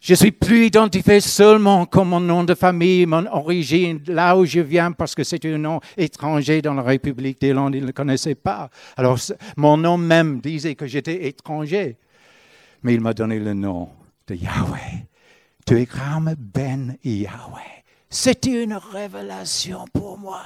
Je 0.00 0.14
suis 0.14 0.32
plus 0.32 0.66
identifié 0.66 1.18
seulement 1.20 1.86
comme 1.86 2.10
mon 2.10 2.20
nom 2.20 2.44
de 2.44 2.54
famille, 2.54 3.06
mon 3.06 3.26
origine, 3.26 4.02
là 4.06 4.36
où 4.36 4.44
je 4.44 4.60
viens, 4.60 4.92
parce 4.92 5.14
que 5.14 5.24
c'est 5.24 5.42
un 5.46 5.56
nom 5.56 5.80
étranger 5.96 6.60
dans 6.60 6.74
la 6.74 6.82
République 6.82 7.40
d'Irlande, 7.40 7.74
ils 7.74 7.80
ne 7.80 7.86
le 7.86 7.92
connaissaient 7.92 8.34
pas. 8.34 8.68
Alors, 8.98 9.18
mon 9.56 9.78
nom 9.78 9.96
même 9.96 10.40
disait 10.40 10.74
que 10.74 10.86
j'étais 10.86 11.26
étranger. 11.26 11.96
Mais 12.82 12.92
il 12.92 13.00
m'a 13.00 13.14
donné 13.14 13.40
le 13.40 13.54
nom 13.54 13.88
de 14.26 14.34
Yahweh. 14.34 15.06
Tu 15.66 15.78
es 15.78 15.86
Graham 15.86 16.34
Ben 16.38 16.98
Yahweh. 17.02 17.83
C'était 18.14 18.62
une 18.62 18.74
révélation 18.74 19.86
pour 19.92 20.16
moi. 20.16 20.44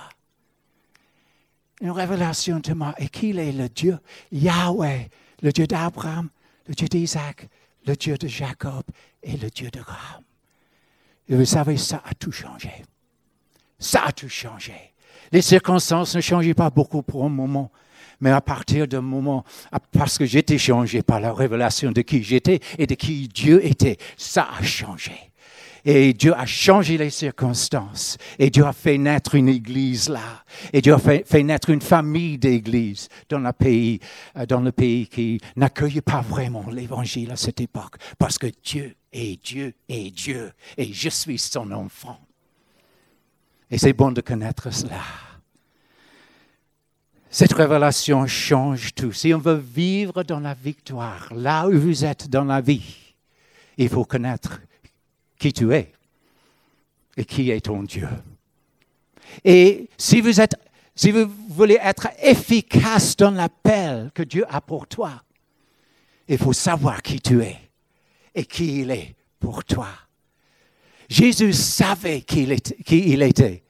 Une 1.83 1.91
révélation 1.91 2.61
de 2.61 2.73
moi. 2.73 2.95
Et 2.97 3.11
qu'il 3.11 3.39
est 3.39 3.53
le 3.53 3.69
Dieu 3.69 3.99
Yahweh, 4.33 5.11
le 5.43 5.53
Dieu 5.53 5.66
d'Abraham, 5.66 6.31
le 6.66 6.75
Dieu 6.75 6.89
d'Isaac, 6.89 7.47
le 7.87 7.95
Dieu 7.95 8.16
de 8.16 8.27
Jacob 8.27 8.85
et 9.23 9.37
le 9.37 9.51
Dieu 9.51 9.71
de 9.71 9.81
Graham. 9.81 10.23
Et 11.29 11.37
vous 11.37 11.45
savez, 11.45 11.77
ça 11.77 12.03
a 12.07 12.14
tout 12.14 12.33
changé. 12.33 12.73
Ça 13.79 14.05
a 14.07 14.12
tout 14.12 14.31
changé. 14.31 14.95
Les 15.31 15.43
circonstances 15.43 16.16
ne 16.16 16.23
changeaient 16.23 16.55
pas 16.55 16.71
beaucoup 16.71 17.03
pour 17.03 17.27
un 17.27 17.29
moment, 17.29 17.71
mais 18.19 18.31
à 18.31 18.41
partir 18.41 18.89
d'un 18.89 19.03
moment, 19.03 19.45
parce 19.93 20.16
que 20.16 20.25
j'étais 20.25 20.57
changé 20.57 21.03
par 21.03 21.21
la 21.21 21.35
révélation 21.35 21.93
de 21.93 22.01
qui 22.01 22.23
j'étais 22.23 22.61
et 22.79 22.87
de 22.87 22.95
qui 22.95 23.29
Dieu 23.29 23.62
était, 23.62 23.99
ça 24.16 24.49
a 24.59 24.62
changé. 24.62 25.29
Et 25.85 26.12
Dieu 26.12 26.35
a 26.35 26.47
changé 26.47 26.99
les 26.99 27.11
circonstances. 27.11 28.18
Et 28.39 28.51
Dieu 28.51 28.64
a 28.64 28.72
fait 28.72 28.99
naître 28.99 29.35
une 29.35 29.49
église 29.49 30.09
là. 30.09 30.45
Et 30.72 30.81
Dieu 30.81 30.95
a 30.95 30.99
fait, 30.99 31.43
naître 31.43 31.70
une 31.70 31.81
famille 31.81 32.39
d'églises 32.39 33.09
dans 33.29 33.39
le 33.39 33.53
pays, 33.53 34.01
euh, 34.37 34.47
dans 34.47 34.61
le 34.61 34.72
pays 34.72 35.07
qui 35.07 35.41
n'accueillait 35.57 36.01
pas 36.01 36.20
vraiment 36.20 36.66
l'évangile 36.70 37.31
à 37.31 37.37
cette 37.37 37.61
époque. 37.61 37.97
Parce 38.18 38.39
que 38.39 38.49
Dieu 38.62 38.97
est 39.12 39.43
Dieu 39.43 39.74
est 39.89 40.11
Dieu. 40.11 40.53
Et 40.76 40.93
je 40.93 41.09
suis 41.09 41.39
son 41.39 41.70
enfant. 41.72 42.18
Et 43.70 43.79
c'est 43.79 43.93
bon 43.93 44.12
de 44.12 44.20
connaître 44.20 44.72
cela. 44.72 45.03
Cette 47.31 47.53
révélation 47.53 48.26
change 48.26 48.95
tout. 48.95 49.12
Si 49.12 49.35
on 49.35 49.39
veut 49.39 49.62
vivre 49.62 50.22
dans 50.22 50.41
la 50.41 50.55
victoire, 50.55 51.29
là 51.35 51.68
où 51.68 51.79
vous 51.79 52.05
êtes 52.05 52.29
dans 52.29 52.45
la 52.45 52.62
vie, 52.62 53.14
il 53.76 53.89
faut 53.89 54.05
connaître 54.05 54.61
qui 55.39 55.53
tu 55.53 55.72
es 55.72 55.93
et 57.16 57.24
qui 57.24 57.51
est 57.51 57.61
ton 57.61 57.82
Dieu. 57.82 58.09
Et 59.45 59.89
si 59.97 60.20
vous, 60.20 60.41
êtes, 60.41 60.57
si 60.95 61.11
vous 61.11 61.26
voulez 61.49 61.78
être 61.82 62.09
efficace 62.22 63.16
dans 63.16 63.30
l'appel 63.30 64.11
que 64.14 64.22
Dieu 64.22 64.45
a 64.49 64.61
pour 64.61 64.86
toi, 64.86 65.22
il 66.28 66.39
faut 66.39 66.53
savoir 66.53 67.03
qui 67.03 67.20
tu 67.20 67.43
es 67.43 67.57
et 68.34 68.45
qui 68.45 68.80
il 68.80 68.91
est 68.91 69.14
pour 69.41 69.64
toi. 69.64 69.89
Jésus 71.09 71.55
savait 71.55 72.20
qui 72.20 72.43
il 72.43 72.53
était. 72.53 72.76
Il. 72.91 73.62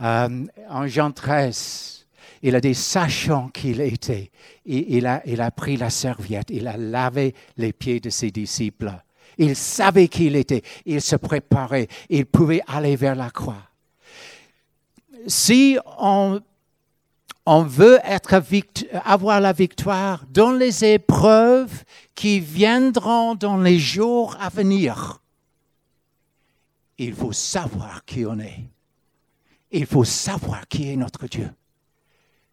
Euh, 0.00 0.46
en 0.68 0.86
Jean 0.86 1.10
13, 1.10 2.06
il 2.42 2.54
a 2.54 2.60
dit, 2.60 2.74
sachant 2.74 3.48
qu'il 3.48 3.80
était, 3.80 4.30
il, 4.64 5.06
a, 5.06 5.22
il 5.26 5.40
a 5.40 5.50
pris 5.50 5.76
la 5.76 5.90
serviette, 5.90 6.50
il 6.50 6.68
a 6.68 6.76
lavé 6.76 7.34
les 7.56 7.72
pieds 7.72 8.00
de 8.00 8.10
ses 8.10 8.30
disciples. 8.30 8.92
Il 9.38 9.54
savait 9.54 10.08
qui 10.08 10.26
il 10.26 10.36
était. 10.36 10.62
Il 10.84 11.00
se 11.00 11.16
préparait. 11.16 11.88
Il 12.10 12.26
pouvait 12.26 12.60
aller 12.66 12.96
vers 12.96 13.14
la 13.14 13.30
croix. 13.30 13.62
Si 15.26 15.78
on, 15.98 16.40
veut 17.46 17.98
avoir 19.04 19.40
la 19.40 19.52
victoire 19.52 20.24
dans 20.28 20.52
les 20.52 20.84
épreuves 20.84 21.84
qui 22.14 22.40
viendront 22.40 23.34
dans 23.34 23.56
les 23.56 23.78
jours 23.78 24.36
à 24.40 24.48
venir, 24.48 25.20
il 26.98 27.14
faut 27.14 27.32
savoir 27.32 28.04
qui 28.04 28.26
on 28.26 28.38
est. 28.40 28.64
Il 29.70 29.86
faut 29.86 30.04
savoir 30.04 30.66
qui 30.66 30.90
est 30.90 30.96
notre 30.96 31.26
Dieu. 31.26 31.50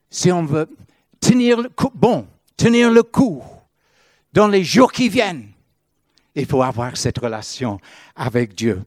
Si 0.09 0.31
on 0.31 0.45
veut 0.45 0.69
tenir 1.19 1.61
le 1.61 1.69
coup, 1.69 1.91
bon, 1.93 2.27
tenir 2.55 2.91
le 2.91 3.03
coup 3.03 3.43
dans 4.33 4.47
les 4.47 4.63
jours 4.63 4.91
qui 4.91 5.09
viennent, 5.09 5.54
il 6.35 6.45
faut 6.45 6.61
avoir 6.61 6.97
cette 6.97 7.17
relation 7.17 7.79
avec 8.15 8.53
Dieu. 8.53 8.83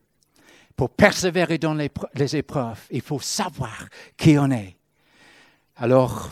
Pour 0.76 0.90
persévérer 0.90 1.58
dans 1.58 1.74
les, 1.74 1.90
épreuves, 2.36 2.80
il 2.90 3.00
faut 3.00 3.18
savoir 3.18 3.88
qui 4.16 4.38
on 4.38 4.50
est. 4.50 4.76
Alors, 5.76 6.30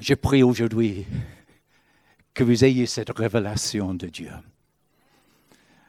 je 0.00 0.14
prie 0.14 0.42
aujourd'hui 0.42 1.06
que 2.34 2.44
vous 2.44 2.64
ayez 2.64 2.86
cette 2.86 3.16
révélation 3.16 3.94
de 3.94 4.08
Dieu. 4.08 4.32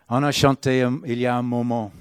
On 0.08 0.24
a 0.24 0.32
chanté 0.32 0.84
euh, 0.84 0.92
il 1.06 1.20
y 1.20 1.26
a 1.26 1.36
un 1.36 1.42
moment, 1.42 1.92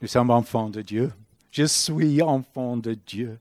nous 0.00 0.08
sommes 0.08 0.30
enfants 0.30 0.68
de 0.68 0.82
Dieu. 0.82 1.12
Je 1.52 1.64
suis 1.64 2.20
enfant 2.20 2.76
de 2.76 2.94
Dieu. 2.94 3.38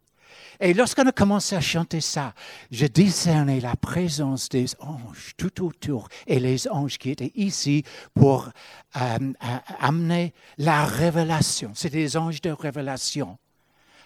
Et 0.63 0.75
lorsqu'on 0.75 1.07
a 1.07 1.11
commencé 1.11 1.55
à 1.55 1.59
chanter 1.59 2.01
ça, 2.01 2.35
je 2.69 2.85
discernais 2.85 3.59
la 3.59 3.75
présence 3.75 4.47
des 4.47 4.67
anges 4.79 5.33
tout 5.35 5.65
autour 5.65 6.07
et 6.27 6.39
les 6.39 6.67
anges 6.67 6.99
qui 6.99 7.09
étaient 7.09 7.31
ici 7.33 7.83
pour 8.13 8.47
euh, 8.95 8.99
euh, 8.99 9.57
amener 9.79 10.35
la 10.59 10.85
révélation. 10.85 11.71
C'est 11.73 11.89
des 11.89 12.15
anges 12.15 12.41
de 12.41 12.51
révélation. 12.51 13.39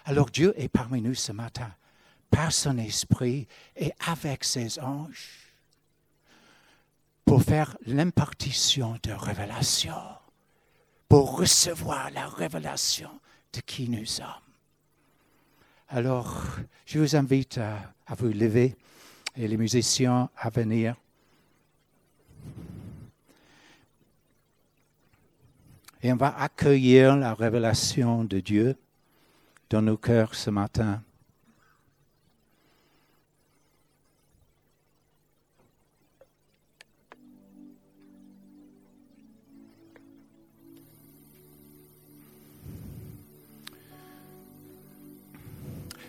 Alors 0.06 0.30
Dieu 0.30 0.54
est 0.56 0.68
parmi 0.68 1.02
nous 1.02 1.14
ce 1.14 1.32
matin, 1.32 1.70
par 2.30 2.50
son 2.50 2.78
esprit 2.78 3.46
et 3.76 3.92
avec 4.06 4.42
ses 4.42 4.78
anges, 4.80 5.52
pour 7.26 7.42
faire 7.42 7.76
l'impartition 7.84 8.98
de 9.02 9.12
révélation, 9.12 9.92
pour 11.06 11.36
recevoir 11.36 12.10
la 12.12 12.26
révélation 12.28 13.10
de 13.52 13.60
qui 13.60 13.90
nous 13.90 14.06
sommes. 14.06 14.45
Alors, 15.88 16.44
je 16.84 16.98
vous 16.98 17.14
invite 17.14 17.58
à, 17.58 17.94
vous 18.16 18.28
lever 18.28 18.76
et 19.36 19.46
les 19.46 19.56
musiciens 19.56 20.28
à 20.36 20.50
venir. 20.50 20.96
Et 26.02 26.12
on 26.12 26.16
va 26.16 26.36
accueillir 26.40 27.16
la 27.16 27.34
révélation 27.34 28.24
de 28.24 28.40
Dieu 28.40 28.76
dans 29.70 29.82
nos 29.82 29.96
cœurs 29.96 30.34
ce 30.34 30.50
matin. 30.50 31.02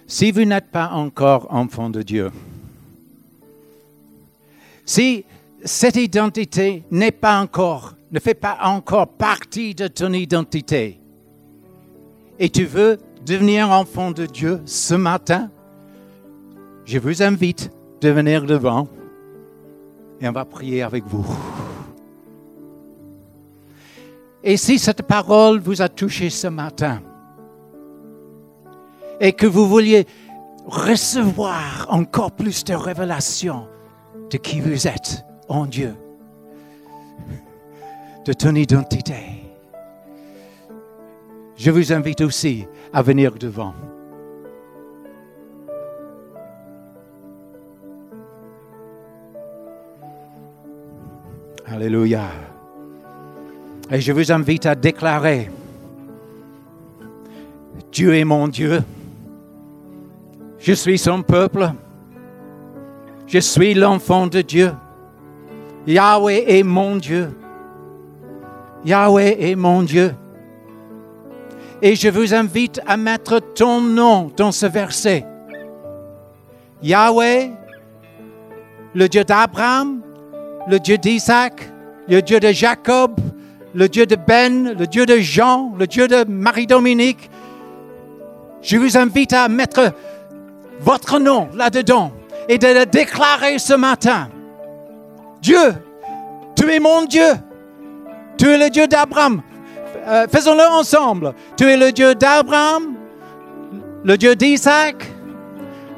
Si 0.07 0.31
vous 0.31 0.45
n'êtes 0.45 0.71
pas 0.71 0.91
encore 0.93 1.47
enfant 1.49 1.89
de 1.89 2.01
Dieu, 2.01 2.31
si 4.85 5.25
cette 5.65 5.97
identité 5.97 6.83
n'est 6.91 7.11
pas 7.11 7.41
encore, 7.41 7.93
ne 8.11 8.19
fait 8.19 8.33
pas 8.33 8.57
encore 8.63 9.09
partie 9.09 9.75
de 9.75 9.87
ton 9.87 10.13
identité, 10.13 10.97
et 12.39 12.49
tu 12.49 12.63
veux 12.63 12.99
devenir 13.25 13.69
enfant 13.69 14.11
de 14.11 14.25
Dieu 14.25 14.61
ce 14.65 14.93
matin, 14.93 15.49
je 16.85 16.99
vous 16.99 17.21
invite 17.21 17.69
de 17.99 18.09
venir 18.09 18.43
devant 18.45 18.87
et 20.21 20.29
on 20.29 20.31
va 20.31 20.45
prier 20.45 20.83
avec 20.83 21.03
vous. 21.05 21.25
Et 24.41 24.55
si 24.55 24.79
cette 24.79 25.01
parole 25.01 25.59
vous 25.59 25.81
a 25.81 25.89
touché 25.89 26.29
ce 26.29 26.47
matin 26.47 27.01
et 29.19 29.33
que 29.33 29.47
vous 29.47 29.67
vouliez 29.67 30.05
recevoir 30.65 31.87
encore 31.89 32.31
plus 32.31 32.63
de 32.63 32.73
révélations 32.73 33.67
de 34.29 34.37
qui 34.37 34.59
vous 34.59 34.87
êtes 34.87 35.23
en 35.47 35.65
Dieu, 35.65 35.95
de 38.25 38.33
ton 38.33 38.53
identité, 38.55 39.15
je 41.55 41.71
vous 41.71 41.91
invite 41.91 42.21
aussi 42.21 42.65
à 42.93 43.01
venir 43.01 43.31
devant. 43.31 43.73
Alléluia. 51.65 52.29
Et 53.89 54.01
je 54.01 54.11
vous 54.11 54.31
invite 54.31 54.65
à 54.65 54.75
déclarer, 54.75 55.49
Dieu 57.91 58.15
est 58.15 58.23
mon 58.23 58.47
Dieu, 58.47 58.83
je 60.59 60.73
suis 60.73 60.97
son 60.97 61.21
peuple, 61.21 61.71
je 63.27 63.39
suis 63.39 63.73
l'enfant 63.73 64.27
de 64.27 64.41
Dieu, 64.41 64.71
Yahweh 65.85 66.45
est 66.47 66.63
mon 66.63 66.95
Dieu, 66.95 67.29
Yahweh 68.85 69.37
est 69.39 69.55
mon 69.55 69.83
Dieu. 69.83 70.13
Et 71.81 71.95
je 71.95 72.09
vous 72.09 72.33
invite 72.33 72.81
à 72.87 72.97
mettre 72.97 73.39
ton 73.39 73.81
nom 73.81 74.31
dans 74.35 74.51
ce 74.51 74.65
verset. 74.65 75.23
Yahweh, 76.81 77.51
le 78.95 79.07
Dieu 79.07 79.23
d'Abraham, 79.23 80.01
le 80.67 80.79
Dieu 80.79 80.97
d'Isaac, 80.97 81.69
le 82.07 82.21
Dieu 82.21 82.39
de 82.39 82.51
Jacob, 82.51 83.11
le 83.73 83.87
Dieu 83.87 84.05
de 84.05 84.15
Ben, 84.15 84.73
le 84.77 84.87
Dieu 84.87 85.05
de 85.05 85.17
Jean, 85.17 85.73
le 85.77 85.85
Dieu 85.85 86.07
de 86.07 86.23
Marie-Dominique. 86.27 87.29
Je 88.61 88.77
vous 88.77 88.97
invite 88.97 89.33
à 89.33 89.47
mettre 89.47 89.93
votre 90.79 91.19
nom 91.19 91.49
là-dedans 91.53 92.11
et 92.49 92.57
de 92.57 92.67
le 92.67 92.85
déclarer 92.85 93.59
ce 93.59 93.73
matin. 93.73 94.29
Dieu, 95.41 95.73
tu 96.55 96.71
es 96.71 96.79
mon 96.79 97.05
Dieu. 97.05 97.33
Tu 98.37 98.49
es 98.49 98.57
le 98.57 98.69
Dieu 98.69 98.87
d'Abraham. 98.87 99.41
Euh, 100.07 100.27
faisons-le 100.31 100.63
ensemble. 100.71 101.33
Tu 101.57 101.69
es 101.69 101.77
le 101.77 101.91
Dieu 101.91 102.15
d'Abraham, 102.15 102.93
le 104.03 104.17
Dieu 104.17 104.35
d'Isaac, 104.35 104.95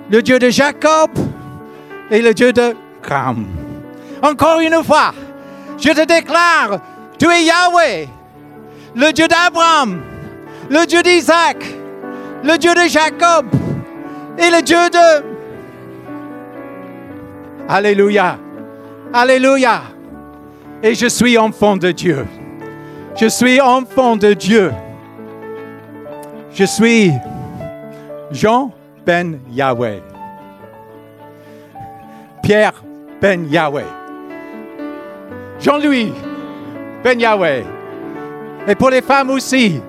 le 0.09 0.21
Dieu 0.21 0.39
de 0.39 0.49
Jacob 0.49 1.11
et 2.09 2.21
le 2.21 2.33
Dieu 2.33 2.51
de 2.53 2.75
Cram. 3.01 3.45
Encore 4.21 4.59
une 4.59 4.83
fois, 4.83 5.13
je 5.77 5.89
te 5.89 6.05
déclare, 6.05 6.79
tu 7.17 7.29
es 7.29 7.43
Yahweh, 7.43 8.07
le 8.95 9.11
Dieu 9.11 9.27
d'Abraham, 9.27 10.01
le 10.69 10.85
Dieu 10.85 11.01
d'Isaac, 11.01 11.63
le 12.43 12.57
Dieu 12.57 12.73
de 12.73 12.87
Jacob 12.87 13.45
et 14.39 14.49
le 14.49 14.61
Dieu 14.61 14.89
de... 14.89 15.23
Alléluia. 17.67 18.37
Alléluia. 19.13 19.81
Et 20.81 20.95
je 20.95 21.07
suis 21.07 21.37
enfant 21.37 21.77
de 21.77 21.91
Dieu. 21.91 22.25
Je 23.15 23.27
suis 23.27 23.59
enfant 23.59 24.15
de 24.15 24.33
Dieu. 24.33 24.71
Je 26.53 26.63
suis 26.63 27.11
Jean 28.31 28.71
Ben 29.05 29.39
Yahweh. 29.51 30.01
Pierre 32.41 32.81
Ben 33.21 33.45
Yahweh. 33.51 33.85
Jean-Louis 35.59 36.13
Ben 37.03 37.19
Yahweh. 37.19 37.65
Et 38.67 38.75
pour 38.75 38.89
les 38.89 39.01
femmes 39.01 39.29
aussi. 39.31 39.81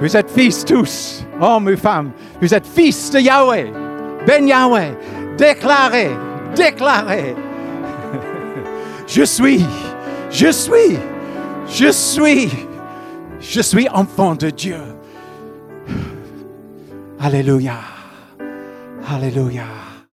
Vous 0.00 0.16
êtes 0.16 0.30
fils 0.30 0.64
tous, 0.64 1.25
hommes 1.40 1.68
et 1.68 1.76
femmes. 1.76 2.10
Vous 2.40 2.52
êtes 2.54 2.66
fils 2.66 3.10
de 3.10 3.20
Yahweh. 3.20 3.70
Ben 4.26 4.46
Yahweh. 4.46 4.92
Déclaré, 5.36 6.10
déclaré. 6.54 7.34
Je 9.06 9.22
suis, 9.22 9.64
je 10.30 10.50
suis, 10.50 10.98
je 11.68 11.92
suis, 11.92 12.50
je 13.40 13.60
suis 13.60 13.88
enfant 13.90 14.34
de 14.34 14.50
Dieu. 14.50 14.80
Alléluia. 17.20 17.76
Alléluia. 19.08 19.85